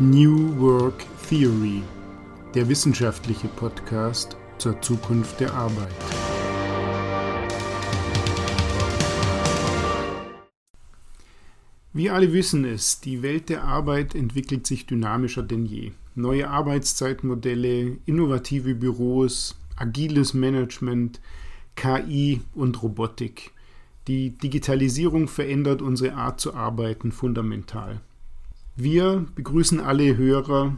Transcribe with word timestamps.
New 0.00 0.58
Work 0.58 1.04
Theory, 1.28 1.80
der 2.52 2.68
wissenschaftliche 2.68 3.46
Podcast 3.46 4.36
zur 4.58 4.82
Zukunft 4.82 5.38
der 5.38 5.54
Arbeit. 5.54 5.94
Wir 11.92 12.12
alle 12.12 12.32
wissen 12.32 12.64
es, 12.64 13.00
die 13.02 13.22
Welt 13.22 13.48
der 13.48 13.62
Arbeit 13.62 14.16
entwickelt 14.16 14.66
sich 14.66 14.84
dynamischer 14.84 15.44
denn 15.44 15.64
je. 15.64 15.92
Neue 16.16 16.50
Arbeitszeitmodelle, 16.50 17.98
innovative 18.04 18.74
Büros, 18.74 19.54
agiles 19.76 20.34
Management, 20.34 21.20
KI 21.76 22.40
und 22.52 22.82
Robotik. 22.82 23.52
Die 24.08 24.30
Digitalisierung 24.30 25.28
verändert 25.28 25.82
unsere 25.82 26.14
Art 26.14 26.40
zu 26.40 26.52
arbeiten 26.52 27.12
fundamental. 27.12 28.00
Wir 28.76 29.24
begrüßen 29.36 29.78
alle 29.78 30.16
Hörer 30.16 30.76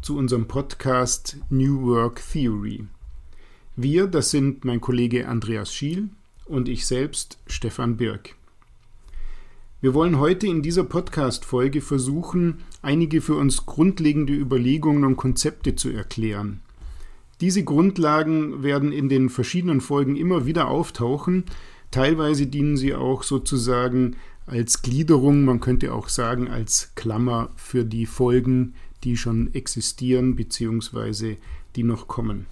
zu 0.00 0.16
unserem 0.16 0.46
Podcast 0.46 1.38
New 1.50 1.82
Work 1.82 2.22
Theory. 2.32 2.84
Wir, 3.74 4.06
das 4.06 4.30
sind 4.30 4.64
mein 4.64 4.80
Kollege 4.80 5.26
Andreas 5.26 5.74
Schiel 5.74 6.08
und 6.44 6.68
ich 6.68 6.86
selbst, 6.86 7.40
Stefan 7.48 7.96
Birk. 7.96 8.36
Wir 9.80 9.92
wollen 9.92 10.20
heute 10.20 10.46
in 10.46 10.62
dieser 10.62 10.84
Podcast-Folge 10.84 11.80
versuchen, 11.80 12.58
einige 12.80 13.20
für 13.20 13.34
uns 13.34 13.66
grundlegende 13.66 14.32
Überlegungen 14.32 15.02
und 15.02 15.16
Konzepte 15.16 15.74
zu 15.74 15.90
erklären. 15.90 16.60
Diese 17.40 17.64
Grundlagen 17.64 18.62
werden 18.62 18.92
in 18.92 19.08
den 19.08 19.30
verschiedenen 19.30 19.80
Folgen 19.80 20.14
immer 20.14 20.46
wieder 20.46 20.68
auftauchen. 20.68 21.42
Teilweise 21.90 22.46
dienen 22.46 22.76
sie 22.76 22.94
auch 22.94 23.24
sozusagen 23.24 24.14
als 24.46 24.82
Gliederung, 24.82 25.44
man 25.44 25.60
könnte 25.60 25.92
auch 25.92 26.08
sagen 26.08 26.48
als 26.48 26.92
Klammer 26.94 27.50
für 27.56 27.84
die 27.84 28.06
Folgen, 28.06 28.74
die 29.04 29.16
schon 29.16 29.52
existieren 29.54 30.36
bzw. 30.36 31.36
die 31.74 31.82
noch 31.82 32.08
kommen. 32.08 32.46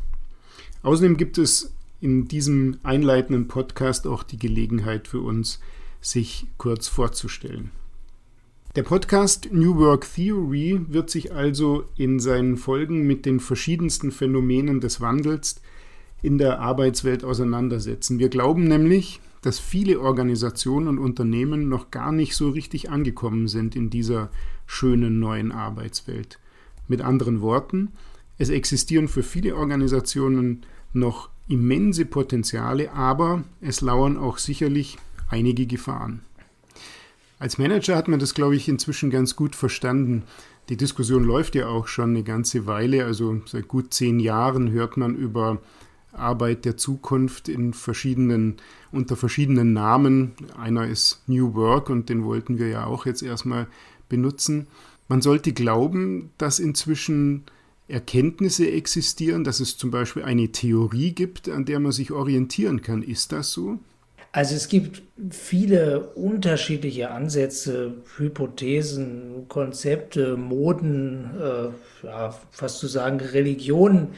Außerdem 0.83 1.17
gibt 1.17 1.39
es 1.39 1.73
in 2.01 2.29
diesem 2.29 2.77
einleitenden 2.83 3.49
Podcast 3.49 4.07
auch 4.07 4.23
die 4.23 4.39
Gelegenheit 4.39 5.09
für 5.09 5.21
uns, 5.21 5.61
sich 6.01 6.47
kurz 6.59 6.89
vorzustellen. 6.89 7.71
Der 8.77 8.83
Podcast 8.83 9.51
New 9.53 9.77
Work 9.77 10.07
Theory 10.15 10.81
wird 10.89 11.09
sich 11.09 11.33
also 11.33 11.85
in 11.97 12.19
seinen 12.19 12.57
Folgen 12.57 13.07
mit 13.07 13.25
den 13.25 13.39
verschiedensten 13.39 14.11
Phänomenen 14.11 14.81
des 14.81 15.01
Wandels 15.01 15.63
in 16.23 16.39
der 16.39 16.59
Arbeitswelt 16.59 17.23
auseinandersetzen. 17.23 18.19
Wir 18.19 18.29
glauben 18.29 18.65
nämlich, 18.65 19.21
dass 19.45 19.59
viele 19.59 20.01
Organisationen 20.01 20.89
und 20.89 20.99
Unternehmen 20.99 21.69
noch 21.69 21.91
gar 21.91 22.13
nicht 22.13 22.35
so 22.35 22.49
richtig 22.49 22.91
angekommen 22.91 23.47
sind 23.47 23.77
in 23.77 23.91
dieser 23.91 24.31
schönen 24.67 25.21
neuen 25.21 25.53
Arbeitswelt. 25.53 26.39
Mit 26.89 27.03
anderen 27.03 27.43
Worten, 27.43 27.93
es 28.39 28.49
existieren 28.49 29.07
für 29.07 29.23
viele 29.23 29.55
Organisationen 29.57 30.63
noch 30.95 31.29
immense 31.47 32.07
Potenziale, 32.07 32.93
aber 32.93 33.45
es 33.61 33.83
lauern 33.83 34.17
auch 34.17 34.39
sicherlich 34.39 34.97
einige 35.29 35.67
Gefahren. 35.67 36.23
Als 37.39 37.59
Manager 37.59 37.97
hat 37.97 38.09
man 38.09 38.21
das, 38.21 38.33
glaube 38.33 38.57
ich, 38.57 38.67
inzwischen 38.69 39.11
ganz 39.11 39.37
gut 39.37 39.55
verstanden. 39.55 40.23
Die 40.71 40.79
Diskussion 40.79 41.25
läuft 41.25 41.55
ja 41.55 41.67
auch 41.67 41.87
schon 41.87 42.11
eine 42.11 42.23
ganze 42.23 42.65
Weile, 42.65 43.05
also 43.05 43.43
seit 43.45 43.69
gut 43.69 43.93
zehn 43.93 44.21
Jahren 44.21 44.71
hört 44.71 44.97
man 44.97 45.15
über 45.15 45.61
Arbeit 46.15 46.65
der 46.65 46.77
Zukunft 46.77 47.49
in 47.49 47.73
verschiedenen, 47.73 48.57
unter 48.93 49.17
verschiedenen 49.17 49.73
Namen. 49.73 50.33
Einer 50.57 50.87
ist 50.87 51.23
New 51.27 51.55
Work 51.55 51.91
und 51.91 52.09
den 52.09 52.25
wollten 52.25 52.59
wir 52.59 52.69
ja 52.69 52.87
auch 52.87 53.07
jetzt 53.07 53.23
erstmal 53.23 53.67
benutzen. 54.09 54.67
Man 55.09 55.23
sollte 55.23 55.53
glauben, 55.53 56.31
dass 56.39 56.59
inzwischen 56.59 57.45
Erkenntnisse 57.89 58.71
existieren, 58.71 59.45
dass 59.45 59.61
es 59.61 59.77
zum 59.77 59.91
Beispiel 59.91 60.23
eine 60.23 60.51
Theorie 60.53 61.13
gibt, 61.13 61.49
an 61.49 61.67
der 61.67 61.81
man 61.81 61.93
sich 61.93 62.13
orientieren 62.13 62.81
kann. 62.81 63.03
Ist 63.03 63.33
das 63.33 63.53
so? 63.53 63.79
Also 64.35 64.57
es 64.57 64.67
gibt 64.67 65.01
viele 65.31 66.09
unterschiedliche 66.17 67.13
Ansätze, 67.13 67.93
Hypothesen, 68.17 69.47
Konzepte, 69.47 70.37
Moden, 70.37 71.31
äh, 71.41 72.07
ja, 72.07 72.35
fast 72.51 72.81
zu 72.81 72.89
sagen 72.89 73.21
Religionen, 73.21 74.09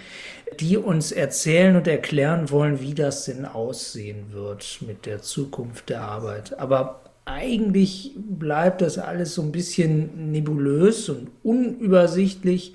die 0.58 0.78
uns 0.78 1.12
erzählen 1.12 1.76
und 1.76 1.86
erklären 1.86 2.50
wollen, 2.50 2.80
wie 2.80 2.94
das 2.94 3.26
denn 3.26 3.44
aussehen 3.44 4.32
wird 4.32 4.78
mit 4.86 5.04
der 5.04 5.20
Zukunft 5.20 5.90
der 5.90 6.00
Arbeit. 6.00 6.58
Aber 6.58 7.02
eigentlich 7.26 8.12
bleibt 8.16 8.80
das 8.80 8.96
alles 8.96 9.34
so 9.34 9.42
ein 9.42 9.52
bisschen 9.52 10.32
nebulös 10.32 11.10
und 11.10 11.28
unübersichtlich. 11.42 12.72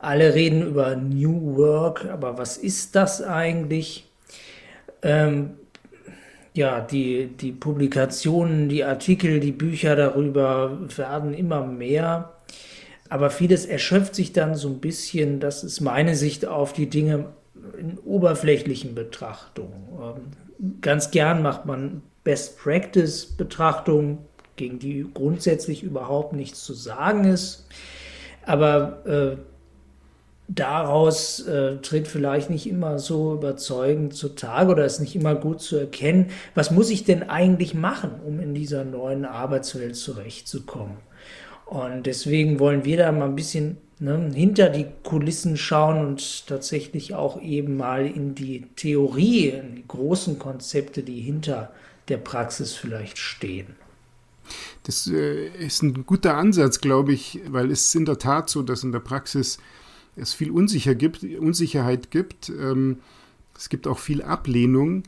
Alle 0.00 0.34
reden 0.34 0.60
über 0.60 0.96
New 0.96 1.56
Work, 1.56 2.04
aber 2.04 2.36
was 2.36 2.58
ist 2.58 2.94
das 2.94 3.22
eigentlich? 3.22 4.06
Ähm, 5.00 5.54
ja, 6.54 6.80
die, 6.80 7.26
die 7.26 7.52
Publikationen, 7.52 8.68
die 8.68 8.84
Artikel, 8.84 9.40
die 9.40 9.52
Bücher 9.52 9.96
darüber 9.96 10.78
werden 10.96 11.34
immer 11.34 11.66
mehr. 11.66 12.32
Aber 13.08 13.30
vieles 13.30 13.66
erschöpft 13.66 14.14
sich 14.14 14.32
dann 14.32 14.54
so 14.54 14.68
ein 14.68 14.78
bisschen, 14.78 15.40
das 15.40 15.64
ist 15.64 15.80
meine 15.80 16.14
Sicht 16.14 16.46
auf 16.46 16.72
die 16.72 16.88
Dinge 16.88 17.26
in 17.78 17.98
oberflächlichen 17.98 18.94
Betrachtungen. 18.94 19.88
Ähm, 20.00 20.80
ganz 20.80 21.10
gern 21.10 21.42
macht 21.42 21.66
man 21.66 22.02
Best 22.22 22.58
Practice 22.58 23.26
Betrachtungen, 23.26 24.18
gegen 24.56 24.78
die 24.78 25.04
grundsätzlich 25.12 25.82
überhaupt 25.82 26.34
nichts 26.34 26.62
zu 26.62 26.72
sagen 26.72 27.24
ist. 27.24 27.66
Aber 28.46 29.04
äh, 29.06 29.36
daraus 30.48 31.40
äh, 31.40 31.76
tritt 31.78 32.06
vielleicht 32.06 32.50
nicht 32.50 32.66
immer 32.66 32.98
so 32.98 33.34
überzeugend 33.34 34.14
zutage 34.14 34.70
oder 34.70 34.84
ist 34.84 35.00
nicht 35.00 35.16
immer 35.16 35.34
gut 35.34 35.60
zu 35.60 35.76
erkennen, 35.76 36.30
was 36.54 36.70
muss 36.70 36.90
ich 36.90 37.04
denn 37.04 37.22
eigentlich 37.22 37.74
machen, 37.74 38.10
um 38.24 38.40
in 38.40 38.54
dieser 38.54 38.84
neuen 38.84 39.24
Arbeitswelt 39.24 39.96
zurechtzukommen. 39.96 40.96
Und 41.66 42.04
deswegen 42.04 42.58
wollen 42.58 42.84
wir 42.84 42.98
da 42.98 43.10
mal 43.10 43.24
ein 43.24 43.36
bisschen 43.36 43.78
ne, 43.98 44.30
hinter 44.34 44.68
die 44.68 44.86
Kulissen 45.02 45.56
schauen 45.56 46.04
und 46.04 46.46
tatsächlich 46.46 47.14
auch 47.14 47.40
eben 47.40 47.76
mal 47.76 48.06
in 48.06 48.34
die 48.34 48.66
Theorie, 48.76 49.48
in 49.48 49.76
die 49.76 49.88
großen 49.88 50.38
Konzepte, 50.38 51.02
die 51.02 51.20
hinter 51.20 51.72
der 52.08 52.18
Praxis 52.18 52.74
vielleicht 52.74 53.16
stehen. 53.16 53.76
Das 54.82 55.06
äh, 55.06 55.46
ist 55.48 55.82
ein 55.82 56.04
guter 56.04 56.36
Ansatz, 56.36 56.82
glaube 56.82 57.14
ich, 57.14 57.40
weil 57.48 57.70
es 57.70 57.86
ist 57.86 57.94
in 57.94 58.04
der 58.04 58.18
Tat 58.18 58.50
so, 58.50 58.62
dass 58.62 58.84
in 58.84 58.92
der 58.92 59.00
Praxis 59.00 59.58
es 60.16 60.34
viel 60.34 60.50
Unsicher 60.50 60.94
gibt, 60.94 61.22
Unsicherheit 61.22 62.10
gibt. 62.10 62.50
Ähm, 62.50 62.98
es 63.56 63.68
gibt 63.68 63.86
auch 63.86 63.98
viel 63.98 64.22
Ablehnung, 64.22 65.04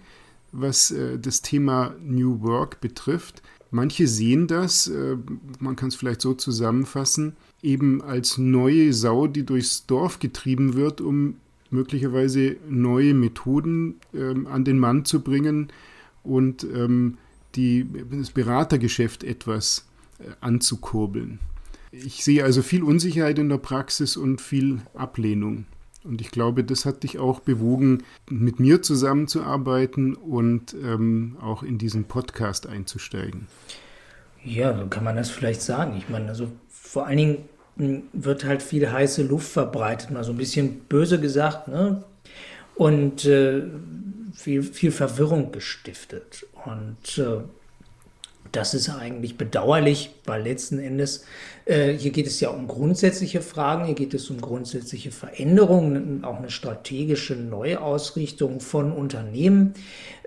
was 0.52 0.90
äh, 0.90 1.18
das 1.18 1.42
Thema 1.42 1.94
New 2.02 2.42
Work 2.42 2.80
betrifft. 2.80 3.42
Manche 3.70 4.06
sehen 4.06 4.46
das, 4.46 4.86
äh, 4.86 5.16
man 5.58 5.76
kann 5.76 5.88
es 5.88 5.96
vielleicht 5.96 6.20
so 6.20 6.34
zusammenfassen, 6.34 7.36
eben 7.62 8.00
als 8.02 8.38
neue 8.38 8.92
Sau, 8.92 9.26
die 9.26 9.44
durchs 9.44 9.86
Dorf 9.86 10.18
getrieben 10.18 10.74
wird, 10.74 11.00
um 11.00 11.36
möglicherweise 11.70 12.56
neue 12.68 13.12
Methoden 13.12 13.96
ähm, 14.14 14.46
an 14.46 14.64
den 14.64 14.78
Mann 14.78 15.04
zu 15.04 15.20
bringen 15.20 15.68
und 16.22 16.64
ähm, 16.64 17.18
die, 17.56 17.86
das 18.10 18.30
Beratergeschäft 18.30 19.24
etwas 19.24 19.86
äh, 20.18 20.30
anzukurbeln. 20.40 21.40
Ich 22.04 22.24
sehe 22.24 22.44
also 22.44 22.62
viel 22.62 22.82
Unsicherheit 22.82 23.38
in 23.38 23.48
der 23.48 23.58
Praxis 23.58 24.16
und 24.16 24.40
viel 24.40 24.80
Ablehnung. 24.94 25.66
Und 26.04 26.20
ich 26.20 26.30
glaube, 26.30 26.62
das 26.62 26.84
hat 26.84 27.02
dich 27.02 27.18
auch 27.18 27.40
bewogen, 27.40 28.04
mit 28.30 28.60
mir 28.60 28.82
zusammenzuarbeiten 28.82 30.14
und 30.14 30.74
ähm, 30.74 31.36
auch 31.40 31.62
in 31.62 31.78
diesen 31.78 32.04
Podcast 32.04 32.66
einzusteigen. 32.66 33.48
Ja, 34.44 34.76
so 34.78 34.86
kann 34.86 35.04
man 35.04 35.16
das 35.16 35.30
vielleicht 35.30 35.62
sagen. 35.62 35.96
Ich 35.96 36.08
meine, 36.08 36.28
also 36.28 36.48
vor 36.68 37.06
allen 37.06 37.16
Dingen 37.16 37.38
hm, 37.76 38.02
wird 38.12 38.44
halt 38.44 38.62
viel 38.62 38.90
heiße 38.90 39.24
Luft 39.24 39.50
verbreitet, 39.50 40.10
mal 40.10 40.22
so 40.22 40.32
ein 40.32 40.38
bisschen 40.38 40.80
böse 40.88 41.20
gesagt, 41.20 41.66
ne? 41.68 42.04
Und 42.76 43.24
äh, 43.24 43.62
viel, 44.34 44.62
viel 44.62 44.92
Verwirrung 44.92 45.50
gestiftet. 45.50 46.46
Und 46.66 47.18
äh, 47.18 47.38
das 48.52 48.74
ist 48.74 48.88
eigentlich 48.88 49.36
bedauerlich, 49.36 50.10
weil 50.24 50.42
letzten 50.42 50.78
Endes 50.78 51.24
äh, 51.64 51.92
hier 51.92 52.10
geht 52.12 52.26
es 52.26 52.40
ja 52.40 52.50
um 52.50 52.68
grundsätzliche 52.68 53.40
Fragen, 53.40 53.84
hier 53.86 53.94
geht 53.94 54.14
es 54.14 54.30
um 54.30 54.40
grundsätzliche 54.40 55.10
Veränderungen, 55.10 56.24
auch 56.24 56.38
eine 56.38 56.50
strategische 56.50 57.34
Neuausrichtung 57.34 58.60
von 58.60 58.92
Unternehmen, 58.92 59.74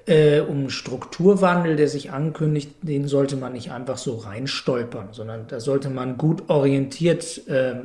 äh, 0.06 0.42
um 0.42 0.70
Strukturwandel, 0.70 1.76
der 1.76 1.88
sich 1.88 2.12
ankündigt, 2.12 2.72
den 2.82 3.08
sollte 3.08 3.36
man 3.36 3.54
nicht 3.54 3.72
einfach 3.72 3.98
so 3.98 4.16
reinstolpern, 4.18 5.10
sondern 5.12 5.48
da 5.48 5.60
sollte 5.60 5.90
man 5.90 6.18
gut 6.18 6.50
orientiert 6.50 7.48
äh, 7.48 7.76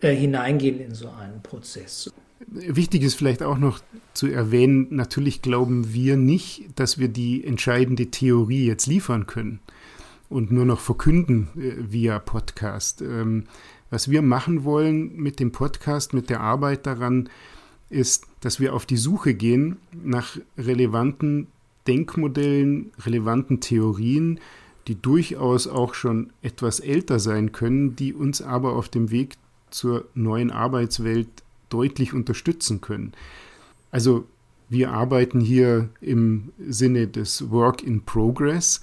äh 0.00 0.14
hineingehen 0.14 0.80
in 0.80 0.94
so 0.94 1.08
einen 1.08 1.42
Prozess. 1.42 2.10
Wichtig 2.38 3.02
ist 3.02 3.14
vielleicht 3.14 3.42
auch 3.42 3.58
noch 3.58 3.80
zu 4.12 4.26
erwähnen, 4.26 4.88
natürlich 4.90 5.40
glauben 5.42 5.92
wir 5.94 6.16
nicht, 6.16 6.66
dass 6.76 6.98
wir 6.98 7.08
die 7.08 7.44
entscheidende 7.44 8.10
Theorie 8.10 8.66
jetzt 8.66 8.86
liefern 8.86 9.26
können 9.26 9.60
und 10.28 10.50
nur 10.50 10.64
noch 10.64 10.80
verkünden 10.80 11.48
äh, 11.56 11.92
via 11.92 12.18
Podcast. 12.18 13.02
Ähm, 13.02 13.44
was 13.90 14.10
wir 14.10 14.22
machen 14.22 14.64
wollen 14.64 15.16
mit 15.16 15.40
dem 15.40 15.52
Podcast, 15.52 16.12
mit 16.12 16.28
der 16.28 16.40
Arbeit 16.40 16.86
daran, 16.86 17.28
ist, 17.88 18.26
dass 18.40 18.58
wir 18.58 18.74
auf 18.74 18.84
die 18.84 18.96
Suche 18.96 19.34
gehen 19.34 19.76
nach 19.92 20.36
relevanten 20.58 21.46
Denkmodellen, 21.86 22.90
relevanten 23.04 23.60
Theorien, 23.60 24.40
die 24.88 25.00
durchaus 25.00 25.68
auch 25.68 25.94
schon 25.94 26.32
etwas 26.42 26.80
älter 26.80 27.20
sein 27.20 27.52
können, 27.52 27.96
die 27.96 28.12
uns 28.12 28.42
aber 28.42 28.74
auf 28.74 28.88
dem 28.88 29.10
Weg 29.10 29.36
zur 29.70 30.06
neuen 30.14 30.50
Arbeitswelt 30.50 31.28
deutlich 31.68 32.12
unterstützen 32.12 32.80
können. 32.80 33.12
Also 33.90 34.26
wir 34.68 34.90
arbeiten 34.90 35.40
hier 35.40 35.88
im 36.00 36.52
Sinne 36.58 37.06
des 37.06 37.50
Work 37.50 37.82
in 37.82 38.02
Progress 38.02 38.80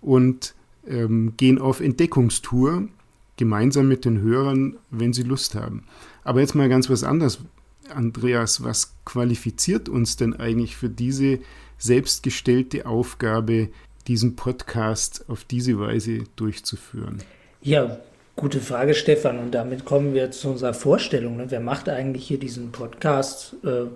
und 0.00 0.54
ähm, 0.86 1.34
gehen 1.36 1.58
auf 1.58 1.80
Entdeckungstour 1.80 2.88
gemeinsam 3.36 3.88
mit 3.88 4.04
den 4.04 4.20
Hörern, 4.20 4.76
wenn 4.90 5.12
sie 5.12 5.22
Lust 5.22 5.54
haben. 5.54 5.84
Aber 6.24 6.40
jetzt 6.40 6.54
mal 6.54 6.68
ganz 6.68 6.90
was 6.90 7.04
anderes. 7.04 7.40
Andreas, 7.88 8.62
was 8.62 8.94
qualifiziert 9.04 9.88
uns 9.88 10.16
denn 10.16 10.34
eigentlich 10.34 10.76
für 10.76 10.88
diese 10.88 11.40
selbstgestellte 11.78 12.86
Aufgabe, 12.86 13.70
diesen 14.06 14.36
Podcast 14.36 15.24
auf 15.28 15.44
diese 15.44 15.78
Weise 15.78 16.24
durchzuführen? 16.36 17.22
Ja, 17.62 17.98
gute 18.40 18.60
Frage, 18.60 18.94
Stefan. 18.94 19.38
Und 19.38 19.54
damit 19.54 19.84
kommen 19.84 20.14
wir 20.14 20.30
zu 20.30 20.48
unserer 20.48 20.72
Vorstellung. 20.72 21.36
Ne? 21.36 21.46
Wer 21.50 21.60
macht 21.60 21.88
eigentlich 21.88 22.26
hier 22.26 22.38
diesen 22.38 22.72
Podcast? 22.72 23.54
Äh, 23.64 23.86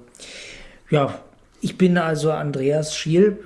ja, 0.90 1.18
ich 1.62 1.78
bin 1.78 1.96
also 1.96 2.30
Andreas 2.30 2.94
Schiel, 2.94 3.38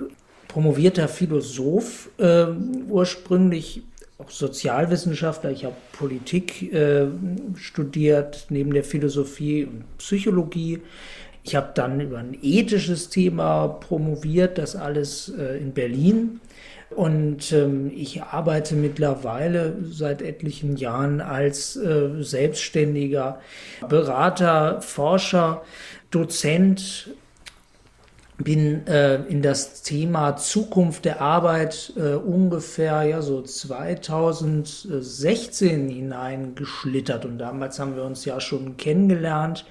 promovierter 0.49 1.07
Philosoph, 1.07 2.09
äh, 2.17 2.47
ursprünglich 2.89 3.83
auch 4.17 4.29
Sozialwissenschaftler. 4.29 5.51
Ich 5.51 5.63
habe 5.63 5.75
Politik 5.93 6.73
äh, 6.73 7.07
studiert, 7.55 8.47
neben 8.49 8.73
der 8.73 8.83
Philosophie 8.83 9.63
und 9.63 9.85
Psychologie. 9.99 10.81
Ich 11.43 11.55
habe 11.55 11.71
dann 11.73 12.01
über 12.01 12.17
ein 12.17 12.37
ethisches 12.41 13.09
Thema 13.09 13.69
promoviert, 13.69 14.57
das 14.57 14.75
alles 14.75 15.29
äh, 15.29 15.59
in 15.59 15.71
Berlin. 15.71 16.41
Und 16.95 17.51
ähm, 17.51 17.91
ich 17.93 18.23
arbeite 18.23 18.73
mittlerweile 18.75 19.75
seit 19.89 20.23
etlichen 20.23 20.75
Jahren 20.75 21.21
als 21.21 21.75
äh, 21.75 22.23
selbstständiger 22.23 23.39
Berater, 23.87 24.81
Forscher, 24.81 25.61
Dozent. 26.09 27.11
Bin 28.41 28.87
äh, 28.87 29.15
in 29.25 29.41
das 29.41 29.81
Thema 29.81 30.37
Zukunft 30.37 31.03
der 31.03 31.19
Arbeit 31.19 31.91
äh, 31.97 32.13
ungefähr 32.13 33.03
ja 33.03 33.21
so 33.21 33.41
2016 33.41 35.89
hineingeschlittert 35.89 37.25
und 37.25 37.37
damals 37.37 37.79
haben 37.79 37.97
wir 37.97 38.05
uns 38.05 38.23
ja 38.23 38.39
schon 38.39 38.77
kennengelernt 38.77 39.65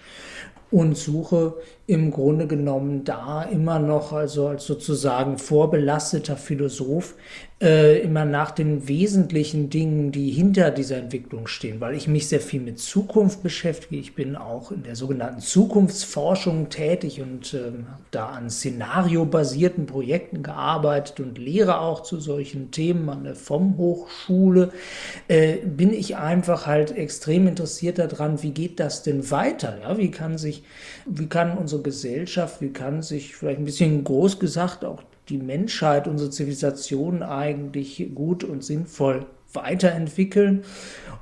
und 0.70 0.96
suche 0.96 1.54
im 1.86 2.10
Grunde 2.10 2.46
genommen 2.46 3.04
da 3.04 3.42
immer 3.42 3.78
noch, 3.78 4.12
also 4.12 4.48
als 4.48 4.66
sozusagen 4.66 5.38
vorbelasteter 5.38 6.36
Philosoph, 6.36 7.14
äh, 7.60 7.98
immer 8.02 8.24
nach 8.24 8.52
den 8.52 8.86
wesentlichen 8.86 9.68
Dingen, 9.68 10.12
die 10.12 10.30
hinter 10.30 10.70
dieser 10.70 10.98
Entwicklung 10.98 11.48
stehen, 11.48 11.80
weil 11.80 11.96
ich 11.96 12.06
mich 12.06 12.28
sehr 12.28 12.40
viel 12.40 12.60
mit 12.60 12.78
Zukunft 12.78 13.42
beschäftige. 13.42 13.96
Ich 13.96 14.14
bin 14.14 14.36
auch 14.36 14.70
in 14.70 14.84
der 14.84 14.94
sogenannten 14.94 15.40
Zukunftsforschung 15.40 16.68
tätig 16.68 17.20
und 17.20 17.54
äh, 17.54 17.58
habe 17.58 18.02
da 18.12 18.26
an 18.28 18.48
szenariobasierten 18.48 19.86
Projekten 19.86 20.44
gearbeitet 20.44 21.18
und 21.18 21.36
lehre 21.36 21.80
auch 21.80 22.04
zu 22.04 22.20
solchen 22.20 22.70
Themen 22.70 23.08
an 23.08 23.24
der 23.24 23.34
FOM 23.34 23.76
Hochschule. 23.76 24.70
Äh, 25.26 25.56
bin 25.56 25.92
ich 25.92 26.16
einfach 26.16 26.66
halt 26.66 26.96
extrem 26.96 27.48
interessiert 27.48 27.98
daran, 27.98 28.40
wie 28.44 28.52
geht 28.52 28.78
das 28.78 29.02
denn 29.02 29.32
weiter? 29.32 29.78
Ja? 29.82 29.98
Wie 29.98 30.12
kann 30.12 30.38
sich, 30.38 30.62
wie 31.06 31.26
kann 31.26 31.58
unsere 31.58 31.82
Gesellschaft, 31.82 32.60
wie 32.60 32.72
kann 32.72 33.02
sich 33.02 33.34
vielleicht 33.34 33.58
ein 33.58 33.64
bisschen 33.64 34.04
groß 34.04 34.38
gesagt 34.38 34.84
auch 34.84 35.02
die 35.28 35.38
Menschheit, 35.38 36.08
unsere 36.08 36.30
Zivilisation 36.30 37.22
eigentlich 37.22 38.10
gut 38.14 38.44
und 38.44 38.64
sinnvoll 38.64 39.26
weiterentwickeln. 39.52 40.64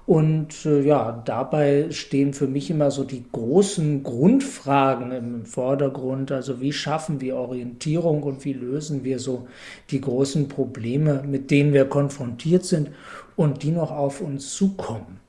Und 0.06 0.66
äh, 0.66 0.82
ja, 0.82 1.22
dabei 1.24 1.90
stehen 1.90 2.32
für 2.32 2.46
mich 2.46 2.70
immer 2.70 2.90
so 2.90 3.02
die 3.02 3.24
großen 3.30 4.02
Grundfragen 4.02 5.10
im 5.12 5.46
Vordergrund. 5.46 6.30
Also 6.30 6.60
wie 6.60 6.72
schaffen 6.72 7.20
wir 7.20 7.36
Orientierung 7.36 8.22
und 8.22 8.44
wie 8.44 8.52
lösen 8.52 9.04
wir 9.04 9.18
so 9.18 9.48
die 9.90 10.00
großen 10.00 10.48
Probleme, 10.48 11.24
mit 11.26 11.50
denen 11.50 11.72
wir 11.72 11.86
konfrontiert 11.86 12.64
sind 12.64 12.90
und 13.34 13.62
die 13.62 13.72
noch 13.72 13.90
auf 13.90 14.20
uns 14.20 14.54
zukommen. 14.54 15.20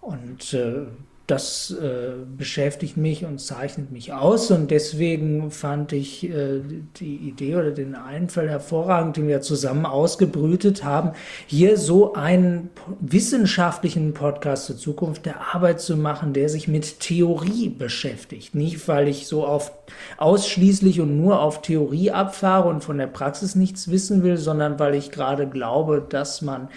Und 0.00 0.54
äh, 0.54 0.86
das 1.30 1.70
äh, 1.70 2.12
beschäftigt 2.36 2.96
mich 2.96 3.24
und 3.24 3.40
zeichnet 3.40 3.92
mich 3.92 4.12
aus 4.12 4.50
und 4.50 4.70
deswegen 4.70 5.50
fand 5.50 5.92
ich 5.92 6.28
äh, 6.28 6.60
die 6.96 7.16
Idee 7.16 7.56
oder 7.56 7.70
den 7.70 7.94
Einfall 7.94 8.48
hervorragend, 8.48 9.16
den 9.16 9.28
wir 9.28 9.40
zusammen 9.40 9.86
ausgebrütet 9.86 10.82
haben, 10.84 11.12
hier 11.46 11.76
so 11.76 12.14
einen 12.14 12.70
wissenschaftlichen 13.00 14.12
Podcast 14.14 14.66
zur 14.66 14.76
Zukunft 14.76 15.26
der 15.26 15.54
Arbeit 15.54 15.80
zu 15.80 15.96
machen, 15.96 16.32
der 16.32 16.48
sich 16.48 16.66
mit 16.66 17.00
Theorie 17.00 17.68
beschäftigt. 17.68 18.54
Nicht, 18.54 18.88
weil 18.88 19.06
ich 19.06 19.26
so 19.26 19.46
auf 19.46 19.72
ausschließlich 20.16 21.00
und 21.00 21.20
nur 21.20 21.40
auf 21.40 21.62
Theorie 21.62 22.10
abfahre 22.10 22.68
und 22.68 22.84
von 22.84 22.98
der 22.98 23.06
Praxis 23.06 23.54
nichts 23.54 23.90
wissen 23.90 24.22
will, 24.22 24.36
sondern 24.36 24.78
weil 24.78 24.94
ich 24.94 25.10
gerade 25.10 25.48
glaube, 25.48 26.04
dass 26.06 26.42
man 26.42 26.68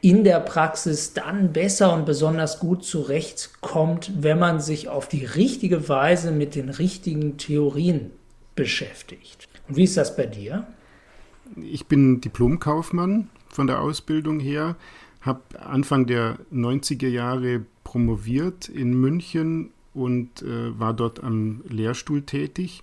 in 0.00 0.24
der 0.24 0.40
Praxis 0.40 1.12
dann 1.14 1.52
besser 1.52 1.92
und 1.92 2.06
besonders 2.06 2.58
gut 2.58 2.84
zurechtkommt, 2.84 4.01
kommt, 4.02 4.22
wenn 4.22 4.38
man 4.38 4.60
sich 4.60 4.88
auf 4.88 5.08
die 5.08 5.24
richtige 5.24 5.88
Weise 5.88 6.32
mit 6.32 6.54
den 6.54 6.68
richtigen 6.68 7.36
Theorien 7.36 8.10
beschäftigt. 8.54 9.48
Und 9.68 9.76
wie 9.76 9.84
ist 9.84 9.96
das 9.96 10.16
bei 10.16 10.26
dir? 10.26 10.66
Ich 11.56 11.86
bin 11.86 12.20
Diplomkaufmann 12.20 13.28
von 13.48 13.66
der 13.66 13.80
Ausbildung 13.80 14.40
her, 14.40 14.76
habe 15.20 15.40
Anfang 15.60 16.06
der 16.06 16.38
90er 16.52 17.08
Jahre 17.08 17.64
promoviert 17.84 18.68
in 18.68 18.94
München 18.94 19.70
und 19.94 20.42
äh, 20.42 20.78
war 20.78 20.94
dort 20.94 21.22
am 21.22 21.62
Lehrstuhl 21.68 22.22
tätig 22.22 22.82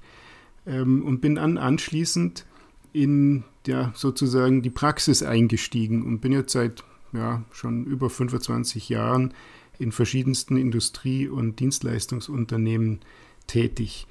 ähm, 0.67 1.03
und 1.03 1.21
bin 1.21 1.35
dann 1.35 1.57
anschließend 1.57 2.45
in 2.93 3.43
ja, 3.65 3.91
sozusagen 3.95 4.61
die 4.61 4.69
Praxis 4.69 5.23
eingestiegen 5.23 6.03
und 6.03 6.21
bin 6.21 6.31
jetzt 6.31 6.53
seit 6.53 6.83
ja, 7.11 7.43
schon 7.51 7.85
über 7.85 8.09
25 8.09 8.89
Jahren 8.89 9.33
in 9.79 9.91
verschiedensten 9.91 10.57
Industrie- 10.57 11.27
und 11.27 11.59
Dienstleistungsunternehmen 11.59 12.99
tätig. 13.47 14.05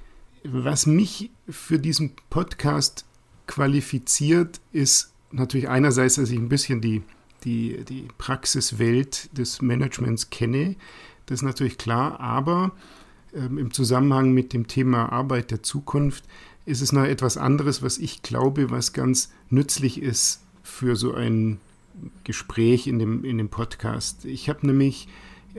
Was 0.44 0.86
mich 0.86 1.30
für 1.48 1.78
diesen 1.78 2.12
Podcast 2.30 3.04
qualifiziert, 3.46 4.60
ist 4.72 5.12
natürlich 5.30 5.68
einerseits, 5.68 6.14
dass 6.14 6.30
ich 6.30 6.38
ein 6.38 6.48
bisschen 6.48 6.80
die, 6.80 7.02
die, 7.44 7.84
die 7.84 8.08
Praxiswelt 8.16 9.36
des 9.36 9.60
Managements 9.60 10.30
kenne. 10.30 10.76
Das 11.26 11.40
ist 11.40 11.44
natürlich 11.44 11.76
klar, 11.76 12.18
aber 12.20 12.72
ähm, 13.34 13.58
im 13.58 13.72
Zusammenhang 13.72 14.32
mit 14.32 14.52
dem 14.52 14.66
Thema 14.66 15.12
Arbeit 15.12 15.50
der 15.50 15.62
Zukunft 15.62 16.24
ist 16.64 16.80
es 16.80 16.92
noch 16.92 17.04
etwas 17.04 17.36
anderes, 17.36 17.82
was 17.82 17.98
ich 17.98 18.22
glaube, 18.22 18.70
was 18.70 18.92
ganz 18.92 19.30
nützlich 19.50 20.00
ist 20.00 20.42
für 20.62 20.96
so 20.96 21.14
ein 21.14 21.60
Gespräch 22.24 22.86
in 22.86 22.98
dem, 22.98 23.24
in 23.24 23.38
dem 23.38 23.48
Podcast. 23.48 24.24
Ich 24.24 24.48
habe 24.48 24.66
nämlich 24.66 25.08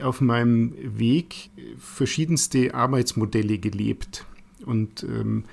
auf 0.00 0.20
meinem 0.20 0.74
Weg 0.98 1.50
verschiedenste 1.78 2.74
Arbeitsmodelle 2.74 3.58
gelebt. 3.58 4.24
Und 4.64 5.02
ähm, 5.02 5.44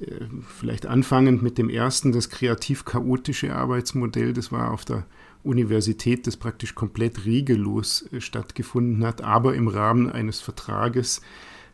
äh, 0.00 0.26
vielleicht 0.46 0.86
anfangend 0.86 1.42
mit 1.42 1.58
dem 1.58 1.68
ersten, 1.68 2.12
das 2.12 2.30
kreativ-chaotische 2.30 3.54
Arbeitsmodell, 3.54 4.32
das 4.32 4.52
war 4.52 4.70
auf 4.70 4.84
der 4.84 5.06
Universität, 5.42 6.26
das 6.26 6.36
praktisch 6.36 6.74
komplett 6.74 7.24
regellos 7.24 8.08
äh, 8.12 8.20
stattgefunden 8.20 9.04
hat, 9.04 9.22
aber 9.22 9.54
im 9.54 9.68
Rahmen 9.68 10.10
eines 10.10 10.40
Vertrages 10.40 11.20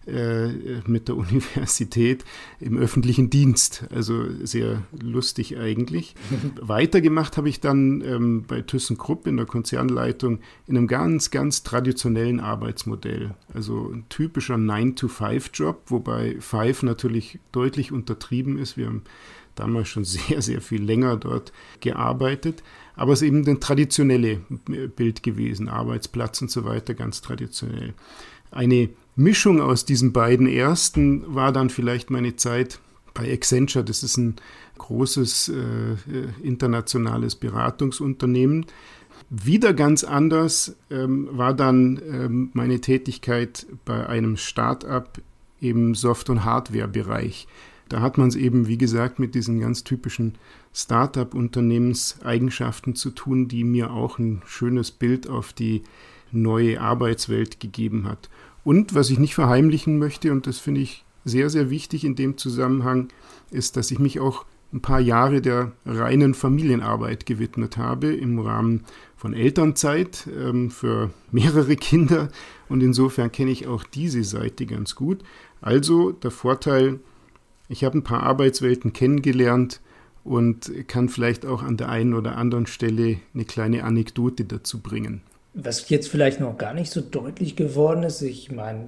mit 0.07 1.09
der 1.09 1.17
Universität 1.17 2.25
im 2.61 2.79
öffentlichen 2.79 3.29
Dienst. 3.29 3.85
Also 3.95 4.25
sehr 4.45 4.83
lustig 5.01 5.59
eigentlich. 5.59 6.15
Weitergemacht 6.61 7.37
habe 7.37 7.49
ich 7.49 7.61
dann 7.61 8.03
ähm, 8.03 8.45
bei 8.47 8.63
ThyssenKrupp 8.63 9.27
in 9.27 9.37
der 9.37 9.47
Konzernleitung 9.47 10.39
in 10.67 10.77
einem 10.77 10.87
ganz, 10.87 11.31
ganz 11.31 11.63
traditionellen 11.63 12.41
Arbeitsmodell. 12.41 13.35
Also 13.53 13.91
ein 13.93 14.05
typischer 14.09 14.55
9-to-5-Job, 14.55 15.83
wobei 15.87 16.37
5 16.41 16.85
natürlich 16.85 17.41
deutlich 17.53 17.93
untertrieben 17.93 18.59
ist. 18.59 18.77
Wir 18.77 18.87
haben 18.87 19.03
damals 19.57 19.89
schon 19.89 20.05
sehr, 20.05 20.41
sehr 20.41 20.61
viel 20.61 20.83
länger 20.83 21.17
dort 21.17 21.53
gearbeitet. 21.81 22.63
Aber 22.95 23.13
es 23.13 23.23
ist 23.23 23.29
eben 23.29 23.47
ein 23.47 23.61
traditionelles 23.61 24.39
Bild 24.95 25.23
gewesen, 25.23 25.69
Arbeitsplatz 25.69 26.41
und 26.41 26.51
so 26.51 26.65
weiter, 26.65 26.95
ganz 26.95 27.21
traditionell. 27.21 27.95
Eine 28.51 28.89
Mischung 29.17 29.61
aus 29.61 29.87
diesen 29.87 30.13
beiden 30.13 30.47
ersten 30.47 31.35
war 31.35 31.51
dann 31.51 31.71
vielleicht 31.71 32.11
meine 32.11 32.37
Zeit 32.37 32.79
bei 33.15 33.33
Accenture. 33.33 33.83
Das 33.83 34.03
ist 34.03 34.19
ein 34.19 34.37
großes 34.77 35.49
äh, 35.49 35.97
internationales 36.43 37.35
Beratungsunternehmen. 37.35 38.67
Wieder 39.31 39.73
ganz 39.73 40.05
anders 40.05 40.77
ähm, 40.91 41.29
war 41.33 41.55
dann 41.55 41.99
ähm, 42.07 42.51
meine 42.53 42.79
Tätigkeit 42.81 43.67
bei 43.87 44.07
einem 44.07 44.37
Start-up 44.37 45.19
im 45.61 45.95
Soft- 45.95 46.29
und 46.29 46.45
Hardware-Bereich. 46.45 47.49
Da 47.89 48.03
hat 48.03 48.19
man 48.19 48.29
es 48.29 48.37
eben, 48.37 48.69
wie 48.69 48.79
gesagt, 48.79 49.19
mit 49.19 49.35
diesen 49.35 49.61
ganz 49.61 49.83
typischen 49.83 50.35
Start-up-Unternehmenseigenschaften 50.75 52.95
zu 52.95 53.09
tun, 53.11 53.49
die 53.49 53.65
mir 53.65 53.93
auch 53.93 54.19
ein 54.19 54.43
schönes 54.45 54.91
Bild 54.91 55.27
auf 55.29 55.55
die 55.55 55.85
neue 56.33 56.81
Arbeitswelt 56.81 57.61
gegeben 57.61 58.07
hat. 58.07 58.29
Und 58.67 58.97
was 58.97 59.11
ich 59.11 59.21
nicht 59.21 59.37
verheimlichen 59.37 59.97
möchte, 59.97 60.33
und 60.33 60.49
das 60.49 60.59
finde 60.59 60.81
ich 60.81 61.05
sehr, 61.25 61.51
sehr 61.51 61.71
wichtig 61.71 62.05
in 62.05 62.17
dem 62.17 62.37
Zusammenhang, 62.37 63.11
ist, 63.53 63.77
dass 63.77 63.93
ich 63.93 64.01
mich 64.01 64.19
auch 64.19 64.45
ein 64.73 64.83
paar 64.83 64.99
Jahre 64.99 65.41
der 65.41 65.71
reinen 65.85 66.35
Familienarbeit 66.35 67.27
gewidmet 67.27 67.77
habe 67.77 68.13
im 68.13 68.41
Rahmen 68.41 68.83
von 69.15 69.35
Elternzeit 69.35 70.29
ähm, 70.37 70.73
für 70.73 71.11
mehrere 71.31 71.77
Kinder. 71.77 72.29
Und 72.69 72.83
insofern 72.83 73.31
kenne 73.31 73.53
ich 73.53 73.69
auch 73.69 73.85
diese 73.85 74.25
Seite 74.25 74.67
ganz 74.67 74.97
gut. 74.97 75.23
Also 75.61 76.11
der 76.11 76.33
Vorteil, 76.33 76.99
ich 77.69 77.85
habe 77.85 77.99
ein 77.99 78.03
paar 78.03 78.25
Arbeitswelten 78.25 78.93
kennengelernt 78.93 79.81
und 80.25 80.73
kann 80.89 81.09
vielleicht 81.09 81.47
auch 81.47 81.63
an 81.63 81.77
der 81.77 81.89
einen 81.89 82.15
oder 82.15 82.37
anderen 82.37 82.67
Stelle 82.67 83.19
eine 83.33 83.45
kleine 83.45 83.85
Anekdote 83.85 84.45
dazu 84.45 84.81
bringen. 84.81 85.23
Was 85.59 85.89
jetzt 85.89 86.09
vielleicht 86.09 86.39
noch 86.39 86.59
gar 86.59 86.75
nicht 86.75 86.91
so 86.91 87.01
deutlich 87.01 87.57
geworden 87.57 88.03
ist, 88.03 88.21
ich 88.21 88.53
meine, 88.53 88.87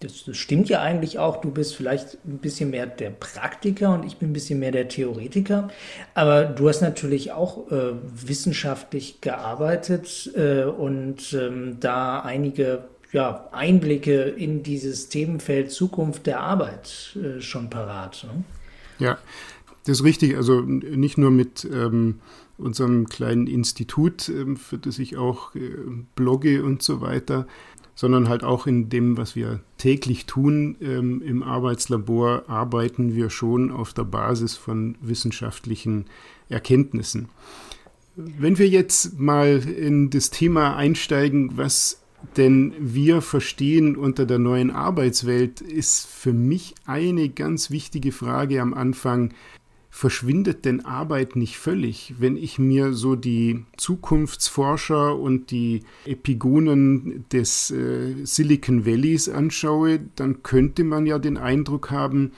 das, 0.00 0.24
das, 0.24 0.36
stimmt 0.38 0.70
ja 0.70 0.80
eigentlich 0.80 1.18
auch. 1.18 1.42
Du 1.42 1.50
bist 1.50 1.76
vielleicht 1.76 2.16
ein 2.24 2.38
bisschen 2.38 2.70
mehr 2.70 2.86
der 2.86 3.10
Praktiker 3.10 3.92
und 3.92 4.06
ich 4.06 4.16
bin 4.16 4.30
ein 4.30 4.32
bisschen 4.32 4.58
mehr 4.58 4.72
der 4.72 4.88
Theoretiker. 4.88 5.68
Aber 6.14 6.44
du 6.44 6.68
hast 6.70 6.80
natürlich 6.80 7.32
auch 7.32 7.70
äh, 7.70 7.92
wissenschaftlich 8.02 9.20
gearbeitet 9.20 10.30
äh, 10.34 10.64
und 10.64 11.34
ähm, 11.34 11.76
da 11.80 12.20
einige 12.20 12.84
ja, 13.12 13.48
Einblicke 13.52 14.22
in 14.22 14.62
dieses 14.62 15.10
Themenfeld 15.10 15.70
Zukunft 15.70 16.26
der 16.26 16.40
Arbeit 16.40 17.16
äh, 17.16 17.42
schon 17.42 17.68
parat. 17.68 18.24
Ne? 18.24 18.44
Ja, 18.98 19.18
das 19.84 19.98
ist 19.98 20.04
richtig. 20.04 20.36
Also 20.36 20.60
nicht 20.60 21.18
nur 21.18 21.30
mit 21.30 21.64
ähm, 21.64 22.20
unserem 22.60 23.08
kleinen 23.08 23.46
Institut, 23.46 24.28
ähm, 24.28 24.56
für 24.56 24.78
das 24.78 24.98
ich 24.98 25.16
auch 25.16 25.54
äh, 25.54 25.70
blogge 26.14 26.62
und 26.62 26.82
so 26.82 27.00
weiter, 27.00 27.46
sondern 27.94 28.28
halt 28.28 28.44
auch 28.44 28.66
in 28.66 28.88
dem, 28.88 29.16
was 29.16 29.36
wir 29.36 29.60
täglich 29.78 30.26
tun. 30.26 30.76
Ähm, 30.80 31.22
Im 31.22 31.42
Arbeitslabor 31.42 32.44
arbeiten 32.48 33.14
wir 33.14 33.30
schon 33.30 33.70
auf 33.70 33.92
der 33.92 34.04
Basis 34.04 34.56
von 34.56 34.96
wissenschaftlichen 35.00 36.06
Erkenntnissen. 36.48 37.28
Wenn 38.16 38.58
wir 38.58 38.68
jetzt 38.68 39.18
mal 39.18 39.58
in 39.58 40.10
das 40.10 40.30
Thema 40.30 40.76
einsteigen, 40.76 41.56
was 41.56 42.00
denn 42.36 42.74
wir 42.78 43.22
verstehen 43.22 43.96
unter 43.96 44.26
der 44.26 44.38
neuen 44.38 44.70
Arbeitswelt, 44.70 45.60
ist 45.60 46.06
für 46.06 46.32
mich 46.32 46.74
eine 46.84 47.28
ganz 47.28 47.70
wichtige 47.70 48.12
Frage 48.12 48.60
am 48.60 48.74
Anfang, 48.74 49.32
verschwindet 49.90 50.64
denn 50.64 50.84
Arbeit 50.84 51.36
nicht 51.36 51.58
völlig? 51.58 52.14
Wenn 52.18 52.36
ich 52.36 52.58
mir 52.58 52.92
so 52.92 53.16
die 53.16 53.64
Zukunftsforscher 53.76 55.18
und 55.18 55.50
die 55.50 55.82
Epigonen 56.06 57.24
des 57.32 57.70
äh, 57.70 58.24
Silicon 58.24 58.86
Valleys 58.86 59.28
anschaue, 59.28 60.00
dann 60.16 60.42
könnte 60.42 60.84
man 60.84 61.06
ja 61.06 61.18
den 61.18 61.36
Eindruck 61.36 61.90
haben, 61.90 62.32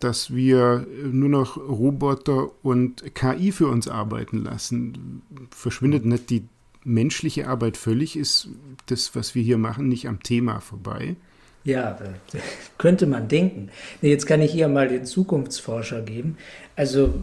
dass 0.00 0.34
wir 0.34 0.86
nur 1.10 1.28
noch 1.28 1.56
Roboter 1.56 2.50
und 2.62 3.14
KI 3.14 3.52
für 3.52 3.68
uns 3.68 3.88
arbeiten 3.88 4.38
lassen. 4.42 5.22
Verschwindet 5.50 6.04
nicht 6.04 6.30
die 6.30 6.44
menschliche 6.84 7.48
Arbeit 7.48 7.76
völlig? 7.76 8.16
Ist 8.16 8.48
das, 8.86 9.14
was 9.14 9.34
wir 9.34 9.42
hier 9.42 9.58
machen, 9.58 9.88
nicht 9.88 10.08
am 10.08 10.22
Thema 10.22 10.60
vorbei? 10.60 11.16
Ja, 11.64 11.98
könnte 12.76 13.06
man 13.06 13.26
denken. 13.26 13.70
Jetzt 14.02 14.26
kann 14.26 14.42
ich 14.42 14.52
hier 14.52 14.68
mal 14.68 14.86
den 14.86 15.06
Zukunftsforscher 15.06 16.02
geben. 16.02 16.36
Also 16.76 17.14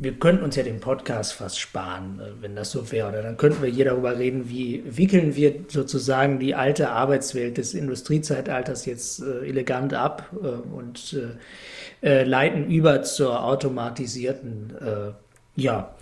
wir 0.00 0.12
könnten 0.12 0.44
uns 0.44 0.54
ja 0.54 0.62
den 0.62 0.78
Podcast 0.78 1.32
fast 1.32 1.58
sparen, 1.58 2.20
äh, 2.20 2.42
wenn 2.42 2.54
das 2.54 2.70
so 2.70 2.90
wäre. 2.92 3.08
Oder 3.08 3.22
dann 3.22 3.36
könnten 3.36 3.62
wir 3.62 3.70
hier 3.70 3.86
darüber 3.86 4.16
reden, 4.16 4.48
wie 4.48 4.82
wickeln 4.86 5.34
wir 5.34 5.54
sozusagen 5.68 6.38
die 6.38 6.54
alte 6.54 6.90
Arbeitswelt 6.90 7.58
des 7.58 7.74
Industriezeitalters 7.74 8.86
jetzt 8.86 9.20
äh, 9.20 9.46
elegant 9.46 9.94
ab 9.94 10.30
äh, 10.40 10.46
und 10.46 11.16
äh, 12.02 12.20
äh 12.20 12.22
leiten 12.22 12.70
über 12.70 13.02
zur 13.02 13.44
automatisierten, 13.44 14.74
äh, 14.80 15.60
ja, 15.60 15.94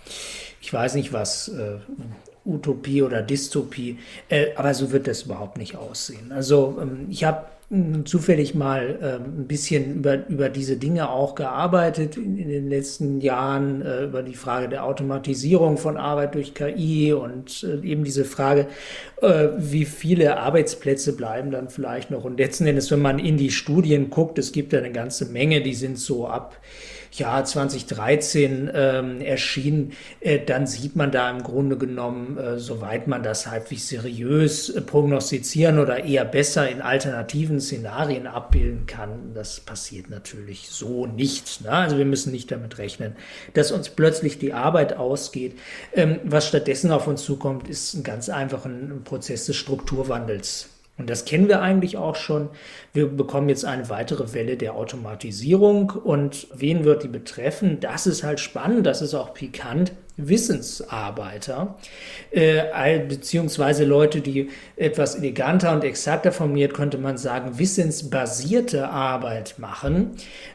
ich 0.61 0.71
weiß 0.71 0.93
nicht 0.95 1.13
was, 1.13 1.51
Utopie 2.47 3.01
oder 3.01 3.21
Dystopie. 3.21 3.99
Äh, 4.29 4.47
aber 4.55 4.73
so 4.73 4.91
wird 4.91 5.07
das 5.07 5.23
überhaupt 5.23 5.57
nicht 5.57 5.75
aussehen. 5.75 6.31
Also 6.31 6.77
ähm, 6.81 7.07
ich 7.09 7.23
habe 7.23 7.45
hm, 7.69 8.05
zufällig 8.05 8.55
mal 8.55 8.97
äh, 9.01 9.15
ein 9.15 9.45
bisschen 9.45 9.95
über, 9.95 10.25
über 10.29 10.47
diese 10.47 10.77
Dinge 10.77 11.09
auch 11.09 11.35
gearbeitet 11.35 12.15
in, 12.15 12.37
den 12.47 12.69
letzten 12.69 13.19
Jahren, 13.19 13.81
äh, 13.81 14.05
über 14.05 14.23
die 14.23 14.35
Frage 14.35 14.69
der 14.69 14.85
Automatisierung 14.85 15.77
von 15.77 15.97
Arbeit 15.97 16.35
durch 16.35 16.53
KI 16.53 17.11
und 17.11 17.63
äh, 17.63 17.85
eben 17.85 18.03
diese 18.03 18.25
Frage, 18.25 18.67
wie 19.57 19.85
viele 19.85 20.37
Arbeitsplätze 20.37 21.15
bleiben 21.17 21.49
dann 21.49 21.69
vielleicht 21.69 22.11
noch. 22.11 22.23
Und 22.23 22.37
letzten 22.37 22.67
Endes, 22.67 22.91
wenn 22.91 23.01
man 23.01 23.17
in 23.17 23.35
die 23.35 23.49
Studien 23.49 24.11
guckt, 24.11 24.37
es 24.37 24.51
gibt 24.51 24.73
ja 24.73 24.79
eine 24.79 24.91
ganze 24.91 25.25
Menge, 25.25 25.61
die 25.61 25.73
sind 25.73 25.97
so 25.97 26.27
ab 26.27 26.55
Jahr 27.17 27.43
2013 27.45 28.71
ähm, 28.73 29.21
erschienen, 29.21 29.93
äh, 30.19 30.39
dann 30.39 30.67
sieht 30.67 30.95
man 30.95 31.11
da 31.11 31.29
im 31.29 31.43
Grunde 31.43 31.77
genommen, 31.77 32.37
äh, 32.37 32.57
soweit 32.59 33.07
man 33.07 33.23
das 33.23 33.47
halbwegs 33.47 33.87
seriös 33.87 34.69
äh, 34.69 34.81
prognostizieren 34.81 35.79
oder 35.79 36.03
eher 36.03 36.25
besser 36.25 36.69
in 36.69 36.81
alternativen 36.81 37.59
Szenarien 37.59 38.27
abbilden 38.27 38.85
kann. 38.85 39.33
Das 39.33 39.59
passiert 39.59 40.09
natürlich 40.09 40.69
so 40.69 41.05
nicht. 41.05 41.61
Ne? 41.61 41.71
Also 41.71 41.97
wir 41.97 42.05
müssen 42.05 42.31
nicht 42.31 42.51
damit 42.51 42.77
rechnen, 42.77 43.15
dass 43.53 43.71
uns 43.71 43.89
plötzlich 43.89 44.39
die 44.39 44.53
Arbeit 44.53 44.93
ausgeht. 44.93 45.57
Ähm, 45.93 46.19
was 46.23 46.47
stattdessen 46.47 46.91
auf 46.91 47.07
uns 47.07 47.23
zukommt, 47.23 47.67
ist 47.67 47.93
ein 47.93 48.03
ganz 48.03 48.29
einfacher 48.29 48.69
Prozess 49.03 49.45
des 49.45 49.55
Strukturwandels. 49.55 50.69
Und 50.97 51.09
das 51.09 51.25
kennen 51.25 51.47
wir 51.47 51.61
eigentlich 51.61 51.97
auch 51.97 52.15
schon. 52.15 52.49
Wir 52.93 53.07
bekommen 53.07 53.49
jetzt 53.49 53.65
eine 53.65 53.89
weitere 53.89 54.33
Welle 54.33 54.57
der 54.57 54.73
Automatisierung. 54.73 55.91
Und 55.91 56.47
wen 56.53 56.83
wird 56.83 57.03
die 57.03 57.07
betreffen? 57.07 57.79
Das 57.79 58.07
ist 58.07 58.23
halt 58.23 58.39
spannend, 58.39 58.85
das 58.85 59.01
ist 59.01 59.13
auch 59.13 59.33
pikant. 59.33 59.91
Wissensarbeiter, 60.19 61.77
äh, 62.31 62.99
beziehungsweise 63.07 63.85
Leute, 63.85 64.21
die 64.21 64.49
etwas 64.75 65.13
eleganter 65.13 65.71
und 65.73 65.83
exakter 65.83 66.31
formuliert, 66.31 66.73
könnte 66.73 66.97
man 66.97 67.17
sagen, 67.19 67.59
wissensbasierte 67.59 68.89
Arbeit 68.89 69.59
machen. 69.59 70.11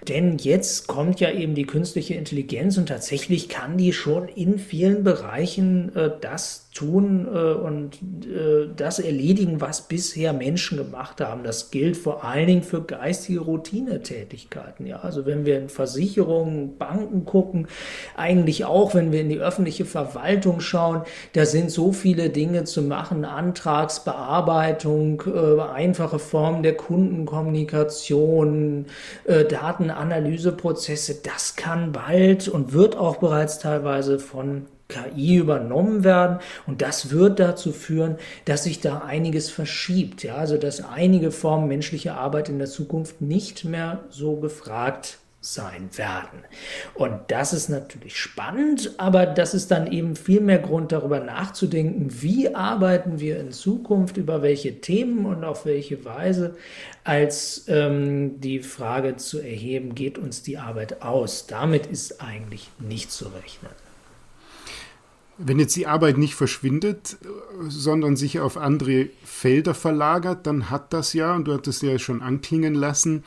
Denn 0.08 0.38
jetzt 0.38 0.88
kommt 0.88 1.20
ja 1.20 1.30
eben 1.30 1.54
die 1.54 1.66
künstliche 1.66 2.14
Intelligenz 2.14 2.76
und 2.76 2.87
tatsächlich 2.87 3.49
kann 3.49 3.78
die 3.78 3.92
schon 3.92 4.26
in 4.26 4.58
vielen 4.58 5.04
Bereichen 5.04 5.94
äh, 5.94 6.11
das 6.20 6.62
tun 6.75 7.26
äh, 7.26 7.52
und 7.52 7.99
äh, 8.25 8.71
das 8.75 8.99
erledigen, 8.99 9.61
was 9.61 9.88
bisher 9.88 10.33
Menschen 10.33 10.79
gemacht 10.79 11.21
haben. 11.21 11.45
Das 11.45 11.71
gilt 11.71 11.99
vor 11.99 12.25
allen 12.25 12.47
Dingen 12.47 12.62
für 12.62 12.83
geistige 12.83 13.41
Routinetätigkeiten. 13.41 14.87
Ja, 14.87 15.00
also 15.00 15.26
wenn 15.26 15.45
wir 15.45 15.59
in 15.59 15.69
Versicherungen, 15.69 16.79
Banken 16.79 17.26
gucken, 17.26 17.69
eigentlich 18.17 18.64
auch, 18.64 18.95
wenn 18.95 19.12
wir 19.12 19.21
in 19.21 19.29
die 19.29 19.38
öffentliche 19.38 19.85
Verwaltung 19.85 20.61
schauen, 20.61 21.02
da 21.35 21.45
sind 21.45 21.71
so 21.71 21.93
viele 21.93 22.31
Dinge 22.31 22.64
zu 22.64 22.81
machen, 22.81 23.26
Antragsbearbeitung, 23.26 25.25
äh, 25.26 25.61
einfache 25.61 26.19
Formen 26.19 26.62
der 26.62 26.79
Kundenkommunikation, 26.79 28.87
äh, 29.25 29.45
Datenanalyseprozesse, 29.45 31.17
das 31.23 31.57
kann 31.57 31.93
bald 31.93 32.49
und 32.49 32.73
wird 32.73 32.97
auch 32.97 33.17
bereits 33.17 33.59
teilweise 33.59 34.19
von 34.19 34.64
KI 34.92 35.37
übernommen 35.37 36.04
werden 36.04 36.38
und 36.66 36.82
das 36.82 37.11
wird 37.11 37.40
dazu 37.40 37.72
führen, 37.72 38.16
dass 38.44 38.64
sich 38.64 38.80
da 38.80 38.99
einiges 38.99 39.50
verschiebt, 39.50 40.22
ja, 40.22 40.37
also 40.37 40.56
dass 40.56 40.84
einige 40.84 41.30
Formen 41.30 41.68
menschlicher 41.68 42.16
Arbeit 42.16 42.49
in 42.49 42.58
der 42.58 42.68
Zukunft 42.68 43.20
nicht 43.20 43.64
mehr 43.64 44.00
so 44.11 44.37
gefragt 44.37 45.18
sein 45.42 45.90
werden. 45.96 46.44
Und 46.94 47.18
das 47.28 47.52
ist 47.52 47.68
natürlich 47.68 48.16
spannend, 48.16 48.92
aber 48.99 49.26
das 49.26 49.54
ist 49.54 49.72
dann 49.72 49.90
eben 49.90 50.14
viel 50.14 50.40
mehr 50.40 50.61
Grund 50.61 50.92
darüber 50.92 51.18
nachzudenken, 51.18 52.22
wie 52.22 52.54
arbeiten 52.54 53.18
wir 53.18 53.40
in 53.40 53.50
Zukunft, 53.50 54.16
über 54.16 54.40
welche 54.42 54.80
Themen 54.80 55.26
und 55.26 55.42
auf 55.42 55.66
welche 55.66 56.04
Weise, 56.04 56.54
als 57.02 57.64
ähm, 57.66 58.40
die 58.40 58.61
Frage 58.61 59.16
zu 59.16 59.40
erheben, 59.40 59.96
geht 59.96 60.16
uns 60.16 60.44
die 60.44 60.58
Arbeit 60.58 61.02
aus. 61.02 61.49
Damit 61.49 61.87
ist 61.87 62.22
eigentlich 62.22 62.70
nicht 62.78 63.11
zu 63.11 63.26
rechnen. 63.26 63.81
Wenn 65.38 65.58
jetzt 65.58 65.76
die 65.76 65.86
Arbeit 65.86 66.18
nicht 66.18 66.34
verschwindet, 66.34 67.16
sondern 67.68 68.16
sich 68.16 68.40
auf 68.40 68.56
andere 68.56 69.08
Felder 69.24 69.74
verlagert, 69.74 70.46
dann 70.46 70.70
hat 70.70 70.92
das 70.92 71.14
ja, 71.14 71.34
und 71.34 71.46
du 71.46 71.54
hattest 71.54 71.82
ja 71.82 71.98
schon 71.98 72.22
anklingen 72.22 72.74
lassen, 72.74 73.24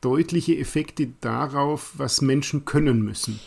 deutliche 0.00 0.56
Effekte 0.56 1.08
darauf, 1.20 1.92
was 1.96 2.22
Menschen 2.22 2.64
können 2.64 3.02
müssen. 3.02 3.40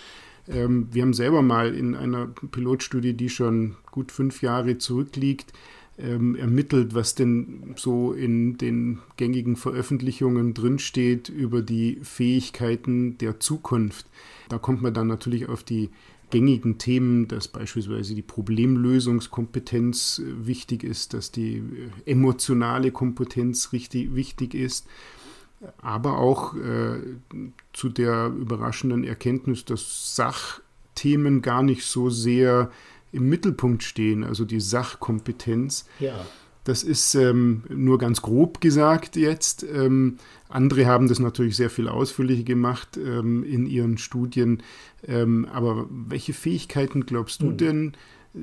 Ähm, 0.48 0.88
wir 0.92 1.04
haben 1.04 1.14
selber 1.14 1.42
mal 1.42 1.74
in 1.74 1.96
einer 1.96 2.28
Pilotstudie, 2.28 3.14
die 3.14 3.30
schon 3.30 3.76
gut 3.92 4.12
fünf 4.12 4.42
Jahre 4.42 4.78
zurückliegt, 4.78 5.54
ähm, 5.98 6.36
ermittelt, 6.36 6.96
was 6.96 7.16
denn 7.16 7.76
so 7.76 8.14
in 8.14 8.58
den 8.58 9.00
gängigen 9.18 9.56
Veröffentlichungen 9.56 10.54
drinsteht 10.54 11.30
über 11.30 11.62
die 11.62 12.00
Fähigkeiten 12.02 13.18
der 13.20 13.40
Zukunft. 13.40 14.08
Da 14.50 14.58
kommt 14.58 14.82
man 14.82 14.94
dann 14.94 15.08
natürlich 15.08 15.50
auf 15.50 15.64
die 15.64 15.90
gängigen 16.34 16.80
Themen, 16.80 17.28
dass 17.28 17.48
beispielsweise 17.48 18.16
die 18.16 18.24
Problemlösungskompetenz 18.24 20.20
äh, 20.20 20.48
wichtig 20.48 20.84
ist, 20.84 21.14
dass 21.14 21.32
die 21.32 21.58
äh, 21.58 22.12
emotionale 22.12 22.92
Kompetenz 22.92 23.72
richtig 23.72 24.16
wichtig 24.16 24.56
ist, 24.56 24.88
aber 25.78 26.18
auch 26.18 26.56
äh, 26.56 26.98
zu 27.72 27.90
der 27.90 28.34
überraschenden 28.36 29.04
Erkenntnis, 29.04 29.64
dass 29.64 30.16
Sachthemen 30.16 31.44
gar 31.44 31.62
nicht 31.62 31.86
so 31.86 32.10
sehr 32.10 32.72
im 33.12 33.30
Mittelpunkt 33.30 33.84
stehen, 33.84 34.24
also 34.24 34.44
die 34.44 34.60
Sachkompetenz. 34.60 35.86
Ja. 36.00 36.26
Das 36.64 36.84
ist 36.84 37.16
ähm, 37.16 37.64
nur 37.70 37.98
ganz 37.98 38.22
grob 38.22 38.62
gesagt 38.62 39.16
jetzt. 39.16 39.64
Ähm, 39.64 40.18
andere 40.48 40.86
haben 40.86 41.08
das 41.08 41.20
natürlich 41.20 41.58
sehr 41.58 41.70
viel 41.70 41.90
ausführlicher 41.90 42.44
gemacht 42.44 42.98
ähm, 42.98 43.44
in 43.44 43.66
ihren 43.66 43.98
Studien. 43.98 44.64
Ähm, 45.06 45.46
aber 45.52 45.88
welche 45.90 46.34
Fähigkeiten 46.34 47.06
glaubst 47.06 47.42
du 47.42 47.48
hm. 47.48 47.58
denn, 47.58 47.94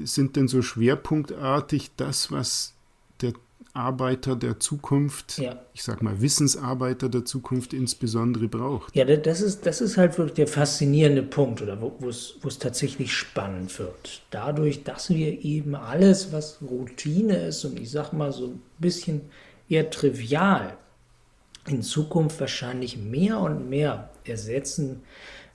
sind 0.04 0.36
denn 0.36 0.48
so 0.48 0.62
schwerpunktartig 0.62 1.92
das, 1.96 2.30
was 2.30 2.74
der 3.22 3.32
Arbeiter 3.74 4.36
der 4.36 4.58
Zukunft, 4.58 5.38
ja. 5.38 5.58
ich 5.74 5.82
sag 5.82 6.02
mal 6.02 6.20
Wissensarbeiter 6.20 7.08
der 7.08 7.24
Zukunft 7.24 7.72
insbesondere 7.72 8.48
braucht. 8.48 8.94
Ja, 8.94 9.04
das 9.04 9.40
ist, 9.40 9.66
das 9.66 9.80
ist 9.80 9.96
halt 9.96 10.18
wirklich 10.18 10.34
der 10.34 10.48
faszinierende 10.48 11.22
Punkt 11.22 11.62
oder 11.62 11.80
wo 11.80 12.08
es 12.08 12.58
tatsächlich 12.58 13.12
spannend 13.12 13.78
wird. 13.78 14.22
Dadurch, 14.30 14.82
dass 14.84 15.10
wir 15.10 15.44
eben 15.44 15.74
alles, 15.74 16.32
was 16.32 16.58
Routine 16.62 17.46
ist 17.46 17.64
und 17.64 17.78
ich 17.78 17.90
sag 17.90 18.12
mal 18.12 18.32
so 18.32 18.46
ein 18.46 18.62
bisschen 18.78 19.22
eher 19.68 19.90
trivial, 19.90 20.76
in 21.68 21.82
Zukunft 21.82 22.40
wahrscheinlich 22.40 22.96
mehr 22.96 23.38
und 23.38 23.68
mehr 23.68 24.10
ersetzen 24.24 25.02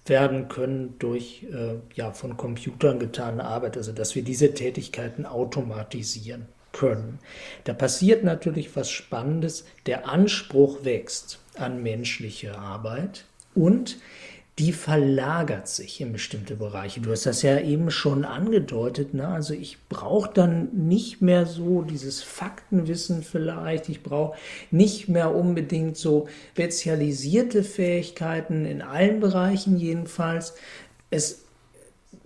werden 0.05 0.47
können 0.47 0.95
durch 0.99 1.45
äh, 1.51 1.75
ja, 1.95 2.11
von 2.11 2.37
Computern 2.37 2.99
getane 2.99 3.43
Arbeit, 3.43 3.75
also 3.75 3.91
dass 3.91 4.15
wir 4.15 4.23
diese 4.23 4.53
Tätigkeiten 4.53 5.25
automatisieren 5.25 6.45
können. 6.75 7.19
Da 7.63 7.73
passiert 7.73 8.23
natürlich 8.23 8.75
was 8.75 8.91
Spannendes. 8.91 9.65
Der 9.85 10.09
Anspruch 10.09 10.83
wächst 10.83 11.39
an 11.55 11.81
menschliche 11.81 12.57
Arbeit 12.57 13.25
und 13.55 13.97
die 14.59 14.71
verlagert 14.71 15.67
sich 15.67 15.99
in 15.99 16.13
bestimmte 16.13 16.55
Bereiche. 16.55 17.01
Du 17.01 17.11
hast 17.11 17.25
das 17.25 17.41
ja 17.41 17.59
eben 17.59 17.91
schon 17.91 18.23
angedeutet. 18.23 19.13
Ne? 19.13 19.27
Also 19.27 19.53
ich 19.53 19.77
brauche 19.89 20.31
dann 20.33 20.69
nicht 20.71 21.21
mehr 21.21 21.45
so 21.45 21.81
dieses 21.81 22.23
Faktenwissen 22.23 23.23
vielleicht. 23.23 23.89
Ich 23.89 24.01
brauche 24.01 24.37
nicht 24.71 25.09
mehr 25.09 25.35
unbedingt 25.35 25.97
so 25.97 26.27
spezialisierte 26.53 27.63
Fähigkeiten 27.63 28.65
in 28.65 28.81
allen 28.81 29.19
Bereichen 29.19 29.77
jedenfalls. 29.77 30.55
Es 31.09 31.44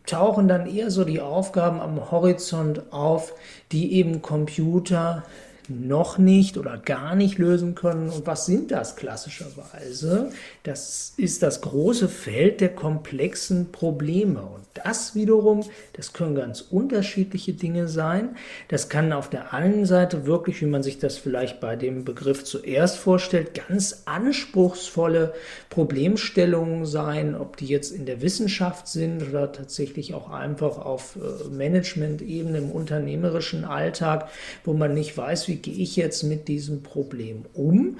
tauchen 0.10 0.48
dann 0.48 0.68
eher 0.68 0.92
so 0.92 1.04
die 1.04 1.22
Aufgaben 1.22 1.80
am 1.80 2.12
Horizont 2.12 2.92
auf, 2.92 3.34
die 3.72 3.94
eben 3.94 4.22
Computer 4.22 5.24
noch 5.70 6.18
nicht 6.18 6.58
oder 6.58 6.78
gar 6.78 7.16
nicht 7.16 7.38
lösen 7.38 7.76
können. 7.76 8.10
Und 8.10 8.26
was 8.26 8.46
sind 8.46 8.72
das 8.72 8.96
klassischerweise? 8.96 10.32
Das 10.64 11.14
ist 11.16 11.44
das 11.44 11.62
große 11.62 12.10
Feld 12.10 12.60
der 12.60 12.74
komplexen 12.74 13.72
Probleme. 13.72 14.42
Und 14.42 14.66
das 14.84 15.16
wiederum, 15.16 15.64
das 15.94 16.14
können 16.14 16.36
ganz 16.36 16.62
unterschiedliche 16.62 17.54
Dinge 17.54 17.88
sein. 17.88 18.36
Das 18.68 18.90
kann 18.90 19.14
auf 19.14 19.30
der 19.30 19.54
einen 19.54 19.86
Seite 19.86 20.26
wirklich, 20.26 20.62
wie 20.62 20.68
man 20.68 20.84
sich 20.84 21.00
das 21.00 21.18
vielleicht 21.18 21.60
bei 21.60 21.76
dem 21.76 22.06
Begriff 22.06 22.44
zuerst 22.44 22.98
vorstellt, 22.98 23.60
ganz 23.68 24.04
anspruchsvolle 24.06 25.34
Problemstellungen 25.70 26.86
sein, 26.86 27.36
ob 27.36 27.58
die 27.58 27.68
jetzt 27.68 27.92
in 27.92 28.06
der 28.06 28.22
Wissenschaft 28.22 28.88
sind 28.88 29.28
oder 29.28 29.52
tatsächlich 29.52 30.14
auch 30.14 30.30
einfach 30.30 30.78
auf 30.78 31.18
äh, 31.18 31.50
Management-Ebene 31.50 32.60
im 32.60 32.72
unternehmerischen 32.72 33.66
Alltag, 33.66 34.30
wo 34.64 34.74
man 34.74 34.94
nicht 34.94 35.18
weiß, 35.18 35.48
wie 35.48 35.58
gehe 35.58 35.76
ich 35.76 35.96
jetzt 35.96 36.24
mit 36.24 36.48
diesem 36.48 36.84
Problem 36.84 37.46
um? 37.54 37.98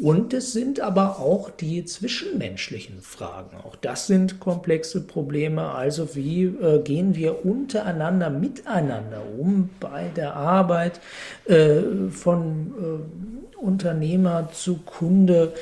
Und 0.00 0.32
es 0.32 0.52
sind 0.52 0.80
aber 0.80 1.18
auch 1.18 1.50
die 1.50 1.84
zwischenmenschlichen 1.84 3.00
Fragen. 3.00 3.56
Auch 3.56 3.74
das 3.76 4.06
sind 4.06 4.38
komplexe 4.38 5.00
Probleme. 5.00 5.70
Also 5.72 6.14
wie 6.14 6.44
äh, 6.44 6.80
gehen 6.82 7.16
wir 7.16 7.44
untereinander, 7.44 8.30
miteinander 8.30 9.22
um 9.38 9.70
bei 9.80 10.08
der 10.14 10.36
Arbeit 10.36 11.00
äh, 11.46 11.80
von 12.10 12.74
äh, 12.78 13.56
Unternehmer 13.56 14.50
zu 14.52 14.76
Kunde? 14.78 15.52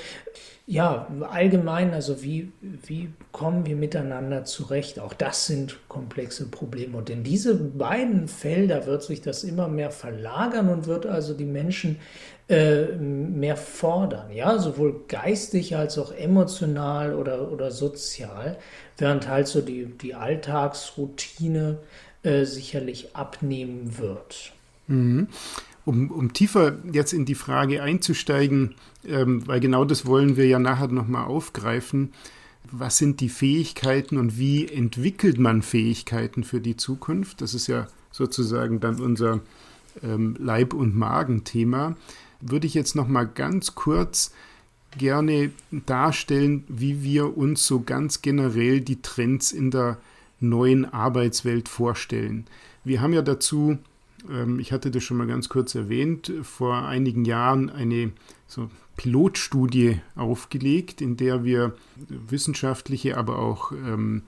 Ja, 0.68 1.06
allgemein, 1.30 1.94
also 1.94 2.24
wie, 2.24 2.50
wie 2.60 3.10
kommen 3.30 3.66
wir 3.66 3.76
miteinander 3.76 4.44
zurecht? 4.44 4.98
Auch 4.98 5.14
das 5.14 5.46
sind 5.46 5.78
komplexe 5.88 6.48
Probleme. 6.48 6.98
Und 6.98 7.08
in 7.08 7.22
diese 7.22 7.54
beiden 7.54 8.26
Felder 8.26 8.84
wird 8.84 9.04
sich 9.04 9.20
das 9.20 9.44
immer 9.44 9.68
mehr 9.68 9.92
verlagern 9.92 10.68
und 10.68 10.86
wird 10.86 11.06
also 11.06 11.34
die 11.34 11.44
Menschen 11.44 11.98
äh, 12.48 12.94
mehr 12.96 13.56
fordern, 13.56 14.30
ja, 14.30 14.58
sowohl 14.58 15.02
geistig 15.08 15.76
als 15.76 15.98
auch 15.98 16.12
emotional 16.12 17.14
oder, 17.14 17.50
oder 17.50 17.72
sozial, 17.72 18.56
während 18.98 19.26
halt 19.26 19.48
so 19.48 19.60
die, 19.60 19.86
die 19.86 20.14
Alltagsroutine 20.14 21.78
äh, 22.22 22.44
sicherlich 22.44 23.16
abnehmen 23.16 23.98
wird. 23.98 24.52
Mhm. 24.86 25.28
Um, 25.84 26.10
um 26.10 26.32
tiefer 26.32 26.78
jetzt 26.92 27.12
in 27.12 27.24
die 27.24 27.36
Frage 27.36 27.82
einzusteigen, 27.82 28.74
ähm, 29.06 29.46
weil 29.46 29.60
genau 29.60 29.84
das 29.84 30.06
wollen 30.06 30.36
wir 30.36 30.46
ja 30.46 30.58
nachher 30.58 30.88
nochmal 30.88 31.26
aufgreifen. 31.26 32.12
Was 32.70 32.98
sind 32.98 33.20
die 33.20 33.28
Fähigkeiten 33.28 34.18
und 34.18 34.38
wie 34.38 34.68
entwickelt 34.68 35.38
man 35.38 35.62
Fähigkeiten 35.62 36.42
für 36.42 36.60
die 36.60 36.76
Zukunft? 36.76 37.40
Das 37.40 37.54
ist 37.54 37.68
ja 37.68 37.86
sozusagen 38.10 38.80
dann 38.80 39.00
unser 39.00 39.40
ähm, 40.02 40.36
Leib- 40.38 40.74
und 40.74 40.96
Magenthema. 40.96 41.96
Würde 42.48 42.66
ich 42.66 42.74
jetzt 42.74 42.94
nochmal 42.94 43.26
ganz 43.26 43.74
kurz 43.74 44.32
gerne 44.96 45.50
darstellen, 45.70 46.64
wie 46.68 47.02
wir 47.02 47.36
uns 47.36 47.66
so 47.66 47.80
ganz 47.80 48.22
generell 48.22 48.80
die 48.80 49.02
Trends 49.02 49.52
in 49.52 49.70
der 49.70 49.98
neuen 50.40 50.84
Arbeitswelt 50.84 51.68
vorstellen. 51.68 52.46
Wir 52.84 53.00
haben 53.00 53.12
ja 53.12 53.22
dazu 53.22 53.78
ähm, 54.30 54.58
ich 54.58 54.72
hatte 54.72 54.90
das 54.90 55.02
schon 55.02 55.16
mal 55.16 55.26
ganz 55.26 55.48
kurz 55.48 55.74
erwähnt, 55.74 56.32
vor 56.42 56.86
einigen 56.86 57.24
Jahren 57.24 57.70
eine 57.70 58.12
so 58.46 58.70
Pilotstudie 58.96 60.00
aufgelegt, 60.14 61.00
in 61.00 61.16
der 61.16 61.44
wir 61.44 61.74
wissenschaftliche, 62.08 63.16
aber 63.16 63.38
auch 63.38 63.72
ähm, 63.72 64.22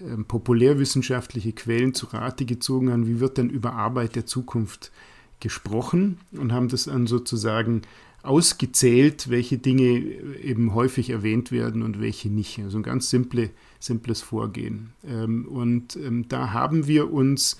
ähm, 0.00 0.24
populärwissenschaftliche 0.24 1.52
Quellen 1.52 1.94
zu 1.94 2.06
Rate 2.06 2.44
gezogen 2.44 2.90
haben, 2.90 3.06
wie 3.06 3.20
wird 3.20 3.38
denn 3.38 3.50
über 3.50 3.74
Arbeit 3.74 4.16
der 4.16 4.26
Zukunft 4.26 4.90
gesprochen 5.40 6.18
und 6.32 6.52
haben 6.52 6.68
das 6.68 6.84
dann 6.84 7.06
sozusagen 7.06 7.82
ausgezählt, 8.22 9.30
welche 9.30 9.58
Dinge 9.58 9.84
eben 10.42 10.74
häufig 10.74 11.10
erwähnt 11.10 11.52
werden 11.52 11.82
und 11.82 12.00
welche 12.00 12.28
nicht. 12.28 12.58
Also 12.58 12.78
ein 12.78 12.82
ganz 12.82 13.08
simple, 13.08 13.50
simples 13.78 14.20
Vorgehen. 14.20 14.92
Ähm, 15.06 15.46
und 15.46 15.96
ähm, 15.96 16.28
da 16.28 16.52
haben 16.52 16.86
wir 16.86 17.12
uns 17.12 17.56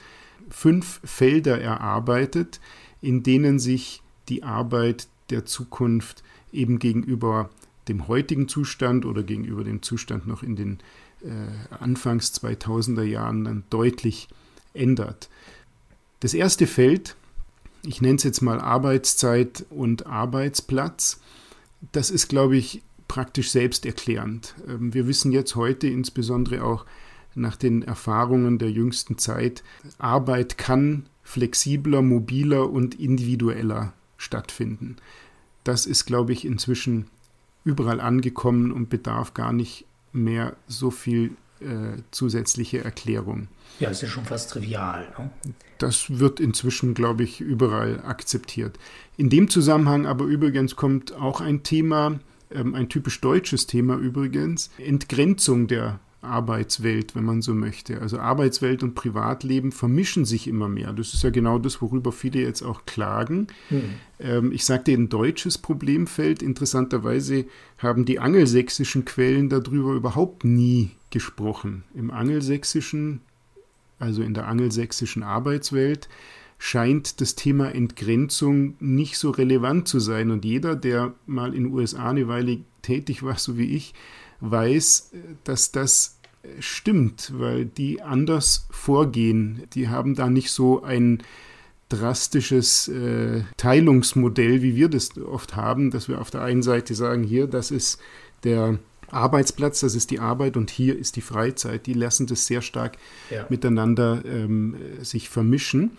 fünf 0.50 1.00
Felder 1.04 1.60
erarbeitet, 1.60 2.60
in 3.00 3.22
denen 3.22 3.58
sich 3.58 4.02
die 4.28 4.42
Arbeit 4.42 5.08
der 5.30 5.44
Zukunft 5.44 6.24
eben 6.52 6.78
gegenüber 6.78 7.50
dem 7.88 8.08
heutigen 8.08 8.48
Zustand 8.48 9.06
oder 9.06 9.22
gegenüber 9.22 9.62
dem 9.62 9.82
Zustand 9.82 10.26
noch 10.26 10.42
in 10.42 10.56
den 10.56 10.78
äh, 11.22 11.74
Anfangs 11.78 12.34
2000er 12.34 13.04
Jahren 13.04 13.44
dann 13.44 13.64
deutlich 13.70 14.28
ändert. 14.74 15.28
Das 16.20 16.34
erste 16.34 16.66
Feld, 16.66 17.16
ich 17.84 18.00
nenne 18.00 18.16
es 18.16 18.22
jetzt 18.24 18.40
mal 18.40 18.60
Arbeitszeit 18.60 19.66
und 19.70 20.06
Arbeitsplatz, 20.06 21.20
das 21.92 22.10
ist, 22.10 22.28
glaube 22.28 22.56
ich, 22.56 22.82
praktisch 23.08 23.50
selbsterklärend. 23.50 24.54
Ähm, 24.66 24.94
wir 24.94 25.06
wissen 25.06 25.32
jetzt 25.32 25.56
heute 25.56 25.86
insbesondere 25.86 26.64
auch, 26.64 26.84
nach 27.34 27.56
den 27.56 27.82
Erfahrungen 27.82 28.58
der 28.58 28.70
jüngsten 28.70 29.18
Zeit, 29.18 29.62
Arbeit 29.98 30.56
kann 30.56 31.06
flexibler, 31.22 32.00
mobiler 32.00 32.70
und 32.70 32.98
individueller 32.98 33.92
stattfinden. 34.16 34.96
Das 35.62 35.84
ist, 35.84 36.06
glaube 36.06 36.32
ich, 36.32 36.46
inzwischen 36.46 37.08
überall 37.62 38.00
angekommen 38.00 38.72
und 38.72 38.88
bedarf 38.88 39.34
gar 39.34 39.52
nicht 39.52 39.84
mehr 40.12 40.56
so 40.66 40.90
viel 40.90 41.32
äh, 41.60 42.02
zusätzliche 42.10 42.84
Erklärung. 42.84 43.48
Ja, 43.80 43.90
ist 43.90 44.02
ja 44.02 44.08
schon 44.08 44.24
fast 44.24 44.50
trivial. 44.50 45.06
Ne? 45.18 45.30
Das 45.78 46.18
wird 46.18 46.40
inzwischen, 46.40 46.94
glaube 46.94 47.24
ich, 47.24 47.40
überall 47.40 48.00
akzeptiert. 48.04 48.78
In 49.16 49.30
dem 49.30 49.48
Zusammenhang 49.48 50.06
aber 50.06 50.24
übrigens 50.24 50.76
kommt 50.76 51.14
auch 51.14 51.40
ein 51.40 51.62
Thema, 51.62 52.18
ähm, 52.50 52.74
ein 52.74 52.88
typisch 52.88 53.20
deutsches 53.20 53.66
Thema 53.66 53.96
übrigens, 53.96 54.70
Entgrenzung 54.78 55.66
der 55.66 56.00
Arbeitswelt, 56.22 57.14
wenn 57.14 57.24
man 57.24 57.42
so 57.42 57.54
möchte. 57.54 58.00
Also 58.00 58.18
Arbeitswelt 58.18 58.82
und 58.82 58.94
Privatleben 58.94 59.72
vermischen 59.72 60.24
sich 60.24 60.48
immer 60.48 60.68
mehr. 60.68 60.92
Das 60.92 61.14
ist 61.14 61.22
ja 61.22 61.30
genau 61.30 61.58
das, 61.58 61.80
worüber 61.80 62.12
viele 62.12 62.40
jetzt 62.40 62.62
auch 62.62 62.84
klagen. 62.86 63.48
Hm. 63.68 63.82
Ähm, 64.18 64.52
ich 64.52 64.64
sagte, 64.64 64.92
ein 64.92 65.08
deutsches 65.08 65.58
Problemfeld. 65.58 66.42
Interessanterweise 66.42 67.44
haben 67.78 68.04
die 68.04 68.18
angelsächsischen 68.18 69.04
Quellen 69.04 69.48
darüber 69.48 69.92
überhaupt 69.92 70.44
nie 70.44 70.90
gesprochen. 71.10 71.84
Im 71.94 72.10
angelsächsischen, 72.10 73.20
also 73.98 74.22
in 74.22 74.34
der 74.34 74.48
angelsächsischen 74.48 75.22
Arbeitswelt, 75.22 76.08
scheint 76.58 77.20
das 77.20 77.34
Thema 77.34 77.74
Entgrenzung 77.74 78.74
nicht 78.80 79.18
so 79.18 79.30
relevant 79.30 79.88
zu 79.88 80.00
sein. 80.00 80.30
Und 80.30 80.44
jeder, 80.44 80.74
der 80.74 81.14
mal 81.26 81.54
in 81.54 81.64
den 81.64 81.72
USA 81.72 82.10
eine 82.10 82.28
Weile 82.28 82.60
tätig 82.82 83.22
war, 83.22 83.38
so 83.38 83.58
wie 83.58 83.76
ich, 83.76 83.94
weiß, 84.40 85.12
dass 85.44 85.72
das 85.72 86.18
stimmt, 86.60 87.32
weil 87.34 87.66
die 87.66 88.02
anders 88.02 88.66
vorgehen. 88.70 89.62
Die 89.74 89.88
haben 89.88 90.14
da 90.14 90.30
nicht 90.30 90.50
so 90.50 90.82
ein 90.82 91.22
drastisches 91.88 92.88
äh, 92.88 93.42
Teilungsmodell, 93.56 94.62
wie 94.62 94.74
wir 94.74 94.88
das 94.88 95.16
oft 95.18 95.54
haben, 95.56 95.90
dass 95.90 96.08
wir 96.08 96.20
auf 96.20 96.30
der 96.30 96.42
einen 96.42 96.62
Seite 96.62 96.94
sagen, 96.94 97.22
hier, 97.22 97.46
das 97.46 97.70
ist 97.70 98.00
der 98.44 98.78
Arbeitsplatz, 99.10 99.80
das 99.80 99.94
ist 99.94 100.10
die 100.10 100.18
Arbeit 100.18 100.56
und 100.56 100.70
hier 100.70 100.98
ist 100.98 101.16
die 101.16 101.20
Freizeit. 101.20 101.86
Die 101.86 101.92
lassen 101.92 102.26
das 102.26 102.46
sehr 102.46 102.60
stark 102.60 102.98
ja. 103.30 103.46
miteinander 103.48 104.24
ähm, 104.24 104.76
sich 105.00 105.28
vermischen. 105.28 105.96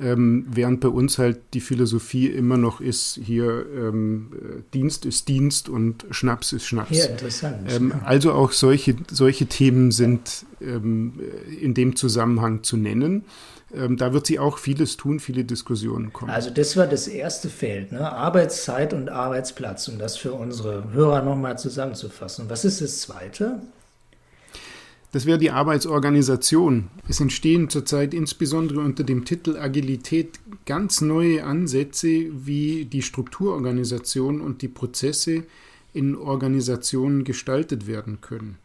Ähm, 0.00 0.46
während 0.48 0.80
bei 0.80 0.88
uns 0.88 1.18
halt 1.18 1.38
die 1.54 1.60
Philosophie 1.60 2.26
immer 2.26 2.56
noch 2.56 2.80
ist, 2.80 3.18
hier 3.22 3.66
ähm, 3.74 4.30
Dienst 4.72 5.06
ist 5.06 5.28
Dienst 5.28 5.68
und 5.68 6.06
Schnaps 6.10 6.52
ist 6.52 6.66
Schnaps. 6.66 6.96
Ja, 6.96 7.06
interessant. 7.06 7.70
Ähm, 7.70 7.92
also 8.04 8.32
auch 8.32 8.52
solche, 8.52 8.96
solche 9.10 9.46
Themen 9.46 9.90
sind 9.90 10.44
ähm, 10.60 11.20
in 11.60 11.74
dem 11.74 11.96
Zusammenhang 11.96 12.62
zu 12.62 12.76
nennen. 12.76 13.24
Ähm, 13.74 13.96
da 13.96 14.12
wird 14.12 14.26
sie 14.26 14.38
auch 14.38 14.58
vieles 14.58 14.96
tun, 14.96 15.20
viele 15.20 15.44
Diskussionen 15.44 16.12
kommen. 16.12 16.30
Also 16.30 16.50
das 16.50 16.76
war 16.76 16.86
das 16.86 17.06
erste 17.06 17.50
Feld, 17.50 17.92
ne? 17.92 18.10
Arbeitszeit 18.10 18.94
und 18.94 19.10
Arbeitsplatz, 19.10 19.88
um 19.88 19.98
das 19.98 20.16
für 20.16 20.32
unsere 20.32 20.92
Hörer 20.92 21.22
nochmal 21.22 21.58
zusammenzufassen. 21.58 22.46
Was 22.48 22.64
ist 22.64 22.80
das 22.80 23.00
zweite? 23.00 23.60
Das 25.10 25.24
wäre 25.24 25.38
die 25.38 25.50
Arbeitsorganisation. 25.50 26.88
Es 27.08 27.20
entstehen 27.20 27.70
zurzeit 27.70 28.12
insbesondere 28.12 28.80
unter 28.80 29.04
dem 29.04 29.24
Titel 29.24 29.56
Agilität 29.56 30.38
ganz 30.66 31.00
neue 31.00 31.44
Ansätze, 31.44 32.26
wie 32.30 32.84
die 32.84 33.00
Strukturorganisation 33.00 34.42
und 34.42 34.60
die 34.60 34.68
Prozesse 34.68 35.44
in 35.94 36.14
Organisationen 36.14 37.24
gestaltet 37.24 37.86
werden 37.86 38.20
können. 38.20 38.58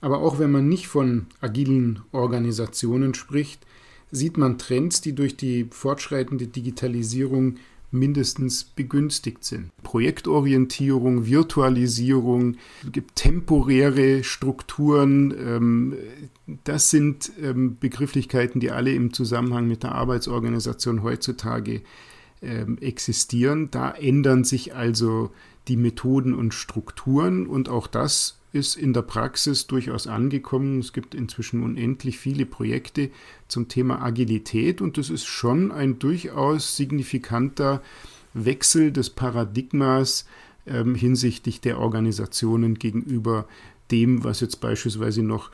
Aber 0.00 0.18
auch 0.18 0.38
wenn 0.38 0.50
man 0.50 0.68
nicht 0.68 0.88
von 0.88 1.26
agilen 1.42 2.00
Organisationen 2.12 3.12
spricht, 3.12 3.66
sieht 4.10 4.38
man 4.38 4.56
Trends, 4.56 5.02
die 5.02 5.14
durch 5.14 5.36
die 5.36 5.66
fortschreitende 5.70 6.46
Digitalisierung 6.46 7.56
mindestens 7.90 8.64
begünstigt 8.64 9.44
sind. 9.44 9.70
Projektorientierung, 9.82 11.26
Virtualisierung, 11.26 12.56
gibt 12.90 13.16
temporäre 13.16 14.24
Strukturen. 14.24 15.32
Ähm, 15.32 15.96
das 16.64 16.90
sind 16.90 17.32
ähm, 17.40 17.76
Begrifflichkeiten, 17.78 18.60
die 18.60 18.70
alle 18.70 18.92
im 18.92 19.12
Zusammenhang 19.12 19.68
mit 19.68 19.82
der 19.82 19.92
Arbeitsorganisation 19.92 21.02
heutzutage 21.02 21.82
ähm, 22.42 22.78
existieren. 22.78 23.70
Da 23.70 23.90
ändern 23.90 24.44
sich 24.44 24.74
also 24.74 25.30
die 25.68 25.76
Methoden 25.76 26.34
und 26.34 26.54
Strukturen 26.54 27.46
und 27.46 27.68
auch 27.68 27.86
das 27.86 28.38
ist 28.56 28.76
in 28.76 28.92
der 28.92 29.02
Praxis 29.02 29.66
durchaus 29.66 30.06
angekommen. 30.06 30.80
Es 30.80 30.92
gibt 30.92 31.14
inzwischen 31.14 31.62
unendlich 31.62 32.18
viele 32.18 32.46
Projekte 32.46 33.10
zum 33.48 33.68
Thema 33.68 34.02
Agilität 34.02 34.80
und 34.80 34.98
das 34.98 35.10
ist 35.10 35.26
schon 35.26 35.70
ein 35.70 35.98
durchaus 35.98 36.76
signifikanter 36.76 37.82
Wechsel 38.34 38.92
des 38.92 39.10
Paradigmas 39.10 40.26
ähm, 40.66 40.94
hinsichtlich 40.94 41.60
der 41.60 41.78
Organisationen 41.78 42.74
gegenüber 42.78 43.46
dem, 43.90 44.24
was 44.24 44.40
jetzt 44.40 44.60
beispielsweise 44.60 45.22
noch 45.22 45.50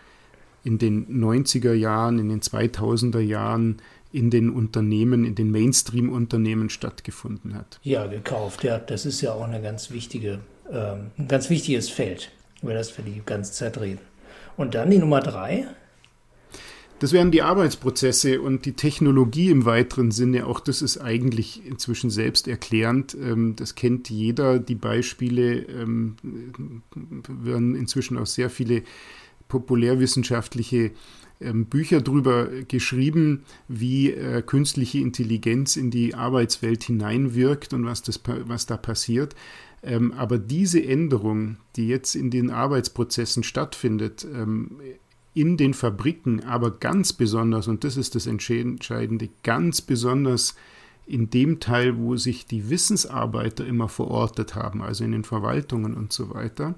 in 0.65 0.79
den 0.79 1.23
90er 1.23 1.75
Jahren, 1.75 2.19
in 2.19 2.29
den 2.29 2.41
2000er 2.41 3.21
Jahren 3.21 3.83
in 4.12 4.31
den 4.31 4.51
Unternehmen, 4.51 5.25
in 5.25 5.35
den 5.35 5.51
Mainstream-Unternehmen 5.51 6.71
stattgefunden 6.71 7.55
hat. 7.55 7.81
Ja, 7.83 8.07
gekauft, 8.07 8.62
ja. 8.62 8.79
Das 8.79 9.07
ist 9.07 9.21
ja 9.23 9.33
auch 9.33 9.45
eine 9.45 9.61
ganz 9.61 9.91
wichtige, 9.91 10.41
ähm, 10.71 11.11
ein 11.17 11.29
ganz 11.29 11.51
wichtiges 11.51 11.88
Feld 11.88 12.31
über 12.62 12.75
das 12.75 12.96
wir 12.96 13.05
die 13.05 13.22
ganze 13.25 13.53
Zeit 13.53 13.81
reden. 13.81 14.01
Und 14.57 14.75
dann 14.75 14.90
die 14.90 14.98
Nummer 14.98 15.20
drei. 15.20 15.66
Das 17.03 17.12
wären 17.12 17.33
die 17.33 17.42
Arbeitsprozesse 17.42 18.40
und 18.40 18.64
die 18.64 18.75
Technologie 18.75 19.51
im 19.51 19.64
weiteren 19.64 20.12
Sinne. 20.12 20.46
Auch 20.46 20.61
das 20.61 20.83
ist 20.83 20.98
eigentlich 20.98 21.66
inzwischen 21.66 22.11
selbst 22.11 22.46
erklärend. 22.46 23.16
Ähm, 23.20 23.57
das 23.57 23.75
kennt 23.75 24.09
jeder. 24.09 24.61
Die 24.61 24.77
Beispiele 24.77 25.62
ähm, 25.62 26.14
werden 27.27 27.75
inzwischen 27.75 28.16
auch 28.18 28.27
sehr 28.27 28.51
viele 28.51 28.85
populärwissenschaftliche 29.48 30.92
ähm, 31.40 31.66
Bücher 31.66 32.01
darüber 32.01 32.46
geschrieben, 32.68 33.42
wie 33.66 34.12
äh, 34.12 34.40
künstliche 34.42 34.98
Intelligenz 34.98 35.75
in 35.75 35.90
die 35.90 36.14
Arbeitswelt 36.14 36.85
hineinwirkt 36.85 37.75
und 37.75 37.85
was, 37.85 38.03
das, 38.03 38.20
was 38.44 38.66
da 38.66 38.77
passiert. 38.77 39.35
Ähm, 39.83 40.12
aber 40.12 40.38
diese 40.38 40.83
Änderung, 40.83 41.57
die 41.77 41.88
jetzt 41.88 42.14
in 42.14 42.31
den 42.31 42.51
Arbeitsprozessen 42.51 43.42
stattfindet, 43.42 44.27
ähm, 44.33 44.81
in 45.35 45.57
den 45.57 45.75
Fabriken, 45.75 46.45
aber 46.45 46.71
ganz 46.71 47.12
besonders, 47.12 47.66
und 47.66 47.85
das 47.85 47.97
ist 47.97 48.14
das 48.14 48.27
Entscheidende, 48.27 49.31
ganz 49.42 49.81
besonders 49.81 50.55
in 51.07 51.31
dem 51.31 51.59
Teil, 51.59 51.99
wo 51.99 52.16
sich 52.16 52.47
die 52.47 52.71
Wissensarbeiter 52.71 53.66
immer 53.66 53.88
verortet 53.88 54.55
haben, 54.55 54.83
also 54.83 55.05
in 55.05 55.12
den 55.12 55.25
Verwaltungen 55.25 55.95
und 55.95 56.12
so 56.12 56.33
weiter, 56.35 56.75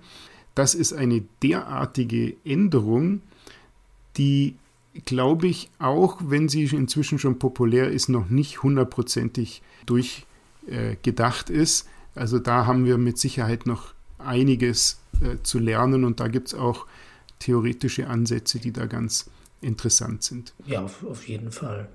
das 0.54 0.74
ist 0.74 0.92
eine 0.92 1.24
derartige 1.42 2.36
Änderung, 2.44 3.22
die, 4.16 4.54
glaube 5.04 5.48
ich, 5.48 5.68
auch 5.78 6.18
wenn 6.24 6.48
sie 6.48 6.64
inzwischen 6.64 7.18
schon 7.18 7.38
populär 7.38 7.90
ist, 7.90 8.08
noch 8.08 8.30
nicht 8.30 8.62
hundertprozentig 8.62 9.62
durchgedacht 9.86 11.50
äh, 11.50 11.54
ist. 11.54 11.88
Also 12.14 12.38
da 12.38 12.66
haben 12.66 12.84
wir 12.84 12.98
mit 12.98 13.18
Sicherheit 13.18 13.66
noch 13.66 13.94
einiges 14.18 15.00
äh, 15.20 15.36
zu 15.42 15.58
lernen 15.58 16.04
und 16.04 16.20
da 16.20 16.28
gibt 16.28 16.48
es 16.48 16.54
auch 16.54 16.86
theoretische 17.38 18.08
Ansätze, 18.08 18.58
die 18.58 18.72
da 18.72 18.86
ganz 18.86 19.30
interessant 19.60 20.22
sind. 20.22 20.54
Ja, 20.66 20.82
auf, 20.82 21.04
auf 21.04 21.26
jeden 21.28 21.50
Fall. 21.50 21.88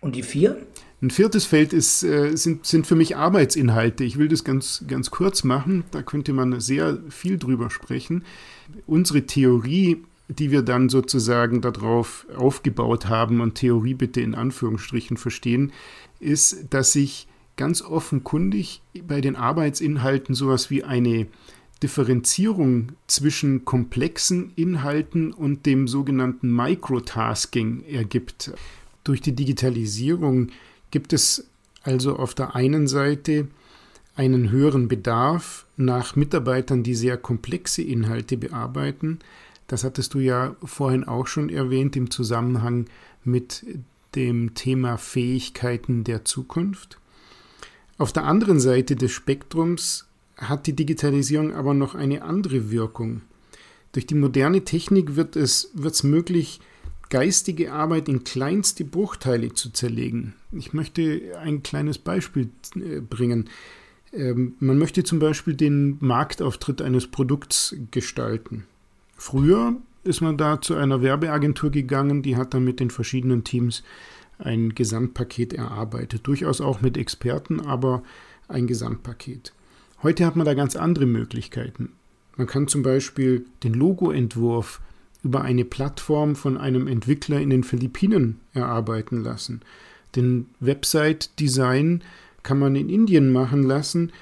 Und 0.00 0.14
die 0.14 0.22
vier? 0.22 0.56
Ein 1.02 1.10
viertes 1.10 1.44
Feld 1.44 1.72
ist, 1.72 2.02
äh, 2.02 2.36
sind, 2.36 2.66
sind 2.66 2.86
für 2.86 2.94
mich 2.94 3.16
Arbeitsinhalte. 3.16 4.04
Ich 4.04 4.18
will 4.18 4.28
das 4.28 4.44
ganz, 4.44 4.84
ganz 4.86 5.10
kurz 5.10 5.44
machen. 5.44 5.84
Da 5.90 6.02
könnte 6.02 6.32
man 6.32 6.60
sehr 6.60 6.98
viel 7.10 7.38
drüber 7.38 7.70
sprechen. 7.70 8.24
Unsere 8.86 9.22
Theorie, 9.26 10.02
die 10.28 10.50
wir 10.50 10.62
dann 10.62 10.88
sozusagen 10.88 11.60
darauf 11.60 12.26
aufgebaut 12.36 13.08
haben, 13.08 13.40
und 13.40 13.56
Theorie 13.56 13.94
bitte 13.94 14.20
in 14.20 14.34
Anführungsstrichen 14.34 15.16
verstehen, 15.16 15.72
ist, 16.18 16.72
dass 16.72 16.92
sich 16.92 17.28
ganz 17.56 17.82
offenkundig 17.82 18.82
bei 19.06 19.20
den 19.20 19.36
Arbeitsinhalten 19.36 20.34
sowas 20.34 20.70
wie 20.70 20.84
eine 20.84 21.26
Differenzierung 21.82 22.92
zwischen 23.06 23.64
komplexen 23.64 24.52
Inhalten 24.56 25.32
und 25.32 25.66
dem 25.66 25.88
sogenannten 25.88 26.54
Microtasking 26.54 27.84
ergibt. 27.84 28.52
Durch 29.04 29.20
die 29.20 29.34
Digitalisierung 29.34 30.48
gibt 30.90 31.12
es 31.12 31.48
also 31.82 32.16
auf 32.16 32.34
der 32.34 32.56
einen 32.56 32.86
Seite 32.88 33.48
einen 34.14 34.50
höheren 34.50 34.88
Bedarf 34.88 35.66
nach 35.76 36.16
Mitarbeitern, 36.16 36.82
die 36.82 36.94
sehr 36.94 37.18
komplexe 37.18 37.82
Inhalte 37.82 38.38
bearbeiten. 38.38 39.18
Das 39.66 39.84
hattest 39.84 40.14
du 40.14 40.18
ja 40.18 40.56
vorhin 40.64 41.04
auch 41.04 41.26
schon 41.26 41.50
erwähnt 41.50 41.96
im 41.96 42.10
Zusammenhang 42.10 42.86
mit 43.24 43.64
dem 44.14 44.54
Thema 44.54 44.96
Fähigkeiten 44.96 46.04
der 46.04 46.24
Zukunft. 46.24 46.98
Auf 47.98 48.12
der 48.12 48.24
anderen 48.24 48.60
Seite 48.60 48.96
des 48.96 49.12
Spektrums 49.12 50.06
hat 50.36 50.66
die 50.66 50.76
Digitalisierung 50.76 51.54
aber 51.54 51.72
noch 51.72 51.94
eine 51.94 52.22
andere 52.22 52.70
Wirkung. 52.70 53.22
Durch 53.92 54.06
die 54.06 54.14
moderne 54.14 54.64
Technik 54.64 55.16
wird 55.16 55.36
es 55.36 55.70
wird's 55.72 56.02
möglich, 56.02 56.60
geistige 57.08 57.72
Arbeit 57.72 58.08
in 58.08 58.24
kleinste 58.24 58.84
Bruchteile 58.84 59.54
zu 59.54 59.70
zerlegen. 59.70 60.34
Ich 60.52 60.74
möchte 60.74 61.38
ein 61.40 61.62
kleines 61.62 61.98
Beispiel 61.98 62.50
äh, 62.74 63.00
bringen. 63.00 63.48
Ähm, 64.12 64.54
man 64.58 64.76
möchte 64.78 65.04
zum 65.04 65.18
Beispiel 65.18 65.54
den 65.54 65.96
Marktauftritt 66.00 66.82
eines 66.82 67.06
Produkts 67.06 67.76
gestalten. 67.90 68.64
Früher 69.16 69.76
ist 70.04 70.20
man 70.20 70.36
da 70.36 70.60
zu 70.60 70.74
einer 70.74 71.00
Werbeagentur 71.00 71.70
gegangen, 71.70 72.22
die 72.22 72.36
hat 72.36 72.54
dann 72.54 72.64
mit 72.64 72.80
den 72.80 72.90
verschiedenen 72.90 73.44
Teams 73.44 73.82
ein 74.38 74.74
Gesamtpaket 74.74 75.52
erarbeitet. 75.52 76.26
Durchaus 76.26 76.60
auch 76.60 76.80
mit 76.80 76.96
Experten, 76.96 77.60
aber 77.60 78.02
ein 78.48 78.66
Gesamtpaket. 78.66 79.52
Heute 80.02 80.26
hat 80.26 80.36
man 80.36 80.46
da 80.46 80.54
ganz 80.54 80.76
andere 80.76 81.06
Möglichkeiten. 81.06 81.92
Man 82.36 82.46
kann 82.46 82.68
zum 82.68 82.82
Beispiel 82.82 83.46
den 83.62 83.74
Logoentwurf 83.74 84.80
über 85.22 85.42
eine 85.42 85.64
Plattform 85.64 86.36
von 86.36 86.58
einem 86.58 86.86
Entwickler 86.86 87.40
in 87.40 87.50
den 87.50 87.64
Philippinen 87.64 88.40
erarbeiten 88.52 89.22
lassen. 89.22 89.62
Den 90.14 90.46
Website-Design 90.60 92.02
kann 92.42 92.58
man 92.58 92.76
in 92.76 92.88
Indien 92.88 93.32
machen 93.32 93.62
lassen. 93.62 94.12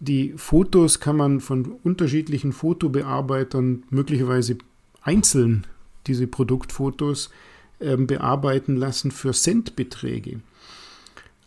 Die 0.00 0.32
Fotos 0.36 0.98
kann 0.98 1.16
man 1.16 1.40
von 1.40 1.66
unterschiedlichen 1.84 2.52
Fotobearbeitern 2.52 3.84
möglicherweise 3.90 4.56
einzeln 5.02 5.66
diese 6.06 6.26
Produktfotos 6.26 7.30
bearbeiten 7.80 8.76
lassen 8.76 9.10
für 9.10 9.32
Centbeträge. 9.32 10.40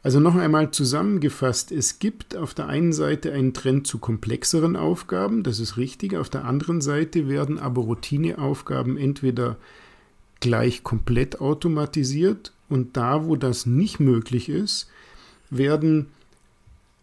Also 0.04 0.20
noch 0.20 0.36
einmal 0.36 0.72
zusammengefasst, 0.72 1.72
es 1.72 1.98
gibt 1.98 2.36
auf 2.36 2.54
der 2.54 2.68
einen 2.68 2.92
Seite 2.92 3.32
einen 3.32 3.54
Trend 3.54 3.88
zu 3.88 4.00
komplexeren 4.00 4.76
Aufgaben, 4.76 5.44
das 5.44 5.60
ist 5.60 5.78
richtig, 5.78 6.18
auf 6.18 6.30
der 6.30 6.44
anderen 6.44 6.82
Seite 6.82 7.30
werden 7.30 7.58
aber 7.58 7.84
Routineaufgaben 7.84 8.98
entweder 8.98 9.56
gleich 10.42 10.84
komplett 10.84 11.40
automatisiert 11.40 12.52
und 12.68 12.98
da, 12.98 13.26
wo 13.26 13.38
das 13.38 13.66
nicht 13.66 14.02
möglich 14.02 14.50
ist, 14.50 14.90
werden 15.50 16.08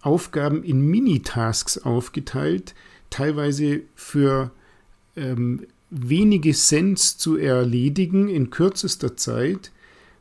Aufgaben 0.03 0.63
in 0.63 0.83
Minitasks 0.83 1.79
aufgeteilt, 1.79 2.75
teilweise 3.09 3.81
für 3.95 4.51
ähm, 5.17 5.67
wenige 5.91 6.53
Cents 6.53 7.19
zu 7.19 7.37
erledigen 7.37 8.29
in 8.29 8.51
kürzester 8.51 9.17
Zeit. 9.17 9.73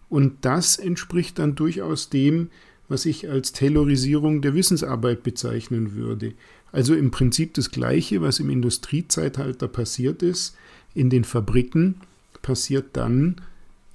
Und 0.09 0.37
das 0.41 0.77
entspricht 0.77 1.39
dann 1.39 1.55
durchaus 1.55 2.09
dem, 2.09 2.49
was 2.87 3.05
ich 3.05 3.29
als 3.29 3.51
Taylorisierung 3.51 4.41
der 4.41 4.55
Wissensarbeit 4.55 5.21
bezeichnen 5.21 5.93
würde. 5.93 6.33
Also 6.71 6.95
im 6.95 7.11
Prinzip 7.11 7.53
das 7.53 7.71
Gleiche, 7.71 8.21
was 8.21 8.39
im 8.39 8.49
Industriezeitalter 8.49 9.67
passiert 9.67 10.23
ist, 10.23 10.55
in 10.95 11.09
den 11.09 11.23
Fabriken, 11.23 12.01
passiert 12.41 12.87
dann 12.93 13.41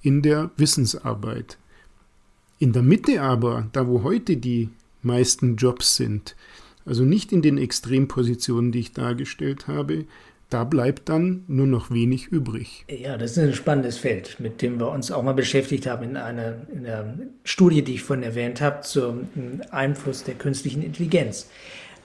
in 0.02 0.22
der 0.22 0.50
Wissensarbeit. 0.56 1.58
In 2.58 2.72
der 2.72 2.82
Mitte 2.82 3.20
aber, 3.22 3.68
da 3.72 3.88
wo 3.88 4.02
heute 4.04 4.36
die 4.36 4.70
meisten 5.02 5.56
Jobs 5.56 5.96
sind, 5.96 6.36
also 6.84 7.04
nicht 7.04 7.32
in 7.32 7.42
den 7.42 7.58
Extrempositionen, 7.58 8.70
die 8.70 8.80
ich 8.80 8.92
dargestellt 8.92 9.66
habe, 9.66 10.04
da 10.54 10.62
bleibt 10.62 11.08
dann 11.08 11.42
nur 11.48 11.66
noch 11.66 11.90
wenig 11.90 12.28
übrig. 12.28 12.84
Ja, 12.88 13.18
das 13.18 13.32
ist 13.32 13.38
ein 13.38 13.54
spannendes 13.54 13.98
Feld, 13.98 14.38
mit 14.38 14.62
dem 14.62 14.78
wir 14.78 14.88
uns 14.92 15.10
auch 15.10 15.24
mal 15.24 15.34
beschäftigt 15.34 15.88
haben 15.88 16.04
in 16.04 16.16
einer, 16.16 16.54
in 16.72 16.86
einer 16.86 17.12
Studie, 17.42 17.82
die 17.82 17.94
ich 17.94 18.04
vorhin 18.04 18.22
erwähnt 18.22 18.60
habe, 18.60 18.82
zum 18.82 19.26
Einfluss 19.72 20.22
der 20.22 20.36
künstlichen 20.36 20.84
Intelligenz 20.84 21.50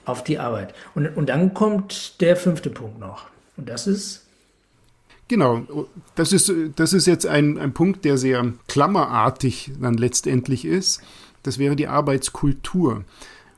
auf 0.04 0.24
die 0.24 0.40
Arbeit. 0.40 0.74
Und, 0.96 1.16
und 1.16 1.28
dann 1.28 1.54
kommt 1.54 2.20
der 2.20 2.34
fünfte 2.34 2.70
Punkt 2.70 2.98
noch. 2.98 3.26
Und 3.56 3.68
das 3.68 3.86
ist 3.86 4.26
Genau, 5.28 5.64
das 6.16 6.32
ist, 6.32 6.52
das 6.74 6.92
ist 6.92 7.06
jetzt 7.06 7.24
ein, 7.24 7.56
ein 7.56 7.72
Punkt, 7.72 8.04
der 8.04 8.18
sehr 8.18 8.52
klammerartig 8.66 9.70
dann 9.80 9.94
letztendlich 9.94 10.64
ist. 10.64 11.02
Das 11.44 11.60
wäre 11.60 11.76
die 11.76 11.86
Arbeitskultur. 11.86 13.04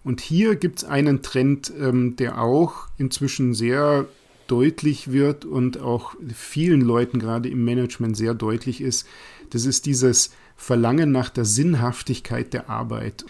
Und 0.05 0.21
hier 0.21 0.57
gibt 0.57 0.81
es 0.81 0.85
einen 0.85 1.23
Trend, 1.23 1.73
ähm, 1.81 2.15
der 2.17 2.43
auch 2.43 2.89
inzwischen 2.99 3.55
sehr 3.55 4.05
deutlich 4.53 5.13
wird 5.13 5.47
und 5.47 5.81
auch 5.81 6.15
vielen 6.35 6.83
Leuten 6.83 7.19
gerade 7.19 7.49
im 7.49 7.65
Management 7.65 8.19
sehr 8.19 8.35
deutlich 8.35 8.83
ist, 8.83 9.07
das 9.49 9.65
ist 9.65 9.87
dieses 9.87 10.31
Verlangen 10.57 11.11
nach 11.11 11.31
der 11.31 11.47
Sinnhaftigkeit 11.47 12.53
der 12.53 12.69
Arbeit. 12.69 13.25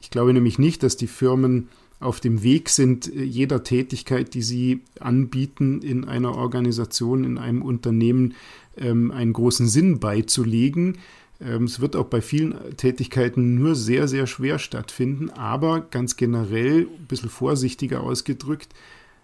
Ich 0.00 0.08
glaube 0.08 0.32
nämlich 0.32 0.58
nicht, 0.58 0.82
dass 0.82 0.96
die 0.96 1.08
Firmen 1.08 1.68
auf 2.00 2.20
dem 2.20 2.42
Weg 2.42 2.70
sind, 2.70 3.06
jeder 3.06 3.62
Tätigkeit, 3.64 4.32
die 4.32 4.40
sie 4.40 4.80
anbieten, 4.98 5.82
in 5.82 6.06
einer 6.06 6.36
Organisation, 6.36 7.22
in 7.24 7.36
einem 7.36 7.60
Unternehmen 7.60 8.34
ähm, 8.78 9.10
einen 9.10 9.34
großen 9.34 9.68
Sinn 9.68 10.00
beizulegen. 10.00 10.98
Ähm, 11.38 11.64
es 11.64 11.80
wird 11.80 11.96
auch 11.96 12.06
bei 12.06 12.22
vielen 12.22 12.54
Tätigkeiten 12.78 13.56
nur 13.56 13.74
sehr, 13.74 14.08
sehr 14.08 14.26
schwer 14.26 14.58
stattfinden, 14.58 15.28
aber 15.28 15.82
ganz 15.82 16.16
generell, 16.16 16.88
ein 16.98 17.06
bisschen 17.08 17.28
vorsichtiger 17.28 18.00
ausgedrückt, 18.00 18.70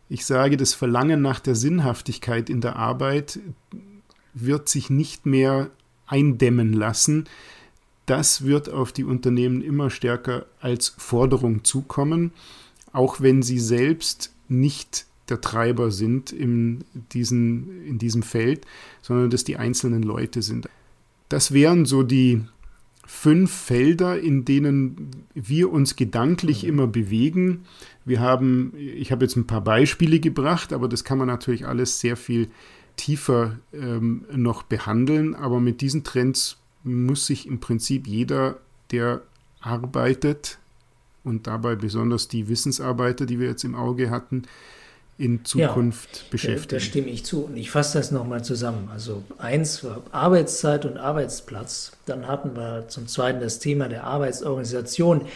ich 0.08 0.24
sage, 0.24 0.56
das 0.56 0.74
Verlangen 0.74 1.20
nach 1.20 1.40
der 1.40 1.54
Sinnhaftigkeit 1.54 2.48
in 2.48 2.60
der 2.60 2.76
Arbeit 2.76 3.40
wird 4.34 4.68
sich 4.68 4.90
nicht 4.90 5.26
mehr 5.26 5.70
eindämmen 6.06 6.72
lassen. 6.72 7.24
Das 8.06 8.44
wird 8.44 8.70
auf 8.70 8.92
die 8.92 9.04
Unternehmen 9.04 9.60
immer 9.60 9.90
stärker 9.90 10.46
als 10.60 10.94
Forderung 10.96 11.64
zukommen, 11.64 12.32
auch 12.92 13.20
wenn 13.20 13.42
sie 13.42 13.58
selbst 13.58 14.32
nicht 14.48 15.06
der 15.28 15.42
Treiber 15.42 15.90
sind 15.90 16.32
in, 16.32 16.84
diesen, 17.12 17.84
in 17.86 17.98
diesem 17.98 18.22
Feld, 18.22 18.66
sondern 19.02 19.28
dass 19.28 19.44
die 19.44 19.58
einzelnen 19.58 20.02
Leute 20.02 20.40
sind. 20.40 20.68
Das 21.28 21.52
wären 21.52 21.84
so 21.84 22.02
die 22.02 22.42
fünf 23.06 23.50
Felder, 23.50 24.18
in 24.18 24.44
denen 24.44 25.10
wir 25.34 25.70
uns 25.70 25.96
gedanklich 25.96 26.64
immer 26.64 26.86
bewegen. 26.86 27.64
Wir 28.08 28.20
haben, 28.20 28.72
ich 28.76 29.12
habe 29.12 29.24
jetzt 29.24 29.36
ein 29.36 29.46
paar 29.46 29.60
Beispiele 29.60 30.18
gebracht, 30.18 30.72
aber 30.72 30.88
das 30.88 31.04
kann 31.04 31.18
man 31.18 31.28
natürlich 31.28 31.66
alles 31.66 32.00
sehr 32.00 32.16
viel 32.16 32.48
tiefer 32.96 33.58
ähm, 33.72 34.24
noch 34.32 34.62
behandeln. 34.62 35.34
Aber 35.34 35.60
mit 35.60 35.80
diesen 35.80 36.04
Trends 36.04 36.56
muss 36.84 37.26
sich 37.26 37.46
im 37.46 37.60
Prinzip 37.60 38.06
jeder, 38.06 38.56
der 38.90 39.22
arbeitet 39.60 40.58
und 41.24 41.46
dabei 41.46 41.76
besonders 41.76 42.28
die 42.28 42.48
Wissensarbeiter, 42.48 43.26
die 43.26 43.38
wir 43.38 43.48
jetzt 43.48 43.64
im 43.64 43.74
Auge 43.74 44.10
hatten, 44.10 44.42
in 45.18 45.44
Zukunft 45.44 46.16
ja, 46.16 46.22
beschäftigen. 46.30 46.68
Da 46.70 46.80
stimme 46.80 47.08
ich 47.08 47.24
zu. 47.24 47.44
Und 47.44 47.56
ich 47.56 47.70
fasse 47.70 47.98
das 47.98 48.12
nochmal 48.12 48.44
zusammen. 48.44 48.88
Also 48.92 49.24
eins 49.36 49.82
war 49.82 50.02
Arbeitszeit 50.12 50.84
und 50.86 50.96
Arbeitsplatz. 50.96 51.92
Dann 52.06 52.26
hatten 52.28 52.56
wir 52.56 52.86
zum 52.88 53.08
Zweiten 53.08 53.40
das 53.40 53.58
Thema 53.58 53.88
der 53.88 54.04
Arbeitsorganisation. 54.04 55.26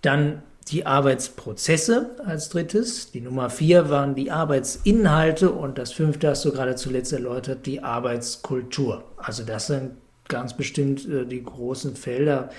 Dann 0.00 0.42
die 0.68 0.86
Arbeitsprozesse 0.86 2.10
als 2.24 2.48
drittes. 2.48 3.10
Die 3.10 3.20
Nummer 3.20 3.50
vier 3.50 3.90
waren 3.90 4.14
die 4.14 4.30
Arbeitsinhalte. 4.30 5.50
Und 5.50 5.78
das 5.78 5.92
fünfte 5.92 6.28
hast 6.28 6.44
du 6.44 6.52
gerade 6.52 6.76
zuletzt 6.76 7.12
erläutert, 7.12 7.66
die 7.66 7.82
Arbeitskultur. 7.82 9.04
Also 9.16 9.42
das 9.42 9.66
sind 9.66 9.92
ganz 10.28 10.56
bestimmt 10.56 11.06
äh, 11.08 11.26
die 11.26 11.42
großen 11.42 11.96
Felder, 11.96 12.50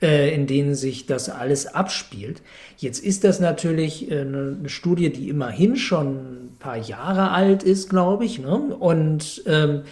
äh, 0.00 0.34
in 0.34 0.46
denen 0.46 0.74
sich 0.74 1.06
das 1.06 1.28
alles 1.28 1.66
abspielt. 1.66 2.42
Jetzt 2.78 3.04
ist 3.04 3.24
das 3.24 3.40
natürlich 3.40 4.10
äh, 4.10 4.20
eine, 4.20 4.56
eine, 4.58 4.68
Studie, 4.68 5.12
die 5.12 5.28
immerhin 5.28 5.76
schon 5.76 6.16
ein 6.16 6.56
paar 6.58 6.76
Jahre 6.76 7.30
alt 7.30 7.62
ist, 7.62 7.90
glaube 7.90 8.24
ich. 8.24 8.38
Ne? 8.38 8.56
Und 8.56 9.42
ähm, 9.46 9.82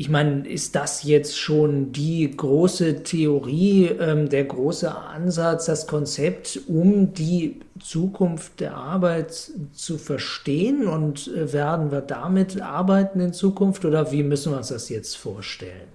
ich 0.00 0.08
meine, 0.08 0.48
ist 0.48 0.76
das 0.76 1.02
jetzt 1.02 1.36
schon 1.36 1.90
die 1.90 2.30
große 2.30 3.02
Theorie, 3.02 3.86
ähm, 3.86 4.28
der 4.28 4.44
große 4.44 4.96
Ansatz, 4.96 5.66
das 5.66 5.88
Konzept, 5.88 6.60
um 6.68 7.14
die 7.14 7.56
Zukunft 7.80 8.60
der 8.60 8.76
Arbeit 8.76 9.50
zu 9.72 9.98
verstehen? 9.98 10.86
Und 10.86 11.26
äh, 11.26 11.52
werden 11.52 11.90
wir 11.90 12.00
damit 12.00 12.60
arbeiten 12.60 13.18
in 13.18 13.32
Zukunft 13.32 13.84
oder 13.84 14.12
wie 14.12 14.22
müssen 14.22 14.52
wir 14.52 14.58
uns 14.58 14.68
das 14.68 14.88
jetzt 14.88 15.16
vorstellen? 15.16 15.88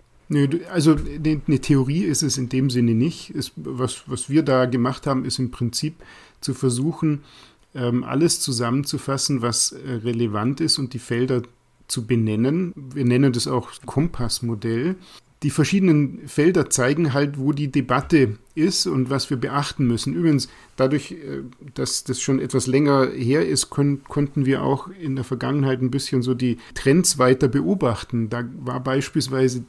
Also 0.69 0.97
eine 1.25 1.59
Theorie 1.61 2.03
ist 2.03 2.23
es 2.23 2.37
in 2.37 2.49
dem 2.49 2.69
Sinne 2.69 2.95
nicht. 2.95 3.29
Ist, 3.29 3.53
was, 3.55 4.03
was 4.07 4.29
wir 4.29 4.43
da 4.43 4.65
gemacht 4.65 5.07
haben, 5.07 5.23
ist 5.23 5.39
im 5.39 5.49
Prinzip 5.49 5.95
zu 6.41 6.53
versuchen, 6.53 7.23
ähm, 7.73 8.03
alles 8.03 8.41
zusammenzufassen, 8.41 9.41
was 9.41 9.71
äh, 9.71 9.91
relevant 10.03 10.59
ist 10.59 10.77
und 10.77 10.93
die 10.93 10.99
Felder 10.99 11.43
zu 11.87 12.05
benennen. 12.05 12.73
Wir 12.75 13.05
nennen 13.05 13.33
das 13.33 13.47
auch 13.47 13.71
Kompassmodell. 13.85 14.95
Die 15.43 15.49
verschiedenen 15.49 16.25
Felder 16.27 16.69
zeigen 16.69 17.13
halt, 17.13 17.37
wo 17.37 17.51
die 17.51 17.69
Debatte 17.69 18.37
ist 18.55 18.87
und 18.87 19.09
was 19.09 19.29
wir 19.29 19.35
beachten 19.35 19.85
müssen. 19.85 20.13
Übrigens, 20.13 20.47
dadurch, 20.77 21.11
äh, 21.11 21.43
dass 21.73 22.05
das 22.05 22.21
schon 22.21 22.39
etwas 22.39 22.65
länger 22.65 23.07
her 23.07 23.45
ist, 23.45 23.69
kon 23.69 24.03
konnten 24.05 24.45
wir 24.45 24.63
auch 24.63 24.87
in 24.87 25.15
der 25.15 25.25
Vergangenheit 25.25 25.81
ein 25.81 25.91
bisschen 25.91 26.21
so 26.21 26.33
die 26.33 26.57
Trends 26.75 27.19
weiter 27.19 27.49
beobachten. 27.49 28.29
Da 28.29 28.45
war 28.59 28.81
beispielsweise 28.81 29.65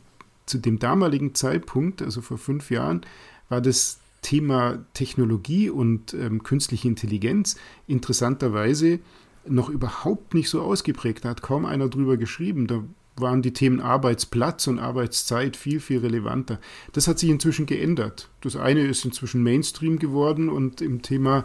zu 0.46 0.58
dem 0.58 0.78
damaligen 0.78 1.34
Zeitpunkt, 1.34 2.02
also 2.02 2.20
vor 2.20 2.38
fünf 2.38 2.70
Jahren, 2.70 3.00
war 3.48 3.60
das 3.60 3.98
Thema 4.22 4.78
Technologie 4.94 5.70
und 5.70 6.14
ähm, 6.14 6.42
künstliche 6.42 6.88
Intelligenz 6.88 7.56
interessanterweise 7.86 9.00
noch 9.46 9.68
überhaupt 9.68 10.34
nicht 10.34 10.48
so 10.48 10.62
ausgeprägt. 10.62 11.24
Da 11.24 11.30
hat 11.30 11.42
kaum 11.42 11.66
einer 11.66 11.88
drüber 11.88 12.16
geschrieben. 12.16 12.66
Da 12.66 12.82
waren 13.16 13.42
die 13.42 13.52
Themen 13.52 13.80
Arbeitsplatz 13.80 14.66
und 14.66 14.78
Arbeitszeit 14.78 15.56
viel, 15.56 15.80
viel 15.80 15.98
relevanter. 15.98 16.58
Das 16.92 17.06
hat 17.06 17.18
sich 17.18 17.30
inzwischen 17.30 17.66
geändert. 17.66 18.28
Das 18.40 18.56
eine 18.56 18.80
ist 18.86 19.04
inzwischen 19.04 19.42
Mainstream 19.42 19.98
geworden 19.98 20.48
und 20.48 20.80
im 20.80 21.02
Thema 21.02 21.44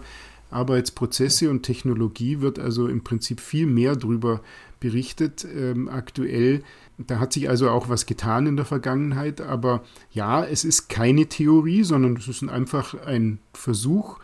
Arbeitsprozesse 0.51 1.49
und 1.49 1.63
Technologie 1.63 2.41
wird 2.41 2.57
also 2.57 2.87
im 2.87 3.03
Prinzip 3.03 3.39
viel 3.39 3.67
mehr 3.67 3.95
drüber 3.95 4.41
berichtet 4.79 5.45
ähm, 5.45 5.89
aktuell. 5.89 6.63
Da 6.97 7.19
hat 7.19 7.33
sich 7.33 7.49
also 7.49 7.69
auch 7.69 7.87
was 7.89 8.05
getan 8.05 8.47
in 8.47 8.55
der 8.55 8.65
Vergangenheit, 8.65 9.41
aber 9.41 9.83
ja, 10.11 10.43
es 10.43 10.63
ist 10.65 10.89
keine 10.89 11.27
Theorie, 11.27 11.83
sondern 11.83 12.15
es 12.17 12.27
ist 12.27 12.43
einfach 12.43 12.95
ein 13.05 13.39
Versuch, 13.53 14.19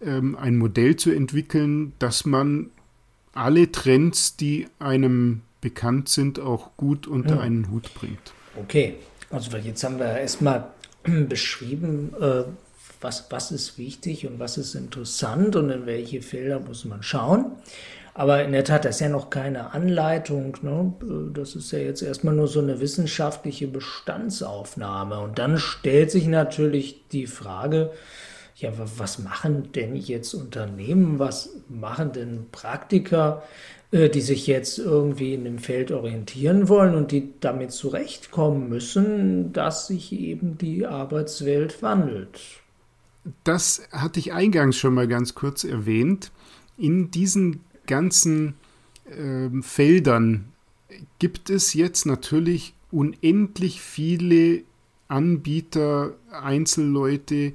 ähm, 0.00 0.36
ein 0.36 0.56
Modell 0.56 0.96
zu 0.96 1.10
entwickeln, 1.10 1.92
dass 1.98 2.24
man 2.24 2.70
alle 3.34 3.70
Trends, 3.70 4.36
die 4.36 4.68
einem 4.78 5.42
bekannt 5.60 6.08
sind, 6.08 6.40
auch 6.40 6.76
gut 6.76 7.06
unter 7.06 7.36
hm. 7.36 7.40
einen 7.40 7.70
Hut 7.70 7.92
bringt. 7.94 8.32
Okay, 8.56 8.96
also 9.30 9.56
jetzt 9.56 9.82
haben 9.82 9.98
wir 9.98 10.18
erstmal 10.18 10.68
beschrieben, 11.28 12.14
äh, 12.20 12.44
was, 13.00 13.26
was 13.30 13.50
ist 13.50 13.78
wichtig 13.78 14.26
und 14.26 14.38
was 14.38 14.56
ist 14.56 14.74
interessant 14.74 15.56
und 15.56 15.70
in 15.70 15.86
welche 15.86 16.22
Felder 16.22 16.60
muss 16.60 16.84
man 16.84 17.02
schauen. 17.02 17.52
Aber 18.14 18.44
in 18.44 18.52
der 18.52 18.62
Tat, 18.62 18.84
das 18.84 18.96
ist 18.96 19.00
ja 19.00 19.08
noch 19.08 19.28
keine 19.28 19.72
Anleitung. 19.74 20.56
Ne? 20.62 20.92
Das 21.34 21.56
ist 21.56 21.72
ja 21.72 21.80
jetzt 21.80 22.00
erstmal 22.00 22.34
nur 22.34 22.46
so 22.46 22.60
eine 22.60 22.80
wissenschaftliche 22.80 23.66
Bestandsaufnahme. 23.66 25.18
Und 25.18 25.38
dann 25.40 25.58
stellt 25.58 26.12
sich 26.12 26.28
natürlich 26.28 27.08
die 27.10 27.26
Frage, 27.26 27.90
ja, 28.56 28.72
was 28.76 29.18
machen 29.18 29.72
denn 29.72 29.96
jetzt 29.96 30.32
Unternehmen? 30.34 31.18
Was 31.18 31.50
machen 31.68 32.12
denn 32.12 32.46
Praktiker, 32.52 33.42
äh, 33.90 34.08
die 34.08 34.20
sich 34.20 34.46
jetzt 34.46 34.78
irgendwie 34.78 35.34
in 35.34 35.44
dem 35.44 35.58
Feld 35.58 35.90
orientieren 35.90 36.68
wollen 36.68 36.94
und 36.94 37.10
die 37.10 37.32
damit 37.40 37.72
zurechtkommen 37.72 38.68
müssen, 38.68 39.52
dass 39.52 39.88
sich 39.88 40.12
eben 40.12 40.56
die 40.56 40.86
Arbeitswelt 40.86 41.82
wandelt? 41.82 42.40
Das 43.42 43.82
hatte 43.90 44.20
ich 44.20 44.32
eingangs 44.32 44.76
schon 44.76 44.94
mal 44.94 45.08
ganz 45.08 45.34
kurz 45.34 45.64
erwähnt. 45.64 46.30
In 46.76 47.10
diesen 47.10 47.60
ganzen 47.86 48.54
äh, 49.06 49.48
Feldern 49.62 50.52
gibt 51.18 51.50
es 51.50 51.74
jetzt 51.74 52.06
natürlich 52.06 52.74
unendlich 52.92 53.80
viele 53.80 54.62
Anbieter, 55.14 56.14
Einzelleute, 56.30 57.52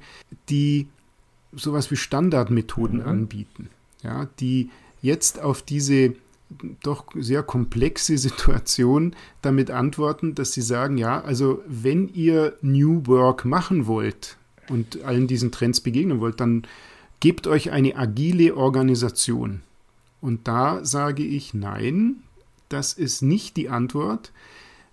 die 0.48 0.88
sowas 1.52 1.90
wie 1.90 1.96
Standardmethoden 1.96 3.00
mhm. 3.00 3.06
anbieten, 3.06 3.68
ja, 4.02 4.28
die 4.38 4.70
jetzt 5.02 5.40
auf 5.40 5.62
diese 5.62 6.14
doch 6.82 7.06
sehr 7.14 7.42
komplexe 7.42 8.18
Situation 8.18 9.14
damit 9.42 9.70
antworten, 9.70 10.34
dass 10.34 10.52
sie 10.52 10.62
sagen, 10.62 10.98
ja, 10.98 11.20
also 11.20 11.62
wenn 11.66 12.08
ihr 12.08 12.56
New 12.60 13.06
Work 13.06 13.44
machen 13.44 13.86
wollt 13.86 14.36
und 14.68 15.02
allen 15.04 15.26
diesen 15.26 15.52
Trends 15.52 15.80
begegnen 15.80 16.20
wollt, 16.20 16.40
dann 16.40 16.66
gebt 17.20 17.46
euch 17.46 17.70
eine 17.70 17.96
agile 17.96 18.56
Organisation. 18.56 19.62
Und 20.20 20.48
da 20.48 20.84
sage 20.84 21.22
ich 21.22 21.54
nein, 21.54 22.16
das 22.68 22.92
ist 22.94 23.22
nicht 23.22 23.56
die 23.56 23.68
Antwort. 23.68 24.32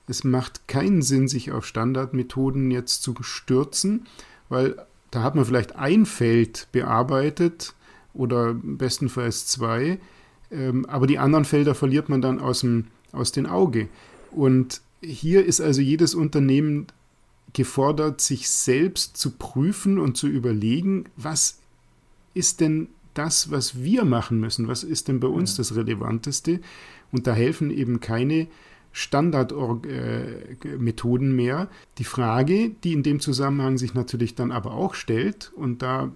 Es 0.07 0.23
macht 0.23 0.67
keinen 0.67 1.01
Sinn, 1.01 1.27
sich 1.27 1.51
auf 1.51 1.65
Standardmethoden 1.65 2.71
jetzt 2.71 3.03
zu 3.03 3.15
stürzen, 3.21 4.07
weil 4.49 4.75
da 5.11 5.23
hat 5.23 5.35
man 5.35 5.45
vielleicht 5.45 5.75
ein 5.75 6.05
Feld 6.05 6.67
bearbeitet 6.71 7.75
oder 8.13 8.53
bestenfalls 8.53 9.47
zwei, 9.47 9.99
ähm, 10.49 10.85
aber 10.85 11.07
die 11.07 11.19
anderen 11.19 11.45
Felder 11.45 11.75
verliert 11.75 12.09
man 12.09 12.21
dann 12.21 12.39
aus 12.39 12.61
dem 12.61 12.87
aus 13.11 13.31
den 13.31 13.45
Auge. 13.45 13.89
Und 14.31 14.81
hier 15.01 15.45
ist 15.45 15.61
also 15.61 15.81
jedes 15.81 16.15
Unternehmen 16.15 16.87
gefordert, 17.53 18.21
sich 18.21 18.49
selbst 18.49 19.17
zu 19.17 19.31
prüfen 19.31 19.99
und 19.99 20.17
zu 20.17 20.27
überlegen, 20.27 21.05
was 21.15 21.59
ist 22.33 22.59
denn 22.59 22.89
das, 23.13 23.49
was 23.49 23.81
wir 23.81 24.05
machen 24.05 24.39
müssen? 24.39 24.67
Was 24.67 24.83
ist 24.83 25.07
denn 25.07 25.19
bei 25.19 25.27
uns 25.27 25.55
das 25.55 25.75
Relevanteste? 25.75 26.59
Und 27.11 27.25
da 27.25 27.33
helfen 27.33 27.71
eben 27.71 27.99
keine 27.99 28.47
Standardmethoden 28.91 31.35
mehr. 31.35 31.69
Die 31.97 32.03
Frage, 32.03 32.71
die 32.83 32.93
in 32.93 33.03
dem 33.03 33.19
Zusammenhang 33.19 33.77
sich 33.77 33.93
natürlich 33.93 34.35
dann 34.35 34.51
aber 34.51 34.73
auch 34.73 34.95
stellt, 34.95 35.51
und 35.55 35.81
da 35.81 36.11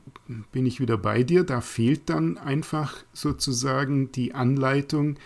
bin 0.51 0.65
ich 0.65 0.79
wieder 0.79 0.97
bei 0.97 1.23
dir, 1.23 1.43
da 1.43 1.61
fehlt 1.61 2.09
dann 2.09 2.37
einfach 2.37 2.97
sozusagen 3.13 4.11
die 4.11 4.33
Anleitung, 4.33 5.17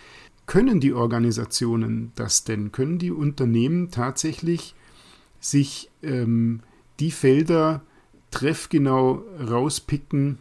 können 0.46 0.80
die 0.80 0.92
Organisationen 0.92 2.12
das 2.14 2.44
denn? 2.44 2.70
Können 2.70 2.98
die 2.98 3.10
Unternehmen 3.10 3.90
tatsächlich 3.90 4.74
sich 5.40 5.90
ähm, 6.02 6.60
die 7.00 7.10
Felder 7.10 7.82
treffgenau 8.30 9.24
rauspicken, 9.40 10.38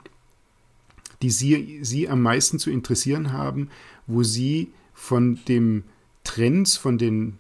die 1.22 1.30
sie, 1.30 1.80
sie 1.82 2.10
am 2.10 2.22
meisten 2.22 2.60
zu 2.60 2.70
interessieren 2.70 3.32
haben, 3.32 3.70
wo 4.06 4.24
sie 4.24 4.72
von 4.94 5.40
dem 5.48 5.84
Trends, 6.26 6.76
von 6.76 6.98
den 6.98 7.38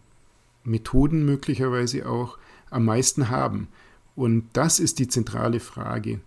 Methoden 0.63 1.25
möglicherweise 1.25 2.07
auch 2.07 2.37
am 2.69 2.85
meisten 2.85 3.29
haben. 3.29 3.67
Und 4.15 4.45
das 4.53 4.79
ist 4.79 4.99
die 4.99 5.09
zentrale 5.09 5.59
Frage, 5.59 6.21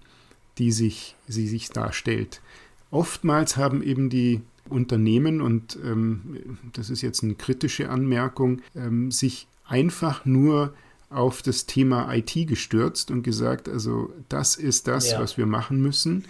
die 0.59 0.73
sich, 0.73 1.17
sie 1.27 1.49
sich 1.49 1.71
darstellt. 1.71 2.43
Oftmals 2.91 3.57
haben 3.57 3.83
eben 3.83 4.11
die 4.11 4.43
Unternehmen, 4.69 5.41
und 5.41 5.79
ähm, 5.83 6.59
das 6.75 6.91
ist 6.91 7.03
jetzt 7.03 7.23
eine 7.23 7.35
kritische 7.35 7.89
Anmerkung, 7.89 8.61
ähm, 8.75 9.11
sich 9.11 9.49
einfach 9.67 10.25
nur 10.25 10.75
auf 11.11 11.41
das 11.41 11.65
Thema 11.65 12.13
IT 12.15 12.35
gestürzt 12.47 13.11
und 13.11 13.23
gesagt, 13.23 13.69
also 13.69 14.13
das 14.29 14.57
ist 14.57 14.89
das, 14.89 15.13
ja. 15.13 15.21
was 15.21 15.39
wir 15.39 15.47
machen 15.47 15.81
müssen. 15.81 16.25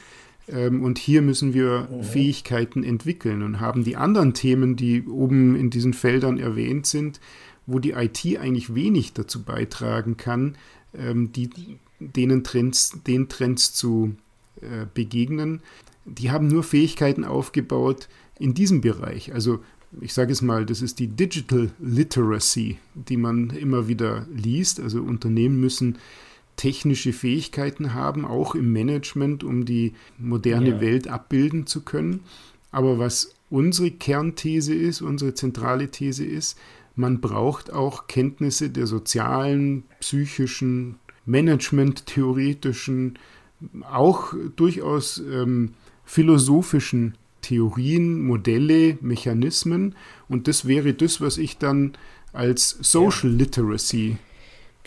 Ähm, 0.48 0.82
und 0.82 0.98
hier 0.98 1.22
müssen 1.22 1.54
wir 1.54 1.88
mhm. 1.90 2.02
Fähigkeiten 2.02 2.82
entwickeln 2.82 3.42
und 3.42 3.60
haben 3.60 3.84
die 3.84 3.96
anderen 3.96 4.34
Themen, 4.34 4.76
die 4.76 5.06
oben 5.06 5.56
in 5.56 5.70
diesen 5.70 5.94
Feldern 5.94 6.38
erwähnt 6.38 6.86
sind, 6.86 7.20
wo 7.66 7.78
die 7.78 7.92
IT 7.92 8.24
eigentlich 8.38 8.74
wenig 8.74 9.12
dazu 9.12 9.42
beitragen 9.44 10.16
kann, 10.16 10.56
ähm, 10.94 11.32
die, 11.32 11.50
denen 12.00 12.44
Trends, 12.44 12.98
den 13.06 13.28
Trends 13.28 13.74
zu 13.74 14.16
äh, 14.60 14.86
begegnen. 14.92 15.60
Die 16.04 16.30
haben 16.30 16.48
nur 16.48 16.62
Fähigkeiten 16.62 17.24
aufgebaut 17.24 18.08
in 18.38 18.54
diesem 18.54 18.80
Bereich. 18.80 19.34
Also 19.34 19.60
ich 20.00 20.14
sage 20.14 20.32
es 20.32 20.42
mal, 20.42 20.66
das 20.66 20.82
ist 20.82 20.98
die 20.98 21.08
Digital 21.08 21.70
Literacy, 21.78 22.78
die 22.94 23.16
man 23.16 23.50
immer 23.50 23.88
wieder 23.88 24.26
liest. 24.34 24.80
Also 24.80 25.02
Unternehmen 25.02 25.60
müssen 25.60 25.98
technische 26.58 27.14
Fähigkeiten 27.14 27.94
haben, 27.94 28.26
auch 28.26 28.54
im 28.54 28.70
Management, 28.72 29.42
um 29.44 29.64
die 29.64 29.94
moderne 30.18 30.70
ja. 30.70 30.80
Welt 30.82 31.08
abbilden 31.08 31.66
zu 31.66 31.80
können. 31.80 32.20
Aber 32.70 32.98
was 32.98 33.34
unsere 33.48 33.90
Kernthese 33.90 34.74
ist, 34.74 35.00
unsere 35.00 35.32
zentrale 35.32 35.90
These 35.90 36.26
ist, 36.26 36.58
man 36.96 37.20
braucht 37.20 37.72
auch 37.72 38.08
Kenntnisse 38.08 38.70
der 38.70 38.86
sozialen, 38.86 39.84
psychischen, 40.00 40.96
Management-theoretischen, 41.24 43.18
auch 43.90 44.34
durchaus 44.56 45.18
ähm, 45.18 45.74
philosophischen 46.04 47.14
Theorien, 47.40 48.20
Modelle, 48.22 48.98
Mechanismen. 49.00 49.94
Und 50.28 50.48
das 50.48 50.66
wäre 50.66 50.92
das, 50.92 51.20
was 51.20 51.38
ich 51.38 51.58
dann 51.58 51.92
als 52.32 52.78
Social 52.80 53.30
Literacy 53.30 54.18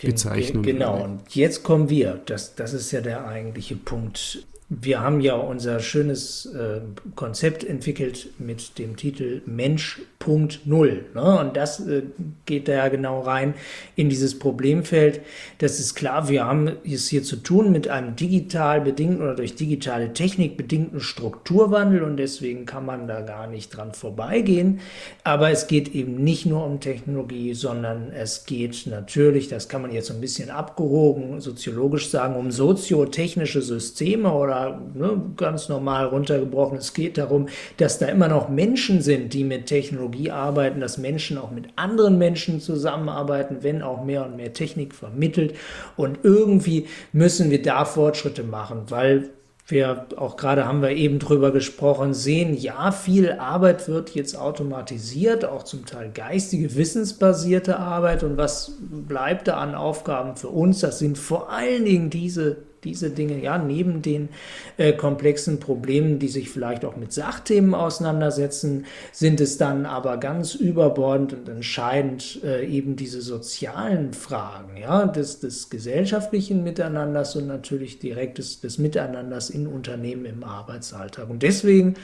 bezeichnen. 0.02 0.62
Genau, 0.62 1.02
und 1.02 1.34
jetzt 1.34 1.62
kommen 1.62 1.88
wir. 1.88 2.20
Das, 2.26 2.54
das 2.54 2.72
ist 2.72 2.90
ja 2.92 3.00
der 3.00 3.26
eigentliche 3.26 3.76
Punkt 3.76 4.46
wir 4.80 5.00
haben 5.00 5.20
ja 5.20 5.34
unser 5.34 5.80
schönes 5.80 6.46
äh, 6.46 6.80
Konzept 7.14 7.62
entwickelt 7.62 8.28
mit 8.38 8.78
dem 8.78 8.96
Titel 8.96 9.42
Mensch.0. 9.44 10.98
Ne? 11.14 11.38
Und 11.40 11.56
das 11.56 11.86
äh, 11.86 12.04
geht 12.46 12.68
da 12.68 12.72
ja 12.72 12.88
genau 12.88 13.20
rein 13.20 13.52
in 13.96 14.08
dieses 14.08 14.38
Problemfeld. 14.38 15.20
Das 15.58 15.78
ist 15.78 15.94
klar, 15.94 16.28
wir 16.30 16.46
haben 16.46 16.70
es 16.84 17.08
hier 17.08 17.22
zu 17.22 17.36
tun 17.36 17.70
mit 17.70 17.88
einem 17.88 18.16
digital 18.16 18.80
bedingten 18.80 19.20
oder 19.20 19.34
durch 19.34 19.56
digitale 19.56 20.14
Technik 20.14 20.56
bedingten 20.56 21.00
Strukturwandel 21.00 22.02
und 22.02 22.16
deswegen 22.16 22.64
kann 22.64 22.86
man 22.86 23.06
da 23.06 23.20
gar 23.20 23.48
nicht 23.48 23.76
dran 23.76 23.92
vorbeigehen. 23.92 24.80
Aber 25.22 25.50
es 25.50 25.66
geht 25.66 25.94
eben 25.94 26.24
nicht 26.24 26.46
nur 26.46 26.64
um 26.64 26.80
Technologie, 26.80 27.52
sondern 27.52 28.10
es 28.10 28.46
geht 28.46 28.86
natürlich, 28.86 29.48
das 29.48 29.68
kann 29.68 29.82
man 29.82 29.92
jetzt 29.92 30.06
so 30.06 30.14
ein 30.14 30.20
bisschen 30.20 30.48
abgehoben 30.50 31.40
soziologisch 31.42 32.08
sagen, 32.08 32.36
um 32.36 32.50
soziotechnische 32.50 33.60
Systeme 33.60 34.32
oder 34.32 34.61
ne, 34.70 35.20
ganz 35.36 35.68
normal 35.68 36.06
runtergebrochen. 36.06 36.78
Es 36.78 36.94
geht 36.94 37.18
darum, 37.18 37.48
dass 37.76 37.98
da 37.98 38.06
immer 38.06 38.28
noch 38.28 38.48
Menschen 38.48 39.02
sind, 39.02 39.32
die 39.32 39.44
mit 39.44 39.66
Technologie 39.66 40.30
arbeiten, 40.30 40.80
dass 40.80 40.98
Menschen 40.98 41.38
auch 41.38 41.50
mit 41.50 41.66
anderen 41.76 42.18
Menschen 42.18 42.60
zusammenarbeiten, 42.60 43.58
wenn 43.62 43.82
auch 43.82 44.04
mehr 44.04 44.24
und 44.24 44.36
mehr 44.36 44.52
Technik 44.52 44.94
vermittelt. 44.94 45.54
Und 45.96 46.20
irgendwie 46.22 46.86
müssen 47.12 47.50
wir 47.50 47.62
da 47.62 47.84
Fortschritte 47.84 48.42
machen, 48.42 48.84
weil 48.88 49.30
wir 49.68 50.06
auch 50.16 50.36
gerade 50.36 50.66
haben 50.66 50.82
wir 50.82 50.90
eben 50.90 51.18
drüber 51.18 51.52
gesprochen, 51.52 52.14
sehen, 52.14 52.54
ja, 52.54 52.90
viel 52.90 53.32
Arbeit 53.32 53.88
wird 53.88 54.10
jetzt 54.10 54.36
automatisiert, 54.36 55.44
auch 55.44 55.62
zum 55.62 55.86
Teil 55.86 56.10
geistige, 56.12 56.74
wissensbasierte 56.74 57.78
Arbeit. 57.78 58.24
Und 58.24 58.36
was 58.36 58.72
bleibt 58.80 59.48
da 59.48 59.58
an 59.58 59.74
Aufgaben 59.74 60.36
für 60.36 60.48
uns? 60.48 60.80
Das 60.80 60.98
sind 60.98 61.16
vor 61.16 61.50
allen 61.50 61.84
Dingen 61.84 62.10
diese 62.10 62.58
diese 62.84 63.10
Dinge, 63.10 63.40
ja, 63.40 63.58
neben 63.58 64.02
den 64.02 64.28
äh, 64.76 64.92
komplexen 64.92 65.60
Problemen, 65.60 66.18
die 66.18 66.28
sich 66.28 66.50
vielleicht 66.50 66.84
auch 66.84 66.96
mit 66.96 67.12
Sachthemen 67.12 67.74
auseinandersetzen, 67.74 68.86
sind 69.12 69.40
es 69.40 69.56
dann 69.56 69.86
aber 69.86 70.16
ganz 70.16 70.54
überbordend 70.54 71.32
und 71.32 71.48
entscheidend 71.48 72.40
äh, 72.42 72.66
eben 72.66 72.96
diese 72.96 73.22
sozialen 73.22 74.12
Fragen, 74.12 74.76
ja, 74.76 75.06
des, 75.06 75.40
des 75.40 75.70
gesellschaftlichen 75.70 76.64
Miteinanders 76.64 77.36
und 77.36 77.46
natürlich 77.46 77.98
direkt 77.98 78.38
des, 78.38 78.60
des 78.60 78.78
Miteinanders 78.78 79.50
in 79.50 79.66
Unternehmen 79.66 80.24
im 80.24 80.42
Arbeitsalltag. 80.42 81.30
Und 81.30 81.42
deswegen 81.42 81.94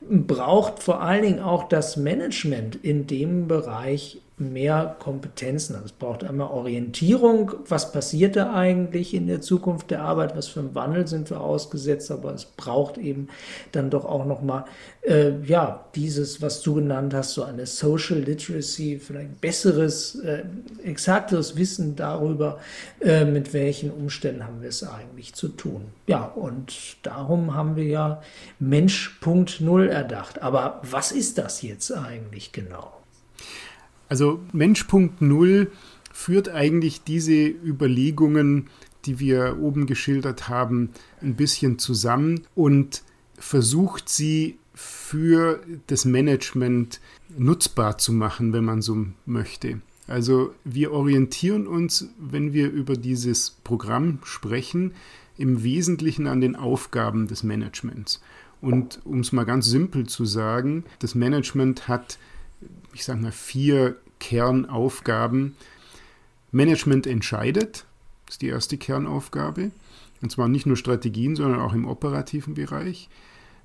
braucht 0.00 0.82
vor 0.82 1.00
allen 1.00 1.22
Dingen 1.22 1.40
auch 1.40 1.68
das 1.68 1.96
Management 1.96 2.76
in 2.82 3.06
dem 3.06 3.46
Bereich 3.46 4.20
mehr 4.36 4.96
Kompetenzen. 4.98 5.74
Also 5.74 5.86
es 5.86 5.92
braucht 5.92 6.24
einmal 6.24 6.48
Orientierung, 6.48 7.52
was 7.68 7.92
passiert 7.92 8.34
da 8.34 8.52
eigentlich 8.52 9.14
in 9.14 9.28
der 9.28 9.40
Zukunft 9.40 9.92
der 9.92 10.02
Arbeit, 10.02 10.36
was 10.36 10.48
für 10.48 10.60
einen 10.60 10.74
Wandel 10.74 11.06
sind 11.06 11.30
wir 11.30 11.40
ausgesetzt, 11.40 12.10
aber 12.10 12.34
es 12.34 12.44
braucht 12.44 12.98
eben 12.98 13.28
dann 13.70 13.90
doch 13.90 14.04
auch 14.04 14.24
nochmal, 14.24 14.64
äh, 15.02 15.32
ja, 15.44 15.84
dieses, 15.94 16.42
was 16.42 16.62
du 16.62 16.74
genannt 16.74 17.14
hast, 17.14 17.34
so 17.34 17.44
eine 17.44 17.66
Social 17.66 18.18
Literacy, 18.18 18.98
vielleicht 18.98 19.40
besseres, 19.40 20.16
äh, 20.16 20.42
exakteres 20.82 21.56
Wissen 21.56 21.94
darüber, 21.94 22.58
äh, 23.00 23.24
mit 23.24 23.52
welchen 23.52 23.92
Umständen 23.92 24.44
haben 24.44 24.62
wir 24.62 24.68
es 24.70 24.82
eigentlich 24.82 25.34
zu 25.34 25.46
tun. 25.48 25.82
Ja, 26.08 26.24
und 26.24 26.96
darum 27.04 27.54
haben 27.54 27.76
wir 27.76 27.84
ja 27.84 28.22
Mensch.0 28.58 29.86
erdacht. 29.86 30.42
Aber 30.42 30.80
was 30.82 31.12
ist 31.12 31.38
das 31.38 31.62
jetzt 31.62 31.92
eigentlich 31.92 32.50
genau? 32.50 33.03
Also 34.08 34.40
Mensch.0 34.52 35.68
führt 36.12 36.48
eigentlich 36.48 37.02
diese 37.02 37.46
Überlegungen, 37.46 38.68
die 39.04 39.18
wir 39.18 39.58
oben 39.60 39.86
geschildert 39.86 40.48
haben, 40.48 40.90
ein 41.20 41.34
bisschen 41.34 41.78
zusammen 41.78 42.46
und 42.54 43.02
versucht 43.38 44.08
sie 44.08 44.58
für 44.74 45.60
das 45.86 46.04
Management 46.04 47.00
nutzbar 47.36 47.98
zu 47.98 48.12
machen, 48.12 48.52
wenn 48.52 48.64
man 48.64 48.82
so 48.82 49.06
möchte. 49.26 49.80
Also 50.06 50.54
wir 50.64 50.92
orientieren 50.92 51.66
uns, 51.66 52.08
wenn 52.18 52.52
wir 52.52 52.70
über 52.70 52.96
dieses 52.96 53.50
Programm 53.64 54.18
sprechen, 54.24 54.92
im 55.38 55.62
Wesentlichen 55.62 56.26
an 56.26 56.40
den 56.40 56.56
Aufgaben 56.56 57.26
des 57.26 57.42
Managements. 57.42 58.20
Und 58.60 59.00
um 59.04 59.20
es 59.20 59.32
mal 59.32 59.44
ganz 59.44 59.66
simpel 59.66 60.06
zu 60.06 60.24
sagen, 60.24 60.84
das 60.98 61.14
Management 61.14 61.88
hat 61.88 62.18
ich 62.94 63.04
sage 63.04 63.20
mal, 63.20 63.32
vier 63.32 63.96
Kernaufgaben. 64.18 65.56
Management 66.52 67.06
entscheidet, 67.06 67.84
ist 68.28 68.42
die 68.42 68.48
erste 68.48 68.78
Kernaufgabe. 68.78 69.72
Und 70.22 70.30
zwar 70.30 70.48
nicht 70.48 70.66
nur 70.66 70.76
Strategien, 70.76 71.36
sondern 71.36 71.60
auch 71.60 71.74
im 71.74 71.86
operativen 71.86 72.54
Bereich. 72.54 73.08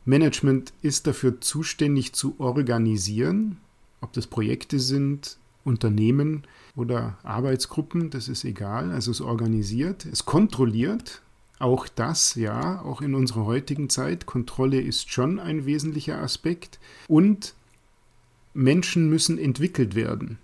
Management 0.06 0.74
ist 0.82 1.08
dafür 1.08 1.40
zuständig 1.40 2.14
zu 2.14 2.36
organisieren, 2.40 3.58
ob 4.02 4.14
das 4.14 4.28
Projekte 4.28 4.80
sind, 4.80 5.38
Unternehmen 5.64 6.44
oder 6.76 7.18
Arbeitsgruppen, 7.24 8.10
das 8.10 8.28
ist 8.28 8.44
egal. 8.44 8.92
Also 8.92 9.12
es 9.12 9.22
organisiert, 9.22 10.06
es 10.06 10.26
kontrolliert, 10.26 11.22
auch 11.60 11.88
das, 11.88 12.36
ja, 12.36 12.82
auch 12.82 13.02
in 13.02 13.14
unserer 13.14 13.46
heutigen 13.46 13.90
Zeit. 13.90 14.26
Kontrolle 14.26 14.80
ist 14.80 15.12
schon 15.12 15.40
ein 15.40 15.66
wesentlicher 15.66 16.18
Aspekt. 16.20 16.80
Und 17.08 17.54
Menschen 18.54 19.10
müssen 19.10 19.38
entwickelt 19.38 19.96
werden. 19.96 20.38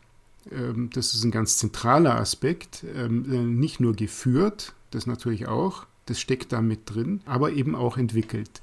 Ähm, 0.52 0.90
das 0.94 1.14
ist 1.14 1.24
ein 1.24 1.32
ganz 1.32 1.58
zentraler 1.58 2.20
Aspekt. 2.20 2.86
Ähm, 2.96 3.26
äh, 3.32 3.38
nicht 3.38 3.80
nur 3.80 3.96
geführt, 3.96 4.74
das 4.92 5.08
natürlich 5.08 5.48
auch, 5.48 5.86
das 6.06 6.20
steckt 6.20 6.52
da 6.52 6.62
mit 6.62 6.82
drin, 6.86 7.22
aber 7.26 7.52
eben 7.52 7.76
auch 7.76 7.98
entwickelt. 7.98 8.62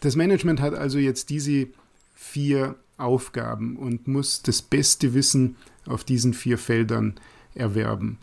Das 0.00 0.16
Management 0.16 0.60
hat 0.60 0.74
also 0.74 0.98
jetzt 0.98 1.30
diese 1.30 1.68
vier 2.14 2.76
Aufgaben 2.98 3.76
und 3.76 4.08
muss 4.08 4.42
das 4.42 4.62
beste 4.62 5.14
Wissen 5.14 5.56
auf 5.86 6.04
diesen 6.04 6.34
vier 6.34 6.58
Feldern 6.58 7.14
erwerben. 7.54 8.18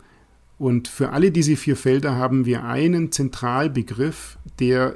Und 0.58 0.88
für 0.88 1.10
alle 1.10 1.32
diese 1.32 1.56
vier 1.56 1.76
Felder 1.76 2.14
haben 2.14 2.46
wir 2.46 2.64
einen 2.64 3.10
Zentralbegriff, 3.10 4.38
der 4.60 4.94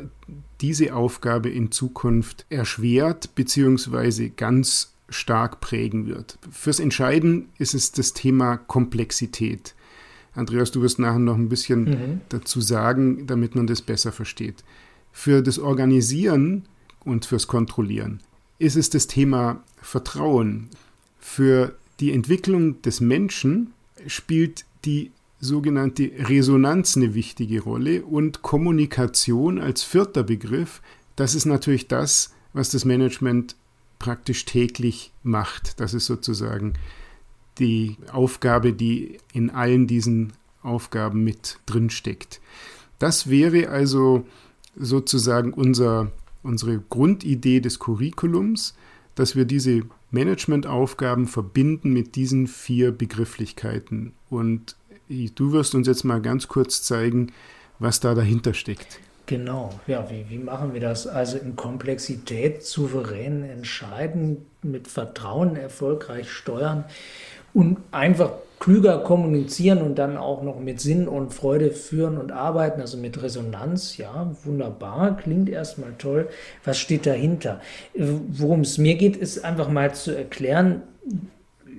diese 0.60 0.94
Aufgabe 0.94 1.50
in 1.50 1.72
Zukunft 1.72 2.46
erschwert 2.48 3.34
bzw. 3.34 4.30
ganz 4.30 4.92
stark 5.08 5.60
prägen 5.60 6.06
wird. 6.06 6.38
Fürs 6.50 6.80
Entscheiden 6.80 7.48
ist 7.58 7.74
es 7.74 7.92
das 7.92 8.12
Thema 8.12 8.56
Komplexität. 8.56 9.74
Andreas, 10.34 10.70
du 10.70 10.82
wirst 10.82 10.98
nachher 10.98 11.18
noch 11.18 11.36
ein 11.36 11.48
bisschen 11.48 11.84
mhm. 11.84 12.20
dazu 12.28 12.60
sagen, 12.60 13.26
damit 13.26 13.54
man 13.54 13.66
das 13.66 13.82
besser 13.82 14.12
versteht. 14.12 14.62
Für 15.12 15.42
das 15.42 15.58
Organisieren 15.58 16.64
und 17.04 17.24
fürs 17.24 17.46
Kontrollieren 17.46 18.20
ist 18.58 18.76
es 18.76 18.90
das 18.90 19.06
Thema 19.06 19.62
Vertrauen. 19.80 20.68
Für 21.18 21.76
die 22.00 22.12
Entwicklung 22.12 22.80
des 22.82 23.00
Menschen 23.00 23.72
spielt 24.06 24.64
die 24.84 25.10
sogenannte 25.40 26.10
Resonanz 26.18 26.96
eine 26.96 27.14
wichtige 27.14 27.60
Rolle 27.60 28.04
und 28.04 28.42
Kommunikation 28.42 29.60
als 29.60 29.82
vierter 29.82 30.24
Begriff, 30.24 30.82
das 31.16 31.34
ist 31.34 31.46
natürlich 31.46 31.88
das, 31.88 32.34
was 32.52 32.70
das 32.70 32.84
Management 32.84 33.56
praktisch 33.98 34.44
täglich 34.44 35.12
macht. 35.22 35.80
Das 35.80 35.94
ist 35.94 36.06
sozusagen 36.06 36.74
die 37.58 37.96
Aufgabe, 38.12 38.72
die 38.72 39.18
in 39.32 39.50
allen 39.50 39.86
diesen 39.86 40.32
Aufgaben 40.62 41.24
mit 41.24 41.58
drin 41.66 41.90
steckt. 41.90 42.40
Das 42.98 43.30
wäre 43.30 43.68
also 43.68 44.26
sozusagen 44.76 45.52
unser, 45.52 46.12
unsere 46.42 46.78
Grundidee 46.78 47.60
des 47.60 47.78
Curriculums, 47.78 48.74
dass 49.14 49.34
wir 49.34 49.44
diese 49.44 49.82
Managementaufgaben 50.10 51.26
verbinden 51.26 51.92
mit 51.92 52.16
diesen 52.16 52.46
vier 52.46 52.92
Begrifflichkeiten. 52.92 54.12
Und 54.30 54.76
du 55.08 55.52
wirst 55.52 55.74
uns 55.74 55.86
jetzt 55.86 56.04
mal 56.04 56.20
ganz 56.20 56.48
kurz 56.48 56.82
zeigen, 56.82 57.32
was 57.78 58.00
da 58.00 58.14
dahinter 58.14 58.54
steckt. 58.54 59.00
Genau, 59.28 59.68
ja, 59.86 60.08
wie, 60.08 60.24
wie 60.30 60.38
machen 60.38 60.72
wir 60.72 60.80
das? 60.80 61.06
Also 61.06 61.36
in 61.36 61.54
Komplexität 61.54 62.64
souverän 62.64 63.44
entscheiden, 63.44 64.46
mit 64.62 64.88
Vertrauen 64.88 65.54
erfolgreich 65.54 66.30
steuern 66.30 66.86
und 67.52 67.76
einfach 67.90 68.32
klüger 68.58 69.00
kommunizieren 69.00 69.82
und 69.82 69.96
dann 69.96 70.16
auch 70.16 70.42
noch 70.42 70.58
mit 70.58 70.80
Sinn 70.80 71.06
und 71.08 71.34
Freude 71.34 71.72
führen 71.72 72.16
und 72.16 72.32
arbeiten, 72.32 72.80
also 72.80 72.96
mit 72.96 73.22
Resonanz, 73.22 73.98
ja, 73.98 74.34
wunderbar, 74.44 75.18
klingt 75.18 75.50
erstmal 75.50 75.92
toll. 75.98 76.30
Was 76.64 76.78
steht 76.78 77.04
dahinter? 77.04 77.60
Worum 77.94 78.62
es 78.62 78.78
mir 78.78 78.94
geht, 78.94 79.18
ist 79.18 79.44
einfach 79.44 79.68
mal 79.68 79.94
zu 79.94 80.16
erklären, 80.16 80.80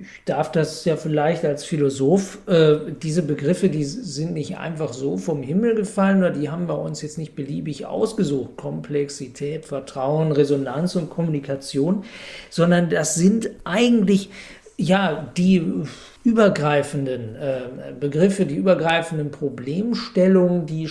ich 0.00 0.24
darf 0.24 0.52
das 0.52 0.84
ja 0.84 0.96
vielleicht 0.96 1.44
als 1.44 1.64
Philosoph, 1.64 2.38
äh, 2.46 2.76
diese 3.02 3.22
Begriffe, 3.22 3.68
die 3.68 3.84
sind 3.84 4.32
nicht 4.34 4.58
einfach 4.58 4.92
so 4.92 5.16
vom 5.16 5.42
Himmel 5.42 5.74
gefallen 5.74 6.18
oder 6.18 6.30
die 6.30 6.50
haben 6.50 6.68
wir 6.68 6.78
uns 6.78 7.02
jetzt 7.02 7.18
nicht 7.18 7.34
beliebig 7.34 7.86
ausgesucht. 7.86 8.56
Komplexität, 8.56 9.64
Vertrauen, 9.64 10.32
Resonanz 10.32 10.96
und 10.96 11.10
Kommunikation, 11.10 12.04
sondern 12.50 12.90
das 12.90 13.14
sind 13.14 13.50
eigentlich 13.64 14.30
ja 14.76 15.30
die 15.36 15.84
übergreifenden 16.24 17.36
äh, 17.36 17.92
Begriffe, 17.98 18.46
die 18.46 18.56
übergreifenden 18.56 19.30
Problemstellungen, 19.30 20.66
die 20.66 20.88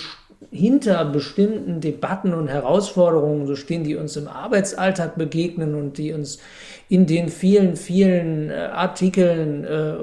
hinter 0.51 1.03
bestimmten 1.05 1.81
Debatten 1.81 2.33
und 2.33 2.47
Herausforderungen, 2.47 3.45
so 3.45 3.55
stehen, 3.55 3.83
die 3.83 3.95
uns 3.95 4.15
im 4.15 4.27
Arbeitsalltag 4.27 5.17
begegnen 5.17 5.75
und 5.75 5.97
die 5.97 6.13
uns 6.13 6.39
in 6.87 7.05
den 7.05 7.29
vielen, 7.29 7.75
vielen 7.75 8.49
äh, 8.49 8.53
Artikeln, 8.53 9.63
äh, 9.63 9.93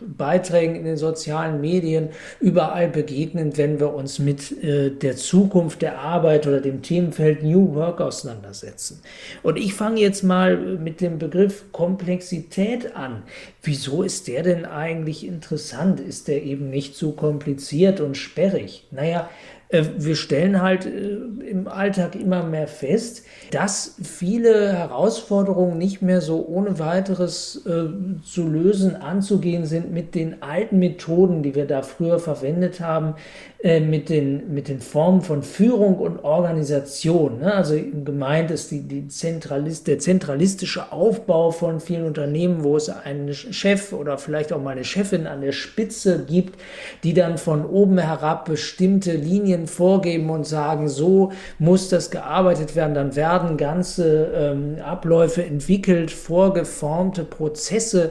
Beiträgen 0.00 0.74
in 0.74 0.84
den 0.84 0.96
sozialen 0.96 1.60
Medien 1.60 2.10
überall 2.40 2.88
begegnen, 2.88 3.56
wenn 3.56 3.80
wir 3.80 3.94
uns 3.94 4.18
mit 4.18 4.62
äh, 4.62 4.90
der 4.90 5.16
Zukunft 5.16 5.82
der 5.82 5.98
Arbeit 5.98 6.46
oder 6.46 6.60
dem 6.60 6.82
Themenfeld 6.82 7.42
New 7.42 7.74
Work 7.74 8.00
auseinandersetzen. 8.00 9.00
Und 9.42 9.58
ich 9.58 9.74
fange 9.74 10.00
jetzt 10.00 10.22
mal 10.22 10.56
mit 10.56 11.00
dem 11.00 11.18
Begriff 11.18 11.72
Komplexität 11.72 12.94
an. 12.96 13.22
Wieso 13.62 14.02
ist 14.02 14.28
der 14.28 14.42
denn 14.42 14.64
eigentlich 14.64 15.26
interessant? 15.26 16.00
Ist 16.00 16.28
der 16.28 16.42
eben 16.42 16.70
nicht 16.70 16.94
zu 16.96 17.12
kompliziert 17.12 18.00
und 18.00 18.16
sperrig? 18.16 18.86
Naja, 18.90 19.28
wir 19.72 20.16
stellen 20.16 20.60
halt 20.60 20.84
äh, 20.84 21.16
im 21.48 21.66
Alltag 21.66 22.14
immer 22.14 22.42
mehr 22.42 22.68
fest, 22.68 23.24
dass 23.50 23.96
viele 24.02 24.72
Herausforderungen 24.72 25.78
nicht 25.78 26.02
mehr 26.02 26.20
so 26.20 26.46
ohne 26.46 26.78
weiteres 26.78 27.64
äh, 27.66 27.86
zu 28.22 28.48
lösen, 28.48 28.96
anzugehen 28.96 29.64
sind 29.64 29.92
mit 29.92 30.14
den 30.14 30.42
alten 30.42 30.78
Methoden, 30.78 31.42
die 31.42 31.54
wir 31.54 31.66
da 31.66 31.82
früher 31.82 32.18
verwendet 32.18 32.80
haben, 32.80 33.14
äh, 33.62 33.80
mit, 33.80 34.08
den, 34.08 34.52
mit 34.52 34.68
den 34.68 34.80
Formen 34.80 35.22
von 35.22 35.42
Führung 35.42 35.98
und 35.98 36.24
Organisation. 36.24 37.38
Ne? 37.38 37.54
Also 37.54 37.76
gemeint 38.04 38.50
ist 38.50 38.70
die, 38.72 38.80
die 38.80 39.08
Zentralist, 39.08 39.86
der 39.86 39.98
zentralistische 39.98 40.92
Aufbau 40.92 41.50
von 41.50 41.80
vielen 41.80 42.04
Unternehmen, 42.04 42.62
wo 42.62 42.76
es 42.76 42.88
einen 42.88 43.32
Chef 43.32 43.92
oder 43.92 44.18
vielleicht 44.18 44.52
auch 44.52 44.60
mal 44.60 44.72
eine 44.72 44.84
Chefin 44.84 45.26
an 45.26 45.40
der 45.40 45.52
Spitze 45.52 46.24
gibt, 46.26 46.60
die 47.04 47.14
dann 47.14 47.38
von 47.38 47.64
oben 47.64 47.98
herab 47.98 48.44
bestimmte 48.44 49.12
Linien 49.12 49.61
Richtlinien 49.62 49.66
vorgeben 49.66 50.30
und 50.30 50.46
sagen, 50.46 50.88
so 50.88 51.32
muss 51.58 51.88
das 51.88 52.10
gearbeitet 52.10 52.76
werden. 52.76 52.94
Dann 52.94 53.16
werden 53.16 53.56
ganze 53.56 54.30
ähm, 54.34 54.76
Abläufe 54.84 55.44
entwickelt, 55.44 56.10
vorgeformte 56.10 57.24
Prozesse 57.24 58.10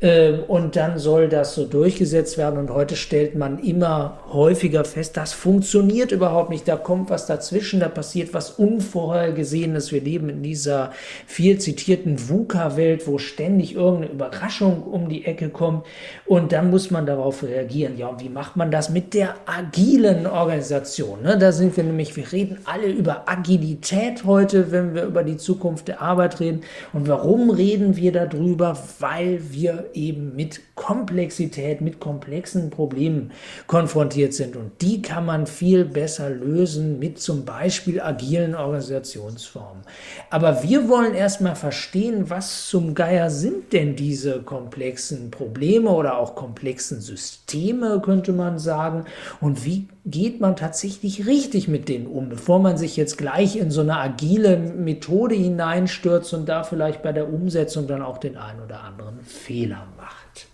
und 0.00 0.76
dann 0.76 0.98
soll 0.98 1.28
das 1.28 1.54
so 1.54 1.66
durchgesetzt 1.66 2.38
werden. 2.38 2.58
Und 2.58 2.70
heute 2.70 2.96
stellt 2.96 3.34
man 3.34 3.58
immer 3.58 4.18
häufiger 4.32 4.84
fest, 4.86 5.18
das 5.18 5.34
funktioniert 5.34 6.10
überhaupt 6.10 6.48
nicht. 6.48 6.66
Da 6.66 6.76
kommt 6.76 7.10
was 7.10 7.26
dazwischen, 7.26 7.80
da 7.80 7.88
passiert 7.88 8.32
was 8.32 8.52
Unvorhergesehenes. 8.52 9.92
Wir 9.92 10.00
leben 10.00 10.30
in 10.30 10.42
dieser 10.42 10.92
viel 11.26 11.58
zitierten 11.58 12.30
VUCA-Welt, 12.30 13.06
wo 13.06 13.18
ständig 13.18 13.74
irgendeine 13.74 14.12
Überraschung 14.12 14.84
um 14.84 15.10
die 15.10 15.26
Ecke 15.26 15.50
kommt. 15.50 15.84
Und 16.24 16.52
dann 16.52 16.70
muss 16.70 16.90
man 16.90 17.04
darauf 17.04 17.42
reagieren. 17.42 17.98
Ja, 17.98 18.06
und 18.06 18.22
wie 18.22 18.30
macht 18.30 18.56
man 18.56 18.70
das 18.70 18.88
mit 18.88 19.12
der 19.12 19.34
agilen 19.44 20.26
Organisation? 20.26 21.22
Ne? 21.22 21.36
Da 21.36 21.52
sind 21.52 21.76
wir 21.76 21.84
nämlich, 21.84 22.16
wir 22.16 22.32
reden 22.32 22.58
alle 22.64 22.86
über 22.86 23.28
Agilität 23.28 24.24
heute, 24.24 24.72
wenn 24.72 24.94
wir 24.94 25.04
über 25.04 25.24
die 25.24 25.36
Zukunft 25.36 25.88
der 25.88 26.00
Arbeit 26.00 26.40
reden. 26.40 26.62
Und 26.94 27.06
warum 27.06 27.50
reden 27.50 27.96
wir 27.96 28.12
darüber? 28.12 28.78
Weil 28.98 29.40
wir 29.50 29.89
eben 29.94 30.34
mit 30.36 30.60
Komplexität, 30.74 31.80
mit 31.80 32.00
komplexen 32.00 32.70
Problemen 32.70 33.32
konfrontiert 33.66 34.34
sind. 34.34 34.56
Und 34.56 34.72
die 34.80 35.02
kann 35.02 35.26
man 35.26 35.46
viel 35.46 35.84
besser 35.84 36.30
lösen 36.30 36.98
mit 36.98 37.20
zum 37.20 37.44
Beispiel 37.44 38.00
agilen 38.00 38.54
Organisationsformen. 38.54 39.82
Aber 40.30 40.62
wir 40.62 40.88
wollen 40.88 41.14
erstmal 41.14 41.56
verstehen, 41.56 42.30
was 42.30 42.68
zum 42.68 42.94
Geier 42.94 43.30
sind 43.30 43.72
denn 43.72 43.96
diese 43.96 44.40
komplexen 44.40 45.30
Probleme 45.30 45.90
oder 45.90 46.18
auch 46.18 46.34
komplexen 46.34 47.00
Systeme, 47.00 48.00
könnte 48.02 48.32
man 48.32 48.58
sagen. 48.58 49.04
Und 49.40 49.64
wie 49.64 49.88
geht 50.04 50.40
man 50.40 50.56
tatsächlich 50.56 51.26
richtig 51.26 51.68
mit 51.68 51.88
denen 51.88 52.06
um, 52.06 52.28
bevor 52.28 52.58
man 52.58 52.78
sich 52.78 52.96
jetzt 52.96 53.18
gleich 53.18 53.56
in 53.56 53.70
so 53.70 53.82
eine 53.82 53.98
agile 53.98 54.56
Methode 54.56 55.34
hineinstürzt 55.34 56.32
und 56.32 56.48
da 56.48 56.62
vielleicht 56.62 57.02
bei 57.02 57.12
der 57.12 57.32
Umsetzung 57.32 57.86
dann 57.86 58.02
auch 58.02 58.18
den 58.18 58.36
einen 58.36 58.60
oder 58.60 58.82
anderen 58.82 59.20
Fehler 59.22 59.86
macht. 59.96 60.46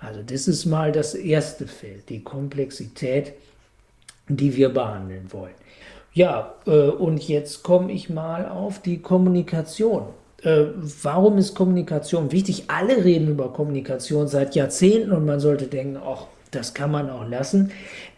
Also 0.00 0.22
das 0.22 0.46
ist 0.46 0.66
mal 0.66 0.92
das 0.92 1.14
erste 1.14 1.66
Feld, 1.66 2.08
die 2.10 2.22
Komplexität, 2.22 3.32
die 4.28 4.54
wir 4.56 4.68
behandeln 4.68 5.32
wollen. 5.32 5.54
Ja, 6.12 6.54
äh, 6.66 6.88
und 6.88 7.26
jetzt 7.28 7.62
komme 7.62 7.92
ich 7.92 8.08
mal 8.08 8.48
auf 8.48 8.80
die 8.80 8.98
Kommunikation. 9.02 10.04
Äh, 10.42 10.66
warum 11.02 11.38
ist 11.38 11.54
Kommunikation 11.54 12.30
wichtig? 12.32 12.64
Alle 12.68 13.04
reden 13.04 13.28
über 13.28 13.52
Kommunikation 13.52 14.28
seit 14.28 14.54
Jahrzehnten 14.54 15.12
und 15.12 15.26
man 15.26 15.40
sollte 15.40 15.66
denken, 15.66 15.98
ach, 16.02 16.26
das 16.50 16.74
kann 16.74 16.90
man 16.90 17.10
auch 17.10 17.28
lassen. 17.28 17.70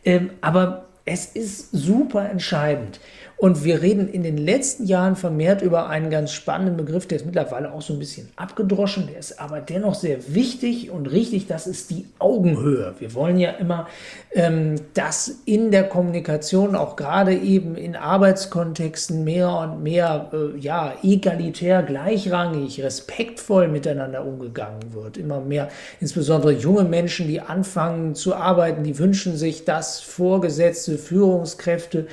Ähm, 0.08 0.30
aber 0.40 0.86
es 1.04 1.26
ist 1.26 1.70
super 1.70 2.30
entscheidend. 2.30 2.98
Und 3.38 3.62
wir 3.62 3.82
reden 3.82 4.08
in 4.08 4.24
den 4.24 4.36
letzten 4.36 4.84
Jahren 4.84 5.14
vermehrt 5.14 5.62
über 5.62 5.88
einen 5.88 6.10
ganz 6.10 6.32
spannenden 6.32 6.76
Begriff, 6.76 7.06
der 7.06 7.18
ist 7.18 7.24
mittlerweile 7.24 7.72
auch 7.72 7.82
so 7.82 7.92
ein 7.92 8.00
bisschen 8.00 8.28
abgedroschen, 8.34 9.06
der 9.06 9.20
ist 9.20 9.40
aber 9.40 9.60
dennoch 9.60 9.94
sehr 9.94 10.34
wichtig 10.34 10.90
und 10.90 11.06
richtig, 11.06 11.46
das 11.46 11.68
ist 11.68 11.90
die 11.90 12.06
Augenhöhe. 12.18 12.96
Wir 12.98 13.14
wollen 13.14 13.38
ja 13.38 13.52
immer, 13.52 13.86
ähm, 14.32 14.74
dass 14.94 15.36
in 15.44 15.70
der 15.70 15.84
Kommunikation, 15.84 16.74
auch 16.74 16.96
gerade 16.96 17.32
eben 17.32 17.76
in 17.76 17.94
Arbeitskontexten, 17.94 19.22
mehr 19.22 19.50
und 19.50 19.84
mehr 19.84 20.30
äh, 20.32 20.58
ja, 20.58 20.94
egalitär, 21.04 21.84
gleichrangig, 21.84 22.82
respektvoll 22.82 23.68
miteinander 23.68 24.26
umgegangen 24.26 24.92
wird. 24.92 25.16
Immer 25.16 25.40
mehr, 25.40 25.68
insbesondere 26.00 26.54
junge 26.54 26.82
Menschen, 26.82 27.28
die 27.28 27.40
anfangen 27.40 28.16
zu 28.16 28.34
arbeiten, 28.34 28.82
die 28.82 28.98
wünschen 28.98 29.36
sich, 29.36 29.64
dass 29.64 30.00
Vorgesetzte, 30.00 30.98
Führungskräfte 30.98 32.08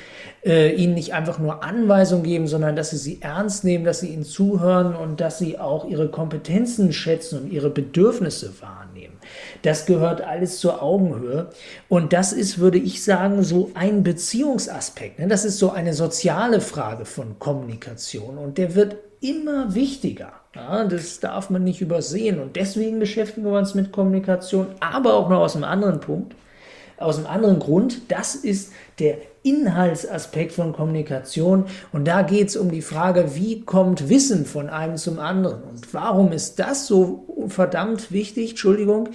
äh, 0.46 0.74
ihnen 0.74 0.94
nicht 0.94 1.14
einfach 1.14 1.40
nur 1.40 1.64
Anweisungen 1.64 2.24
geben, 2.24 2.48
sondern 2.48 2.76
dass 2.76 2.92
sie 2.92 2.98
sie 2.98 3.22
ernst 3.22 3.64
nehmen, 3.64 3.84
dass 3.84 4.00
sie 4.00 4.10
ihnen 4.10 4.24
zuhören 4.24 4.96
und 4.96 5.20
dass 5.20 5.40
sie 5.40 5.58
auch 5.58 5.86
ihre 5.86 6.10
Kompetenzen 6.10 6.94
schätzen 6.94 7.42
und 7.42 7.52
ihre 7.52 7.72
Bedürfnisse 7.72 8.54
wahrnehmen. 8.62 9.16
Das 9.64 9.88
gehört 9.88 10.22
alles 10.22 10.60
zur 10.60 10.84
Augenhöhe. 10.84 11.48
Und 11.90 12.14
das 12.14 12.32
ist, 12.32 12.60
würde 12.60 12.78
ich 12.78 13.04
sagen, 13.04 13.44
so 13.44 13.72
ein 13.74 14.04
Beziehungsaspekt. 14.04 15.18
Ne? 15.18 15.28
Das 15.28 15.46
ist 15.46 15.58
so 15.58 15.72
eine 15.72 15.94
soziale 15.94 16.62
Frage 16.62 17.06
von 17.06 17.40
Kommunikation 17.40 18.38
und 18.38 18.60
der 18.60 18.76
wird 18.76 18.98
immer 19.22 19.74
wichtiger. 19.74 20.34
Ja, 20.54 20.86
das 20.86 21.20
darf 21.20 21.50
man 21.50 21.64
nicht 21.64 21.82
übersehen. 21.82 22.40
Und 22.40 22.56
deswegen 22.56 23.00
beschäftigen 23.00 23.46
wir 23.46 23.58
uns 23.58 23.74
mit 23.74 23.92
Kommunikation, 23.92 24.68
aber 24.80 25.16
auch 25.16 25.28
noch 25.28 25.40
aus 25.40 25.56
einem 25.56 25.66
anderen 25.66 26.00
Punkt 26.00 26.36
aus 26.98 27.18
einem 27.18 27.28
anderen 27.28 27.60
Grund. 27.60 28.12
Das 28.12 28.36
ist 28.36 28.72
der 29.00 29.18
Inhaltsaspekt 29.44 30.54
von 30.54 30.74
Kommunikation. 30.74 31.66
Und 31.92 32.06
da 32.06 32.24
geht 32.24 32.50
es 32.50 32.58
um 32.58 32.72
die 32.72 32.82
Frage, 32.82 33.36
wie 33.36 33.62
kommt 33.62 34.10
Wissen 34.10 34.46
von 34.46 34.70
einem 34.70 34.98
zum 34.98 35.20
anderen? 35.20 35.62
Und 35.64 35.94
warum 35.94 36.32
ist 36.32 36.58
das 36.60 36.88
so 36.88 37.26
verdammt 37.48 38.12
wichtig? 38.12 38.52
Entschuldigung. 38.52 39.10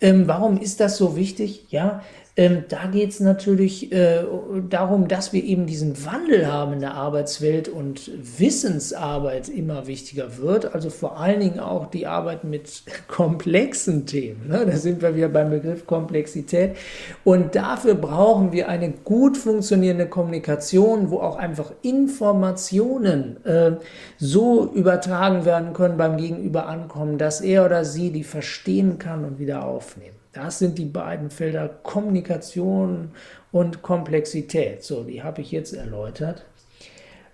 Ähm, 0.00 0.26
warum 0.26 0.58
ist 0.58 0.80
das 0.80 0.96
so 0.96 1.16
wichtig? 1.16 1.66
Ja, 1.68 2.02
ähm, 2.36 2.64
da 2.68 2.86
geht 2.86 3.10
es 3.10 3.20
natürlich 3.20 3.92
äh, 3.92 4.24
darum, 4.68 5.06
dass 5.06 5.32
wir 5.32 5.44
eben 5.44 5.66
diesen 5.66 6.04
Wandel 6.04 6.50
haben 6.50 6.72
in 6.72 6.80
der 6.80 6.94
Arbeitswelt 6.94 7.68
und 7.68 8.10
Wissensarbeit 8.40 9.48
immer 9.48 9.86
wichtiger 9.86 10.38
wird. 10.38 10.74
Also 10.74 10.90
vor 10.90 11.20
allen 11.20 11.38
Dingen 11.38 11.60
auch 11.60 11.86
die 11.86 12.08
Arbeit 12.08 12.42
mit 12.42 12.82
komplexen 13.06 14.06
Themen. 14.06 14.48
Ne? 14.48 14.66
Da 14.66 14.76
sind 14.76 15.00
wir 15.00 15.14
wieder 15.14 15.28
beim 15.28 15.50
Begriff 15.50 15.86
Komplexität. 15.86 16.76
Und 17.22 17.54
dafür 17.54 17.94
brauchen 17.94 18.50
wir 18.50 18.68
eine 18.68 18.90
gut 18.90 19.36
funktionierende 19.36 20.08
Kommunikation, 20.08 21.10
wo 21.10 21.20
auch 21.20 21.36
einfach 21.36 21.70
Informationen 21.82 23.44
äh, 23.44 23.76
so 24.18 24.72
übertragen 24.74 25.44
werden 25.44 25.72
können 25.72 25.96
beim 25.96 26.16
Gegenüber 26.16 26.66
ankommen, 26.66 27.16
dass 27.16 27.40
er 27.40 27.64
oder 27.64 27.84
sie 27.84 28.10
die 28.10 28.24
verstehen 28.24 28.98
kann 28.98 29.24
und 29.24 29.38
wieder 29.38 29.64
aufnehmen. 29.64 30.23
Das 30.34 30.58
sind 30.58 30.78
die 30.78 30.84
beiden 30.84 31.30
Felder 31.30 31.68
Kommunikation 31.68 33.12
und 33.52 33.82
Komplexität. 33.82 34.82
So, 34.82 35.04
die 35.04 35.22
habe 35.22 35.40
ich 35.40 35.52
jetzt 35.52 35.72
erläutert. 35.72 36.44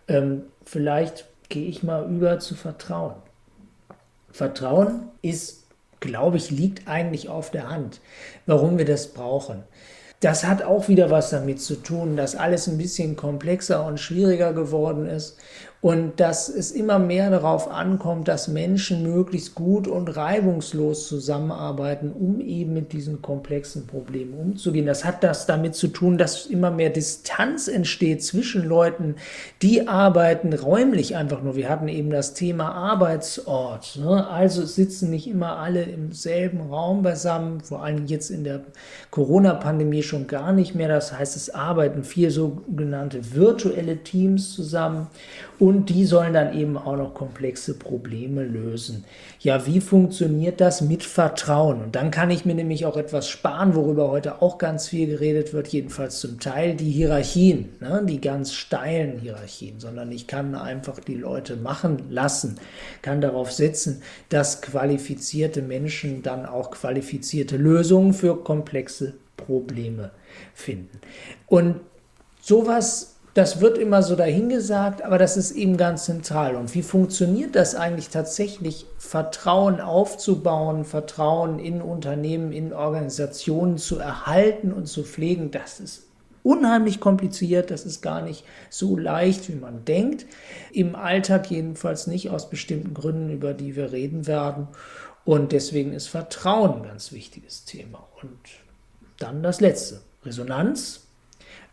Ähm, 0.07 0.43
vielleicht 0.65 1.25
gehe 1.49 1.67
ich 1.67 1.83
mal 1.83 2.09
über 2.11 2.39
zu 2.41 2.55
Vertrauen. 2.55 3.15
Vertrauen 4.31 5.09
ist, 5.23 5.65
glaube 6.01 6.37
ich, 6.37 6.51
liegt 6.51 6.89
eigentlich 6.89 7.31
auf 7.31 7.51
der 7.51 7.71
Hand, 7.71 8.01
warum 8.45 8.77
wir 8.77 8.85
das 8.85 9.09
brauchen. 9.09 9.65
Das 10.21 10.45
hat 10.45 10.63
auch 10.63 10.89
wieder 10.89 11.11
was 11.11 11.31
damit 11.31 11.63
zu 11.63 11.77
tun, 11.77 12.19
dass 12.19 12.37
alles 12.37 12.69
ein 12.69 12.77
bisschen 12.77 13.17
komplexer 13.17 13.87
und 13.87 13.99
schwieriger 13.99 14.53
geworden 14.53 15.07
ist 15.07 15.39
und 15.83 16.21
dass 16.21 16.51
es 16.51 16.73
immer 16.73 16.99
mehr 16.99 17.31
darauf 17.31 17.71
ankommt, 17.71 18.29
dass 18.29 18.49
Menschen 18.49 19.03
möglichst 19.03 19.55
gut 19.55 19.89
und 19.89 20.15
reibungslos 20.15 21.09
zusammenarbeiten, 21.09 22.13
um 22.13 22.41
eben 22.41 22.75
mit 22.75 22.93
diesen 22.93 23.23
komplexen 23.23 23.87
Problemen 23.87 24.35
umzugehen. 24.35 24.85
Das 24.85 25.07
hat 25.07 25.25
das 25.25 25.47
damit 25.47 25.75
zu 25.75 25.89
tun, 25.89 26.19
dass 26.19 26.45
immer 26.45 26.71
mehr 26.71 26.91
Distanz 26.91 27.67
entsteht 27.67 28.23
zwischen 28.23 28.63
Leuten, 28.63 29.15
die 29.63 29.89
arbeiten 29.89 30.53
räumlich 30.53 31.17
einfach 31.17 31.43
nur. 31.43 31.57
Wir 31.57 31.71
hatten 31.71 31.89
eben 31.89 32.11
das 32.11 32.35
Thema 32.35 32.73
Arbeitsort. 32.73 33.99
Ne? 33.99 34.29
Also 34.29 34.67
sitzen 34.67 35.09
nicht 35.09 35.29
immer 35.29 35.57
alle 35.57 35.85
im 35.85 36.13
selben 36.13 36.61
Raum 36.61 37.03
beisammen, 37.03 37.63
vor 37.63 37.83
allem 37.83 38.05
jetzt 38.05 38.29
in 38.29 38.45
der 38.45 38.61
Corona-Pandemie 39.11 40.03
schon 40.03 40.27
gar 40.27 40.53
nicht 40.53 40.75
mehr. 40.75 40.89
Das 40.89 41.19
heißt, 41.19 41.37
es 41.37 41.49
arbeiten 41.49 42.05
vier 42.05 42.31
sogenannte 42.31 43.35
virtuelle 43.35 43.97
Teams 43.97 44.53
zusammen 44.53 45.07
und 45.59 45.70
die 45.73 46.05
sollen 46.05 46.33
dann 46.33 46.57
eben 46.57 46.77
auch 46.77 46.97
noch 46.97 47.15
komplexe 47.15 47.79
Probleme 47.79 48.43
lösen. 48.45 49.05
Ja, 49.41 49.67
wie 49.67 49.81
funktioniert 49.81 50.61
das 50.61 50.81
mit 50.81 51.03
Vertrauen? 51.03 51.83
Und 51.83 51.97
dann 51.97 52.11
kann 52.11 52.31
ich 52.31 52.45
mir 52.45 52.55
nämlich 52.55 52.87
auch 52.87 52.97
etwas 52.97 53.29
sparen, 53.29 53.75
worüber 53.75 54.11
heute 54.11 54.43
auch 54.43 54.59
ganz 54.59 54.89
viel 54.89 55.07
geredet 55.07 55.53
wird, 55.53 55.69
jedenfalls 55.69 56.21
zum 56.21 56.41
Teil 56.41 56.75
die 56.75 56.91
Hierarchien, 56.91 57.71
ne, 57.81 58.05
die 58.07 58.21
ganz 58.21 58.53
steilen 58.53 59.19
Hierarchien, 59.19 59.81
sondern 59.81 60.13
ich 60.13 60.27
kann 60.27 60.55
einfach 60.55 61.01
die 61.01 61.17
Leute 61.17 61.57
machen 61.57 62.05
lassen, 62.11 62.57
kann 63.03 63.21
darauf 63.21 63.53
setzen, 63.53 64.03
dass 64.29 64.63
qualifizierte 64.63 65.63
Menschen 65.63 66.23
dann 66.23 66.47
auch 66.47 66.71
qualifizierte 66.71 67.57
Lösungen 67.57 68.13
für 68.13 68.43
komplexe 68.43 69.15
Probleme 69.37 70.11
finden. 70.55 71.01
Und 71.47 71.81
sowas 72.41 73.17
das 73.35 73.61
wird 73.61 73.79
immer 73.79 74.03
so 74.03 74.17
dahingesagt, 74.17 75.03
aber 75.03 75.17
das 75.17 75.37
ist 75.37 75.53
eben 75.53 75.77
ganz 75.77 76.07
zentral. 76.07 76.57
Und 76.57 76.75
wie 76.75 76.83
funktioniert 76.83 77.55
das 77.55 77.75
eigentlich 77.75 78.09
tatsächlich, 78.09 78.87
Vertrauen 78.99 79.81
aufzubauen, 79.81 80.85
Vertrauen 80.85 81.59
in 81.61 81.81
Unternehmen, 81.81 82.53
in 82.53 82.73
Organisationen 82.73 83.79
zu 83.79 83.99
erhalten 83.99 84.73
und 84.73 84.87
zu 84.87 85.05
pflegen? 85.05 85.53
Das 85.53 85.79
ist 85.79 86.07
unheimlich 86.43 86.99
kompliziert, 86.99 87.71
das 87.71 87.87
ist 87.87 88.03
gar 88.03 88.23
nicht 88.23 88.45
so 88.69 88.97
leicht, 88.97 89.49
wie 89.49 89.57
man 89.57 89.85
denkt. 89.85 90.27
Im 90.73 90.97
Alltag 90.97 91.51
jedenfalls 91.51 92.09
nicht 92.09 92.31
aus 92.31 92.51
bestimmten 92.51 92.95
Gründen, 92.95 93.31
über 93.31 93.55
die 93.55 93.77
wir 93.77 93.93
reden 93.93 94.27
werden. 94.27 94.67
Und 95.25 95.53
deswegen 95.53 95.93
ist 95.93 96.09
Vertrauen 96.09 96.79
ein 96.79 96.89
ganz 96.89 97.13
wichtiges 97.13 97.65
Thema. 97.65 98.09
Und 98.23 98.39
dann 99.19 99.43
das 99.43 99.61
Letzte, 99.61 100.01
Resonanz 100.25 101.10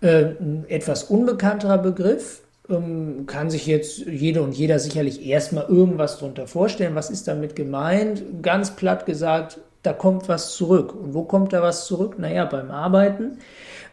ein 0.01 0.65
etwas 0.67 1.03
unbekannterer 1.05 1.77
Begriff, 1.79 2.41
ähm, 2.69 3.25
kann 3.25 3.49
sich 3.49 3.65
jetzt 3.65 3.99
jede 3.99 4.41
und 4.41 4.53
jeder 4.53 4.79
sicherlich 4.79 5.25
erstmal 5.25 5.65
irgendwas 5.67 6.19
darunter 6.19 6.47
vorstellen. 6.47 6.95
Was 6.95 7.09
ist 7.09 7.27
damit 7.27 7.55
gemeint? 7.55 8.23
Ganz 8.41 8.75
platt 8.75 9.05
gesagt, 9.05 9.59
da 9.83 9.93
kommt 9.93 10.27
was 10.27 10.55
zurück. 10.55 10.93
Und 10.93 11.13
wo 11.13 11.23
kommt 11.23 11.53
da 11.53 11.61
was 11.61 11.85
zurück? 11.85 12.19
Naja, 12.19 12.45
beim 12.45 12.71
Arbeiten. 12.71 13.39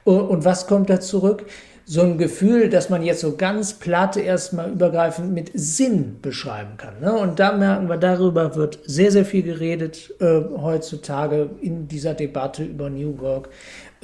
Und 0.05 0.45
was 0.45 0.67
kommt 0.67 0.91
da 0.91 1.01
zurück? 1.01 1.47
so 1.87 2.01
ein 2.01 2.17
Gefühl, 2.17 2.71
dass 2.71 2.89
man 2.89 3.03
jetzt 3.03 3.21
so 3.21 3.37
ganz 3.37 3.75
platt 3.75 4.17
erstmal 4.17 4.71
übergreifend 4.71 5.33
mit 5.33 5.51
Sinn 5.53 6.17
beschreiben 6.23 6.77
kann. 6.79 7.01
Ne? 7.01 7.13
Und 7.13 7.39
da 7.39 7.53
merken 7.53 7.89
wir, 7.89 7.99
darüber 7.99 8.57
wird 8.57 8.79
sehr, 8.87 9.11
sehr 9.11 9.27
viel 9.27 9.43
geredet 9.43 10.15
äh, 10.21 10.41
heutzutage 10.57 11.51
in 11.61 11.87
dieser 11.87 12.15
Debatte 12.15 12.65
über 12.65 12.89
New 12.89 13.19
Work 13.21 13.51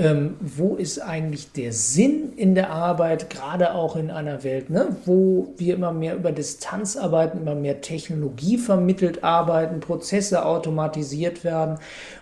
ähm, 0.01 0.37
wo 0.41 0.77
ist 0.77 0.99
eigentlich 0.99 1.53
der 1.53 1.73
Sinn 1.73 2.33
in 2.35 2.55
der 2.55 2.71
Arbeit, 2.71 3.29
gerade 3.29 3.75
auch 3.75 3.97
in 3.97 4.11
einer 4.11 4.43
Welt, 4.45 4.71
ne, 4.71 4.97
wo 5.05 5.53
wir 5.59 5.75
immer 5.75 5.93
mehr 5.93 6.17
über 6.17 6.33
Distanz 6.33 6.97
arbeiten, 6.97 7.39
immer 7.39 7.55
mehr 7.55 7.83
Technologie 7.83 8.57
vermittelt 8.57 9.23
arbeiten, 9.23 9.81
Prozesse 9.81 10.47
automatisiert 10.47 11.45
werden 11.45 11.79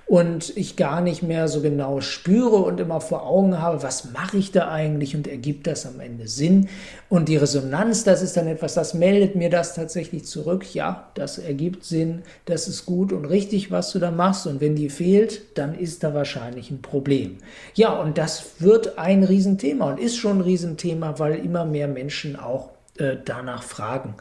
und 0.08 0.56
ich 0.56 0.76
gar 0.76 1.02
nicht 1.02 1.22
mehr 1.22 1.48
so 1.48 1.60
genau 1.60 2.00
spüre 2.00 2.56
und 2.56 2.80
immer 2.80 3.02
vor 3.02 3.26
Augen 3.26 3.60
habe, 3.60 3.82
was 3.82 4.10
mache 4.10 4.38
ich 4.38 4.52
da 4.52 4.70
eigentlich 4.70 5.14
und 5.14 5.28
ergibt 5.28 5.66
das 5.66 5.84
am 5.84 6.00
Ende 6.00 6.28
Sinn. 6.28 6.70
Und 7.10 7.28
die 7.28 7.36
Resonanz, 7.36 8.04
das 8.04 8.22
ist 8.22 8.34
dann 8.38 8.46
etwas, 8.46 8.72
das 8.72 8.94
meldet 8.94 9.36
mir 9.36 9.50
das 9.50 9.74
tatsächlich 9.74 10.24
zurück. 10.24 10.74
Ja, 10.74 11.10
das 11.12 11.36
ergibt 11.36 11.84
Sinn, 11.84 12.22
das 12.46 12.68
ist 12.68 12.86
gut 12.86 13.12
und 13.12 13.26
richtig, 13.26 13.70
was 13.70 13.92
du 13.92 13.98
da 13.98 14.10
machst. 14.10 14.46
Und 14.46 14.62
wenn 14.62 14.76
die 14.76 14.88
fehlt, 14.88 15.58
dann 15.58 15.78
ist 15.78 16.02
da 16.02 16.14
wahrscheinlich 16.14 16.70
ein 16.70 16.80
Problem. 16.80 17.36
Ja, 17.74 17.92
und 18.00 18.16
das 18.16 18.60
wird 18.60 18.98
ein 18.98 19.24
Riesenthema 19.24 19.90
und 19.90 20.00
ist 20.00 20.16
schon 20.16 20.38
ein 20.38 20.42
Riesenthema, 20.42 21.18
weil 21.18 21.34
immer 21.34 21.66
mehr 21.66 21.86
Menschen 21.86 22.36
auch 22.36 22.70
äh, 22.96 23.16
danach 23.22 23.62
fragen, 23.62 24.14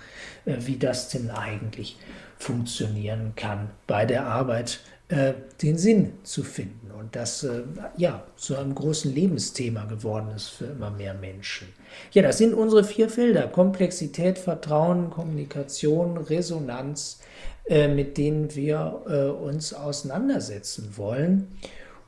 äh, 0.46 0.56
wie 0.66 0.78
das 0.78 1.08
denn 1.08 1.30
eigentlich 1.30 1.98
funktionieren 2.38 3.34
kann 3.38 3.70
bei 3.88 4.06
der 4.06 4.26
Arbeit, 4.28 4.82
äh, 5.10 5.34
den 5.62 5.78
Sinn 5.78 6.14
zu 6.24 6.44
finden. 6.44 6.92
Und 6.92 7.16
das 7.16 7.44
äh, 7.44 7.64
ja 7.96 8.24
zu 8.36 8.58
einem 8.58 8.76
großen 8.76 9.14
Lebensthema 9.14 9.86
geworden 9.86 10.32
ist 10.36 10.50
für 10.50 10.66
immer 10.66 10.92
mehr 10.92 11.14
Menschen. 11.14 11.70
Ja, 12.12 12.22
das 12.22 12.38
sind 12.38 12.54
unsere 12.54 12.84
vier 12.84 13.10
Felder: 13.10 13.48
Komplexität, 13.48 14.38
Vertrauen, 14.38 15.10
Kommunikation, 15.10 16.18
Resonanz, 16.18 17.22
äh, 17.66 17.88
mit 17.88 18.18
denen 18.18 18.54
wir 18.56 19.04
äh, 19.08 19.26
uns 19.30 19.74
auseinandersetzen 19.74 20.98
wollen. 20.98 21.58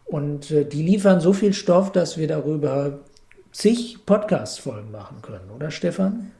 Und 0.05 0.51
äh, 0.51 0.65
die 0.65 0.83
liefern 0.83 1.21
so 1.21 1.33
viel 1.33 1.53
Stoff, 1.53 1.91
dass 1.91 2.17
wir 2.17 2.27
darüber 2.27 2.99
zig 3.51 4.05
Podcast-Folgen 4.05 4.91
machen 4.91 5.21
können, 5.21 5.51
oder 5.51 5.71
Stefan? 5.71 6.31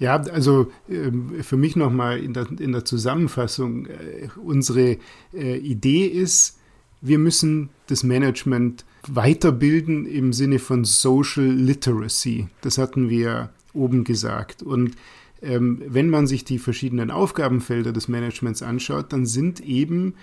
Ja, 0.00 0.16
also 0.16 0.72
ähm, 0.88 1.42
für 1.42 1.58
mich 1.58 1.76
nochmal 1.76 2.18
in 2.18 2.32
der, 2.32 2.46
in 2.58 2.72
der 2.72 2.86
Zusammenfassung, 2.86 3.86
äh, 3.86 4.28
unsere 4.42 4.96
äh, 5.34 5.58
Idee 5.58 6.06
ist, 6.06 6.58
wir 7.02 7.18
müssen 7.18 7.68
das 7.86 8.02
Management 8.02 8.84
weiterbilden 9.06 10.06
im 10.06 10.32
Sinne 10.32 10.58
von 10.58 10.84
Social 10.84 11.44
Literacy. 11.44 12.48
Das 12.62 12.78
hatten 12.78 13.10
wir 13.10 13.50
oben 13.74 14.04
gesagt. 14.04 14.62
Und 14.62 14.96
ähm, 15.42 15.82
wenn 15.86 16.08
man 16.08 16.26
sich 16.26 16.44
die 16.44 16.58
verschiedenen 16.58 17.10
Aufgabenfelder 17.10 17.92
des 17.92 18.08
Managements 18.08 18.62
anschaut, 18.62 19.12
dann 19.12 19.26
sind 19.26 19.60
eben 19.60 20.14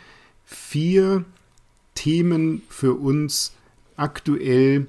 vier 0.43 1.23
Themen 1.93 2.63
für 2.67 2.93
uns 2.93 3.53
aktuell 3.95 4.87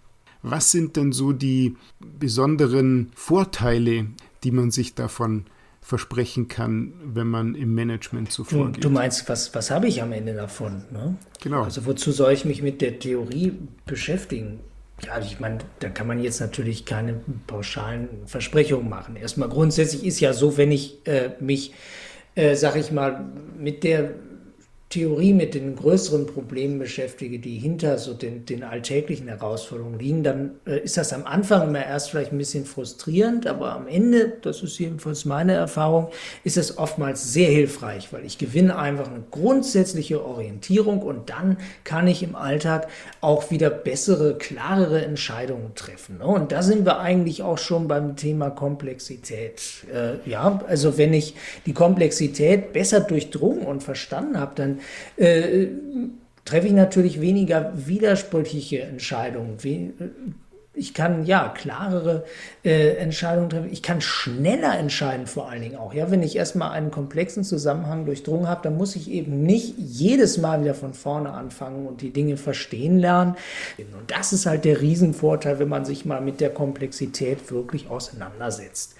Was 0.41 0.71
sind 0.71 0.95
denn 0.95 1.11
so 1.11 1.33
die 1.33 1.75
besonderen 1.99 3.11
Vorteile, 3.13 4.07
die 4.43 4.51
man 4.51 4.71
sich 4.71 4.95
davon 4.95 5.45
versprechen 5.81 6.47
kann, 6.47 6.93
wenn 7.03 7.27
man 7.27 7.55
im 7.55 7.73
Management 7.73 8.31
so 8.31 8.43
vorgeht. 8.43 8.83
Du 8.83 8.89
meinst, 8.89 9.27
was, 9.27 9.55
was 9.55 9.71
habe 9.71 9.87
ich 9.87 10.03
am 10.03 10.11
Ende 10.11 10.35
davon? 10.35 10.83
Ne? 10.91 11.15
Genau. 11.41 11.63
Also 11.63 11.85
wozu 11.85 12.11
soll 12.11 12.31
ich 12.33 12.45
mich 12.45 12.61
mit 12.61 12.81
der 12.81 12.99
Theorie 12.99 13.53
beschäftigen? 13.85 14.59
Ja, 15.05 15.19
ich 15.19 15.39
meine, 15.39 15.59
da 15.79 15.89
kann 15.89 16.07
man 16.07 16.21
jetzt 16.21 16.39
natürlich 16.39 16.85
keine 16.85 17.21
pauschalen 17.47 18.09
Versprechungen 18.25 18.89
machen. 18.89 19.15
Erstmal 19.15 19.49
grundsätzlich 19.49 20.05
ist 20.05 20.19
ja 20.19 20.33
so, 20.33 20.57
wenn 20.57 20.71
ich 20.71 21.05
äh, 21.07 21.31
mich, 21.39 21.73
äh, 22.35 22.55
sag 22.55 22.75
ich 22.75 22.91
mal, 22.91 23.25
mit 23.57 23.83
der 23.83 24.11
Theorie 24.89 25.33
mit 25.33 25.53
den 25.53 25.75
größeren 25.75 26.25
Problemen 26.25 26.79
beschäftige, 26.79 27.37
die 27.37 27.59
hinter 27.59 27.99
so 27.99 28.15
den, 28.15 28.45
den 28.45 28.63
alltäglichen 28.63 29.27
Herausforderungen 29.27 29.99
liegen, 29.99 30.23
dann 30.23 30.51
äh, 30.65 30.79
ist 30.79 30.97
das 30.97 31.13
am 31.13 31.27
Anfang 31.27 31.67
immer 31.67 31.85
erst 31.85 32.09
vielleicht 32.09 32.31
ein 32.31 32.39
bisschen 32.39 32.65
frustrierend, 32.65 33.45
aber 33.45 33.73
am 33.73 33.87
Ende, 33.87 34.33
das 34.41 34.63
ist 34.63 34.79
jedenfalls 34.79 35.25
meine 35.25 35.53
Erfahrung, 35.53 36.07
ist 36.43 36.57
es 36.57 36.79
oftmals 36.79 37.31
sehr 37.31 37.51
hilfreich, 37.51 38.11
weil 38.11 38.25
ich 38.25 38.39
gewinne 38.39 38.79
einfach 38.79 39.07
eine 39.07 39.23
grundsätzliche 39.29 40.25
Orientierung 40.25 41.03
und 41.03 41.29
dann 41.29 41.57
kann 41.83 42.07
ich 42.07 42.23
im 42.23 42.35
Alltag 42.35 42.87
auch 43.21 43.51
wieder 43.51 43.69
bessere, 43.69 44.39
klarere 44.39 45.05
Entscheidungen 45.05 45.75
treffen. 45.75 46.17
Ne? 46.17 46.25
Und 46.25 46.51
da 46.51 46.63
sind 46.63 46.87
wir 46.87 46.99
eigentlich 46.99 47.43
auch 47.43 47.59
schon 47.59 47.87
beim 47.87 48.15
Thema 48.15 48.49
Komplexität. 48.49 49.61
Äh, 49.93 50.27
ja, 50.27 50.63
also 50.67 50.97
wenn 50.97 51.13
ich 51.13 51.35
die 51.67 51.73
Komplexität 51.73 52.73
besser 52.73 53.01
durchdrungen 53.01 53.67
und 53.67 53.83
verstanden 53.83 54.39
habe, 54.39 54.53
dann 54.55 54.78
äh, 55.17 55.67
treffe 56.45 56.67
ich 56.67 56.73
natürlich 56.73 57.21
weniger 57.21 57.73
widersprüchliche 57.75 58.81
Entscheidungen. 58.81 59.57
We 59.61 59.91
ich 60.79 60.93
kann 60.93 61.25
ja 61.25 61.49
klarere 61.49 62.23
äh, 62.63 62.95
Entscheidungen 62.95 63.49
treffen. 63.49 63.69
Ich 63.71 63.83
kann 63.83 63.99
schneller 63.99 64.79
entscheiden, 64.79 65.27
vor 65.27 65.49
allen 65.49 65.61
Dingen 65.61 65.75
auch. 65.75 65.93
Ja, 65.93 66.09
wenn 66.09 66.23
ich 66.23 66.37
erstmal 66.37 66.71
einen 66.71 66.89
komplexen 66.89 67.43
Zusammenhang 67.43 68.05
durchdrungen 68.05 68.47
habe, 68.47 68.61
dann 68.63 68.77
muss 68.77 68.95
ich 68.95 69.11
eben 69.11 69.43
nicht 69.43 69.75
jedes 69.77 70.37
Mal 70.37 70.61
wieder 70.61 70.73
von 70.73 70.93
vorne 70.93 71.31
anfangen 71.31 71.85
und 71.85 72.01
die 72.01 72.11
Dinge 72.11 72.37
verstehen 72.37 72.97
lernen. 72.97 73.35
Und 73.77 74.09
das 74.09 74.31
ist 74.31 74.45
halt 74.45 74.63
der 74.63 74.81
Riesenvorteil, 74.81 75.59
wenn 75.59 75.69
man 75.69 75.83
sich 75.83 76.05
mal 76.05 76.21
mit 76.21 76.39
der 76.39 76.49
Komplexität 76.49 77.51
wirklich 77.51 77.89
auseinandersetzt. 77.89 78.95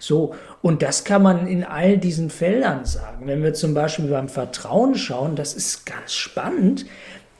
So, 0.00 0.34
und 0.62 0.82
das 0.82 1.04
kann 1.04 1.22
man 1.22 1.46
in 1.46 1.64
all 1.64 1.96
diesen 1.96 2.28
Feldern 2.28 2.84
sagen. 2.84 3.26
Wenn 3.26 3.42
wir 3.42 3.54
zum 3.54 3.72
Beispiel 3.72 4.08
beim 4.08 4.28
Vertrauen 4.28 4.96
schauen, 4.96 5.36
das 5.36 5.54
ist 5.54 5.86
ganz 5.86 6.12
spannend 6.12 6.86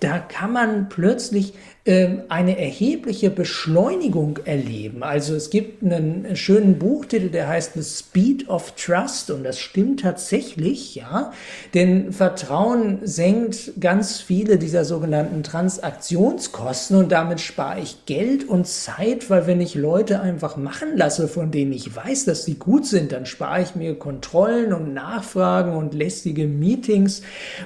da 0.01 0.18
kann 0.18 0.53
man 0.53 0.88
plötzlich 0.88 1.53
eine 1.87 2.59
erhebliche 2.59 3.31
Beschleunigung 3.31 4.39
erleben. 4.45 5.03
Also 5.03 5.35
es 5.35 5.49
gibt 5.49 5.83
einen 5.83 6.37
schönen 6.37 6.78
Buchtitel, 6.78 7.31
der 7.31 7.49
heißt 7.49 7.72
The 7.72 7.83
Speed 7.83 8.51
of 8.51 8.72
Trust 8.72 9.31
und 9.31 9.45
das 9.45 9.59
stimmt 9.59 10.01
tatsächlich, 10.01 10.95
ja, 10.95 11.33
denn 11.72 12.12
Vertrauen 12.12 12.99
senkt 13.05 13.81
ganz 13.81 14.20
viele 14.20 14.59
dieser 14.59 14.85
sogenannten 14.85 15.43
Transaktionskosten 15.43 16.99
und 16.99 17.12
damit 17.12 17.41
spare 17.41 17.81
ich 17.81 18.05
Geld 18.05 18.47
und 18.47 18.66
Zeit, 18.66 19.31
weil 19.31 19.47
wenn 19.47 19.62
ich 19.62 19.74
Leute 19.74 20.20
einfach 20.20 20.59
machen 20.59 20.99
lasse, 20.99 21.28
von 21.28 21.51
denen 21.51 21.72
ich 21.72 21.97
weiß, 21.97 22.26
dass 22.26 22.45
sie 22.45 22.57
gut 22.57 22.85
sind, 22.85 23.11
dann 23.12 23.24
spare 23.24 23.62
ich 23.62 23.74
mir 23.74 23.99
Kontrollen 23.99 24.74
und 24.74 24.93
Nachfragen 24.93 25.74
und 25.74 25.95
lästige 25.95 26.47
Meetings 26.47 27.22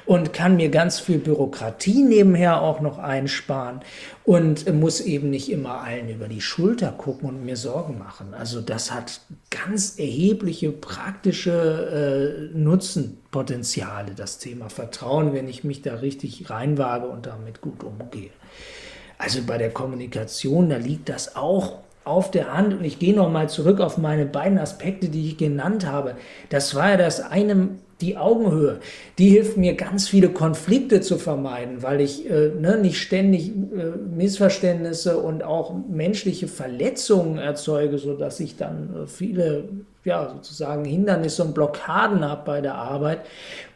und 0.06 0.32
kann 0.32 0.54
mir 0.54 0.68
ganz 0.68 1.00
viel 1.00 1.18
Bürokratie 1.18 2.04
nebenher 2.04 2.62
auch 2.62 2.80
noch 2.80 2.98
einsparen 2.98 3.80
und 4.24 4.72
muss 4.74 5.00
eben 5.00 5.30
nicht 5.30 5.50
immer 5.50 5.80
allen 5.82 6.08
über 6.08 6.28
die 6.28 6.40
Schulter 6.40 6.92
gucken 6.92 7.28
und 7.28 7.44
mir 7.44 7.56
Sorgen 7.56 7.98
machen. 7.98 8.34
Also 8.34 8.60
das 8.60 8.92
hat 8.92 9.20
ganz 9.50 9.98
erhebliche 9.98 10.70
praktische 10.70 12.50
äh, 12.52 12.56
Nutzenpotenziale, 12.58 14.14
das 14.14 14.38
Thema 14.38 14.68
Vertrauen, 14.68 15.32
wenn 15.32 15.48
ich 15.48 15.64
mich 15.64 15.82
da 15.82 15.96
richtig 15.96 16.50
reinwage 16.50 17.06
und 17.06 17.26
damit 17.26 17.60
gut 17.60 17.84
umgehe. 17.84 18.30
Also 19.18 19.42
bei 19.46 19.58
der 19.58 19.70
Kommunikation, 19.70 20.70
da 20.70 20.76
liegt 20.76 21.08
das 21.08 21.36
auch 21.36 21.83
auf 22.04 22.30
der 22.30 22.54
Hand. 22.54 22.74
Und 22.74 22.84
ich 22.84 22.98
gehe 22.98 23.14
nochmal 23.14 23.48
zurück 23.48 23.80
auf 23.80 23.98
meine 23.98 24.26
beiden 24.26 24.58
Aspekte, 24.58 25.08
die 25.08 25.28
ich 25.28 25.36
genannt 25.36 25.86
habe. 25.86 26.16
Das 26.50 26.74
war 26.74 26.90
ja 26.90 26.96
das 26.96 27.20
eine 27.20 27.70
die 28.00 28.16
Augenhöhe, 28.16 28.80
die 29.18 29.28
hilft 29.30 29.56
mir 29.56 29.74
ganz 29.74 30.08
viele 30.08 30.28
Konflikte 30.28 31.00
zu 31.00 31.16
vermeiden, 31.16 31.82
weil 31.82 32.00
ich 32.00 32.28
äh, 32.28 32.48
ne, 32.48 32.76
nicht 32.76 33.00
ständig 33.00 33.48
äh, 33.50 33.96
Missverständnisse 34.14 35.18
und 35.18 35.42
auch 35.44 35.72
menschliche 35.88 36.48
Verletzungen 36.48 37.38
erzeuge, 37.38 37.98
sodass 37.98 38.40
ich 38.40 38.56
dann 38.56 39.04
äh, 39.04 39.06
viele 39.06 39.68
ja, 40.04 40.28
sozusagen 40.28 40.84
Hindernisse 40.84 41.44
und 41.44 41.54
Blockaden 41.54 42.28
habe 42.28 42.42
bei 42.44 42.60
der 42.60 42.74
Arbeit. 42.74 43.20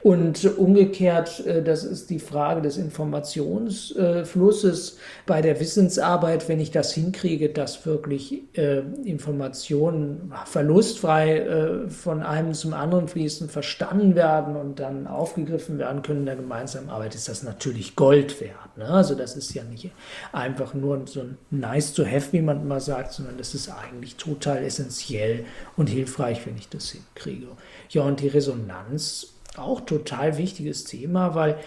Und 0.01 0.57
umgekehrt, 0.57 1.45
äh, 1.47 1.61
das 1.63 1.85
ist 1.85 2.09
die 2.11 2.21
Frage 2.21 2.63
des 2.63 2.77
Informationsflusses 2.77 4.99
bei 5.27 5.43
der 5.43 5.59
Wissensarbeit, 5.59 6.49
wenn 6.49 6.61
ich 6.61 6.71
das 6.71 6.93
hinkriege, 6.93 7.49
dass 7.49 7.85
wirklich 7.85 8.45
äh, 8.57 8.83
Informationen 9.05 10.33
verlustfrei 10.45 11.39
äh, 11.39 11.89
von 11.89 12.23
einem 12.23 12.55
zum 12.55 12.75
anderen 12.75 13.09
fließen, 13.09 13.49
verstanden 13.49 14.15
werden 14.15 14.55
und 14.55 14.79
dann 14.79 15.09
aufgegriffen 15.09 15.79
werden 15.79 16.03
können 16.03 16.21
in 16.21 16.27
der 16.27 16.37
gemeinsamen 16.37 16.91
Arbeit, 16.91 17.17
ist 17.17 17.29
das 17.29 17.43
natürlich 17.43 17.97
Gold 17.97 18.41
wert. 18.41 18.77
Ne? 18.77 18.87
Also 18.87 19.17
das 19.17 19.35
ist 19.37 19.53
ja 19.55 19.65
nicht 19.65 19.91
einfach 20.33 20.75
nur 20.75 21.03
so 21.07 21.21
ein 21.21 21.39
nice 21.51 21.93
to 21.93 22.07
have, 22.07 22.33
wie 22.33 22.43
man 22.43 22.61
immer 22.61 22.79
sagt, 22.79 23.15
sondern 23.15 23.37
das 23.37 23.53
ist 23.55 23.69
eigentlich 23.69 24.15
total 24.15 24.63
essentiell 24.63 25.45
und 25.77 25.89
hilfreich, 25.89 26.47
wenn 26.47 26.57
ich 26.57 26.69
das 26.69 26.91
hinkriege. 26.91 27.49
Ja, 27.91 28.03
und 28.03 28.21
die 28.21 28.29
Resonanz 28.29 29.38
auch 29.59 29.81
total 29.81 30.39
wichtiges 30.39 30.85
Thema, 30.85 31.35
weil 31.35 31.59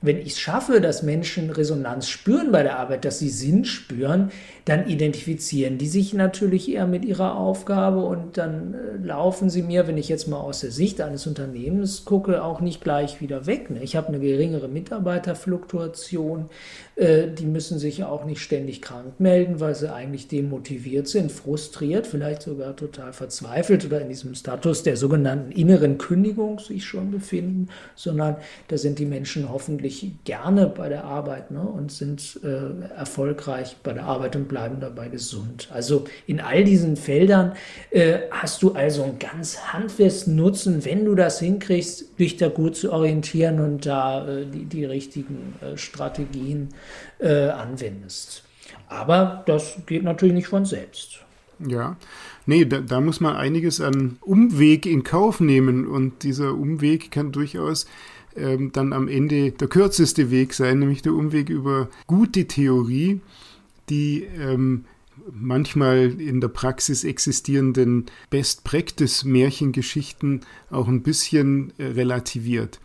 wenn 0.00 0.18
ich 0.18 0.32
es 0.32 0.38
schaffe, 0.38 0.80
dass 0.80 1.02
Menschen 1.02 1.50
Resonanz 1.50 2.08
spüren 2.08 2.52
bei 2.52 2.62
der 2.62 2.78
Arbeit, 2.78 3.04
dass 3.04 3.18
sie 3.18 3.30
Sinn 3.30 3.64
spüren, 3.64 4.30
dann 4.64 4.86
identifizieren 4.86 5.78
die 5.78 5.88
sich 5.88 6.14
natürlich 6.14 6.70
eher 6.70 6.86
mit 6.86 7.04
ihrer 7.04 7.36
Aufgabe 7.36 8.04
und 8.04 8.36
dann 8.36 8.74
äh, 8.74 9.04
laufen 9.04 9.50
sie 9.50 9.62
mir, 9.62 9.88
wenn 9.88 9.96
ich 9.96 10.08
jetzt 10.08 10.28
mal 10.28 10.38
aus 10.38 10.60
der 10.60 10.70
Sicht 10.70 11.00
eines 11.00 11.26
Unternehmens 11.26 12.04
gucke, 12.04 12.44
auch 12.44 12.60
nicht 12.60 12.82
gleich 12.82 13.20
wieder 13.20 13.46
weg. 13.46 13.70
Ne? 13.70 13.82
Ich 13.82 13.96
habe 13.96 14.08
eine 14.08 14.20
geringere 14.20 14.68
Mitarbeiterfluktuation, 14.68 16.50
äh, 16.96 17.28
die 17.28 17.46
müssen 17.46 17.78
sich 17.78 18.04
auch 18.04 18.24
nicht 18.24 18.40
ständig 18.40 18.82
krank 18.82 19.18
melden, 19.18 19.58
weil 19.58 19.74
sie 19.74 19.92
eigentlich 19.92 20.28
demotiviert 20.28 21.08
sind, 21.08 21.32
frustriert, 21.32 22.06
vielleicht 22.06 22.42
sogar 22.42 22.76
total 22.76 23.12
verzweifelt 23.12 23.86
oder 23.86 24.02
in 24.02 24.10
diesem 24.10 24.34
Status 24.34 24.82
der 24.82 24.96
sogenannten 24.96 25.50
inneren 25.50 25.98
Kündigung 25.98 26.58
sich 26.58 26.84
schon 26.84 27.10
befinden, 27.10 27.68
sondern 27.96 28.36
da 28.68 28.76
sind 28.76 28.98
die 28.98 29.06
Menschen 29.06 29.48
hoffentlich 29.50 29.87
gerne 30.24 30.66
bei 30.66 30.88
der 30.88 31.04
Arbeit 31.04 31.50
ne? 31.50 31.60
und 31.60 31.90
sind 31.90 32.40
äh, 32.44 32.88
erfolgreich 32.94 33.76
bei 33.82 33.92
der 33.92 34.04
Arbeit 34.04 34.36
und 34.36 34.48
bleiben 34.48 34.58
bleiben 34.58 34.80
dabei 34.80 35.08
gesund. 35.08 35.68
Also 35.72 36.04
in 36.26 36.40
all 36.40 36.64
diesen 36.64 36.96
Feldern 36.96 37.52
äh, 37.90 38.20
hast 38.30 38.62
du 38.62 38.72
also 38.72 39.02
einen 39.02 39.18
ganz 39.18 39.72
handfesten 39.72 40.36
Nutzen, 40.36 40.84
wenn 40.84 41.04
du 41.04 41.14
das 41.14 41.38
hinkriegst, 41.40 42.18
dich 42.18 42.36
da 42.36 42.48
gut 42.48 42.76
zu 42.76 42.92
orientieren 42.92 43.60
und 43.60 43.86
da 43.86 44.26
äh, 44.26 44.46
die, 44.46 44.64
die 44.64 44.84
richtigen 44.84 45.54
äh, 45.60 45.76
Strategien 45.76 46.70
äh, 47.18 47.48
anwendest. 47.48 48.42
Aber 48.88 49.44
das 49.46 49.78
geht 49.86 50.02
natürlich 50.02 50.34
nicht 50.34 50.48
von 50.48 50.64
selbst. 50.64 51.20
Ja, 51.66 51.96
nee, 52.46 52.64
da, 52.64 52.80
da, 52.80 53.00
muss 53.00 53.20
man 53.20 53.36
einiges 53.36 53.80
an 53.80 54.18
Umweg 54.20 54.86
in 54.86 55.02
Kauf 55.02 55.40
nehmen 55.40 55.86
und 55.88 56.22
dieser 56.22 56.54
Umweg 56.54 57.10
kann 57.10 57.32
durchaus 57.32 57.86
ähm, 58.38 58.72
dann 58.72 58.92
am 58.92 59.08
Ende 59.08 59.52
der 59.52 59.68
kürzeste 59.68 60.30
Weg 60.30 60.54
sein, 60.54 60.78
nämlich 60.78 61.02
der 61.02 61.12
Umweg 61.12 61.48
über 61.48 61.88
gute 62.06 62.46
Theorie 62.46 63.20
die 63.88 64.24
ähm, 64.24 64.84
manchmal 65.30 66.20
in 66.20 66.40
der 66.40 66.48
Praxis 66.48 67.04
existierenden 67.04 68.06
Best-Practice-Märchengeschichten 68.30 70.40
auch 70.70 70.88
ein 70.88 71.02
bisschen 71.02 71.74
äh, 71.78 71.84
relativiert. 71.84 72.80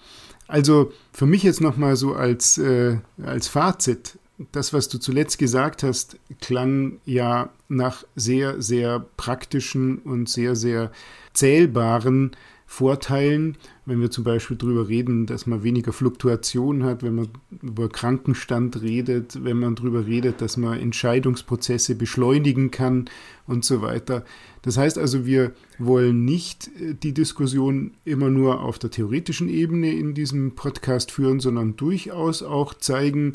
Also 0.47 0.91
für 1.13 1.25
mich 1.25 1.43
jetzt 1.43 1.61
nochmal 1.61 1.95
so 1.95 2.13
als, 2.13 2.57
äh, 2.57 2.97
als 3.23 3.47
Fazit, 3.47 4.19
das, 4.51 4.73
was 4.73 4.89
du 4.89 4.97
zuletzt 4.97 5.37
gesagt 5.37 5.83
hast, 5.83 6.17
klang 6.41 6.99
ja 7.05 7.49
nach 7.69 8.03
sehr, 8.15 8.61
sehr 8.61 9.05
praktischen 9.15 9.99
und 9.99 10.27
sehr, 10.27 10.57
sehr 10.57 10.91
zählbaren 11.33 12.31
Vorteilen, 12.75 13.55
wenn 13.85 14.01
wir 14.01 14.09
zum 14.09 14.23
Beispiel 14.23 14.57
darüber 14.57 14.87
reden, 14.87 15.27
dass 15.27 15.45
man 15.45 15.61
weniger 15.61 15.93
Fluktuation 15.93 16.83
hat, 16.83 17.03
wenn 17.03 17.13
man 17.13 17.27
über 17.61 17.87
Krankenstand 17.87 18.81
redet, 18.81 19.43
wenn 19.43 19.59
man 19.59 19.75
darüber 19.75 20.07
redet, 20.07 20.41
dass 20.41 20.57
man 20.57 20.79
Entscheidungsprozesse 20.79 21.93
beschleunigen 21.93 22.71
kann 22.71 23.11
und 23.45 23.63
so 23.63 23.83
weiter. 23.83 24.25
Das 24.63 24.77
heißt 24.77 24.97
also, 24.97 25.27
wir 25.27 25.51
wollen 25.77 26.25
nicht 26.25 26.71
äh, 26.81 26.95
die 26.95 27.13
Diskussion 27.13 27.91
immer 28.05 28.31
nur 28.31 28.61
auf 28.61 28.79
der 28.79 28.89
theoretischen 28.89 29.49
Ebene 29.49 29.93
in 29.93 30.15
diesem 30.15 30.55
Podcast 30.55 31.11
führen, 31.11 31.39
sondern 31.39 31.75
durchaus 31.75 32.41
auch 32.41 32.73
zeigen, 32.73 33.33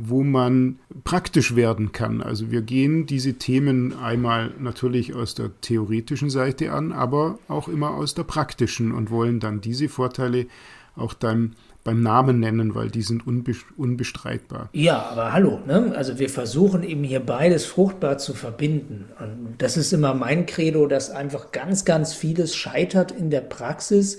wo 0.00 0.22
man 0.22 0.78
praktisch 1.02 1.56
werden 1.56 1.90
kann. 1.90 2.22
Also 2.22 2.52
wir 2.52 2.62
gehen 2.62 3.06
diese 3.06 3.34
Themen 3.34 3.98
einmal 3.98 4.52
natürlich 4.60 5.12
aus 5.12 5.34
der 5.34 5.50
theoretischen 5.60 6.30
Seite 6.30 6.70
an, 6.70 6.92
aber 6.92 7.40
auch 7.48 7.66
immer 7.66 7.90
aus 7.90 8.14
der 8.14 8.22
praktischen 8.22 8.92
und 8.92 9.10
wollen 9.10 9.40
dann 9.40 9.60
diese 9.60 9.88
Vorteile 9.88 10.46
auch 10.94 11.14
dann 11.14 11.56
beim 11.82 12.00
Namen 12.00 12.38
nennen, 12.38 12.76
weil 12.76 12.90
die 12.90 13.02
sind 13.02 13.24
unbestreitbar. 13.26 14.68
Ja, 14.72 15.02
aber 15.10 15.32
hallo, 15.32 15.60
ne? 15.66 15.92
also 15.96 16.18
wir 16.18 16.28
versuchen 16.28 16.84
eben 16.84 17.02
hier 17.02 17.20
beides 17.20 17.64
fruchtbar 17.64 18.18
zu 18.18 18.34
verbinden. 18.34 19.06
Und 19.18 19.54
das 19.58 19.76
ist 19.76 19.92
immer 19.92 20.14
mein 20.14 20.46
Credo, 20.46 20.86
dass 20.86 21.10
einfach 21.10 21.50
ganz, 21.50 21.84
ganz 21.84 22.12
vieles 22.12 22.54
scheitert 22.54 23.10
in 23.10 23.30
der 23.30 23.40
Praxis, 23.40 24.18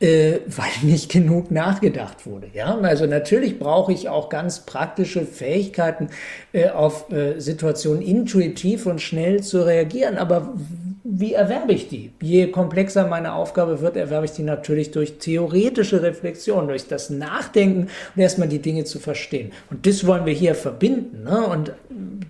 äh, 0.00 0.40
weil 0.46 0.70
nicht 0.82 1.12
genug 1.12 1.50
nachgedacht 1.50 2.26
wurde. 2.26 2.48
Ja, 2.54 2.76
also 2.78 3.06
natürlich 3.06 3.58
brauche 3.58 3.92
ich 3.92 4.08
auch 4.08 4.30
ganz 4.30 4.60
praktische 4.60 5.26
Fähigkeiten, 5.26 6.08
äh, 6.52 6.70
auf 6.70 7.12
äh, 7.12 7.38
Situationen 7.38 8.02
intuitiv 8.02 8.86
und 8.86 9.00
schnell 9.00 9.42
zu 9.42 9.64
reagieren. 9.64 10.16
Aber 10.16 10.54
wie 11.04 11.34
erwerbe 11.34 11.72
ich 11.72 11.88
die? 11.88 12.12
Je 12.22 12.46
komplexer 12.46 13.06
meine 13.06 13.34
Aufgabe 13.34 13.80
wird, 13.82 13.96
erwerbe 13.96 14.24
ich 14.24 14.32
die 14.32 14.42
natürlich 14.42 14.90
durch 14.90 15.18
theoretische 15.18 16.02
Reflexion, 16.02 16.68
durch 16.68 16.88
das 16.88 17.10
Nachdenken 17.10 17.88
und 18.14 18.22
erstmal 18.22 18.48
die 18.48 18.60
Dinge 18.60 18.84
zu 18.84 18.98
verstehen. 19.00 19.52
Und 19.70 19.86
das 19.86 20.06
wollen 20.06 20.24
wir 20.24 20.32
hier 20.32 20.54
verbinden. 20.54 21.24
Ne? 21.24 21.46
Und 21.46 21.72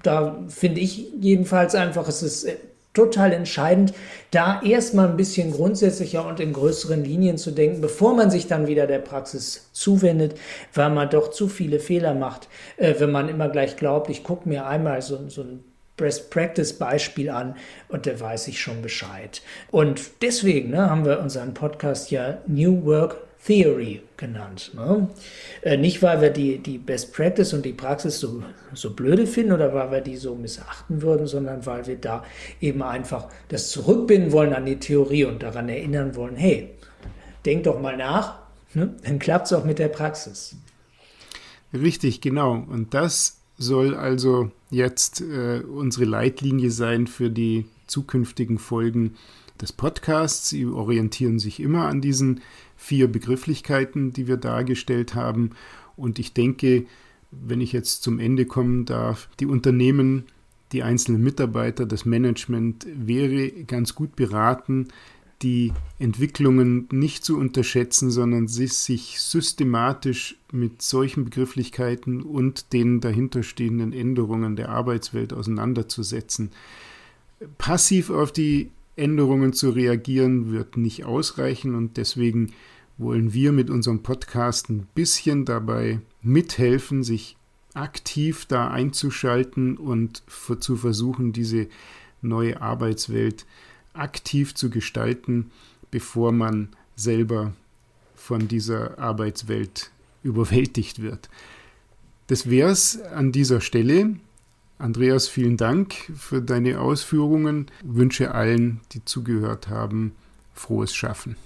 da 0.03 0.43
finde 0.49 0.81
ich 0.81 1.13
jedenfalls 1.21 1.75
einfach, 1.75 2.09
es 2.09 2.23
ist 2.23 2.49
total 2.93 3.33
entscheidend, 3.33 3.93
da 4.31 4.61
erstmal 4.63 5.09
ein 5.09 5.17
bisschen 5.17 5.53
grundsätzlicher 5.53 6.27
und 6.27 6.41
in 6.41 6.53
größeren 6.53 7.05
Linien 7.05 7.39
zu 7.39 7.53
denken, 7.53 7.81
bevor 7.81 8.15
man 8.15 8.31
sich 8.31 8.47
dann 8.47 8.67
wieder 8.67 8.87
der 8.87 8.99
Praxis 8.99 9.71
zuwendet, 9.73 10.37
weil 10.75 10.91
man 10.91 11.09
doch 11.11 11.31
zu 11.31 11.49
viele 11.49 11.79
Fehler 11.79 12.15
macht, 12.15 12.49
äh, 12.77 12.95
wenn 12.99 13.13
man 13.13 13.29
immer 13.29 13.49
gleich 13.49 13.77
glaubt, 13.77 14.11
ich 14.11 14.25
gucke 14.25 14.49
mir 14.49 14.67
einmal 14.67 15.03
so, 15.03 15.29
so 15.29 15.43
ein 15.43 15.65
Best 15.97 16.31
Practice 16.31 16.73
Beispiel 16.73 17.29
an 17.29 17.57
und 17.89 18.07
da 18.07 18.19
weiß 18.19 18.49
ich 18.49 18.59
schon 18.59 18.81
Bescheid. 18.81 19.43
Und 19.71 20.23
deswegen 20.23 20.71
ne, 20.71 20.89
haben 20.89 21.05
wir 21.05 21.21
unseren 21.21 21.53
Podcast 21.53 22.11
ja 22.11 22.39
New 22.47 22.85
Work 22.87 23.19
Theory 23.47 24.03
genannt. 24.17 24.73
Ne? 24.75 25.09
Äh, 25.63 25.77
nicht, 25.77 26.03
weil 26.03 26.21
wir 26.21 26.31
die, 26.31 26.59
die 26.59 26.79
Best 26.79 27.13
Practice 27.13 27.53
und 27.55 27.65
die 27.65 27.73
Praxis 27.73 28.21
so, 28.21 28.43
so 28.75 28.95
blöde 28.95 29.27
finden 29.27 29.53
oder 29.53 29.73
weil 29.73 29.91
wir 29.91 30.01
die 30.01 30.17
so 30.17 30.35
missachten 30.35 31.01
würden, 31.03 31.27
sondern 31.27 31.65
weil 31.65 31.87
wir 31.87 31.97
da 31.97 32.25
eben 32.61 32.83
einfach 32.83 33.29
das 33.49 33.71
zurückbinden 33.71 34.33
wollen 34.33 34.53
an 34.53 34.67
die 34.67 34.79
Theorie 34.79 35.25
und 35.25 35.43
daran 35.43 35.69
erinnern 35.69 36.15
wollen, 36.17 36.37
hey, 36.37 36.71
denk 37.47 37.65
doch 37.65 37.81
mal 37.81 37.97
nach, 37.97 38.41
ne? 38.75 38.95
dann 39.05 39.19
klappt 39.19 39.47
es 39.47 39.53
auch 39.55 39.65
mit 39.65 39.79
der 39.79 39.89
Praxis. 39.89 40.57
Richtig, 41.73 42.21
genau. 42.21 42.53
Und 42.69 42.95
das 42.95 43.39
soll 43.57 43.95
also 43.95 44.51
jetzt 44.71 45.21
äh, 45.21 45.61
unsere 45.61 46.05
Leitlinie 46.05 46.71
sein 46.71 47.07
für 47.07 47.31
die 47.31 47.67
zukünftigen 47.87 48.59
Folgen 48.59 49.17
des 49.61 49.73
Podcasts. 49.73 50.49
Sie 50.51 50.67
orientieren 50.67 51.39
sich 51.39 51.61
immer 51.61 51.87
an 51.87 52.01
diesen 52.01 52.41
vier 52.81 53.13
Begrifflichkeiten, 53.13 54.13
die 54.13 54.27
wir 54.27 54.39
dargestellt 54.39 55.15
haben. 55.15 55.51
Und 55.97 56.19
ich 56.19 56.33
denke, 56.33 56.87
wenn 57.31 57.61
ich 57.61 57.73
jetzt 57.73 58.03
zum 58.03 58.19
Ende 58.19 58.47
kommen 58.47 58.87
darf, 58.87 59.29
die 59.39 59.47
Unternehmen, 59.47 60.25
die 60.73 60.83
einzelnen 60.83 61.23
Mitarbeiter, 61.23 61.85
das 61.85 62.07
Management 62.07 62.87
wäre 62.93 63.51
ganz 63.65 63.95
gut 63.95 64.17
beraten, 64.17 64.89
die 65.43 65.73
Entwicklungen 65.99 66.89
nicht 66.91 67.25
zu 67.25 67.39
unterschätzen, 67.39 68.11
sondern 68.11 68.49
sich 68.49 69.21
systematisch 69.21 70.37
mit 70.51 70.83
solchen 70.83 71.25
Begrifflichkeiten 71.25 72.23
und 72.23 72.73
den 72.73 73.01
dahinterstehenden 73.01 73.93
Änderungen 73.93 74.57
der 74.57 74.71
Arbeitswelt 74.71 75.33
auseinanderzusetzen. 75.33 76.51
Passiv 77.59 78.11
auf 78.11 78.33
die 78.33 78.71
Änderungen 78.97 79.53
zu 79.53 79.71
reagieren 79.71 80.53
wird 80.53 80.77
nicht 80.77 81.05
ausreichen 81.05 81.75
und 81.75 81.97
deswegen 81.97 82.53
wollen 83.01 83.33
wir 83.33 83.53
mit 83.53 83.71
unserem 83.71 84.03
Podcast 84.03 84.69
ein 84.69 84.87
bisschen 84.95 85.47
dabei 85.47 86.01
mithelfen, 86.21 87.03
sich 87.03 87.37
aktiv 87.73 88.45
da 88.47 88.69
einzuschalten 88.71 89.79
und 89.79 90.23
zu 90.61 90.77
versuchen, 90.77 91.33
diese 91.33 91.69
neue 92.21 92.61
Arbeitswelt 92.61 93.47
aktiv 93.95 94.55
zu 94.55 94.69
gestalten, 94.69 95.51
bevor 95.91 96.31
man 96.33 96.69
selber 96.95 97.55
von 98.15 98.49
dieser 98.49 98.99
Arbeitswelt 98.99 99.91
überwältigt 100.23 101.01
wird. 101.01 101.31
Das 102.27 102.51
wäre 102.51 102.71
es 102.71 103.01
an 103.01 103.33
dieser 103.33 103.63
Stelle. 103.63 104.17
Andreas, 104.79 105.27
vielen 105.27 105.57
Dank 105.57 105.95
für 106.15 106.43
deine 106.43 106.81
Ausführungen. 106.81 107.67
Ich 107.81 107.95
wünsche 107.95 108.35
allen, 108.35 108.81
die 108.93 109.05
zugehört 109.05 109.69
haben, 109.69 110.13
frohes 110.53 110.95
Schaffen. 110.95 111.37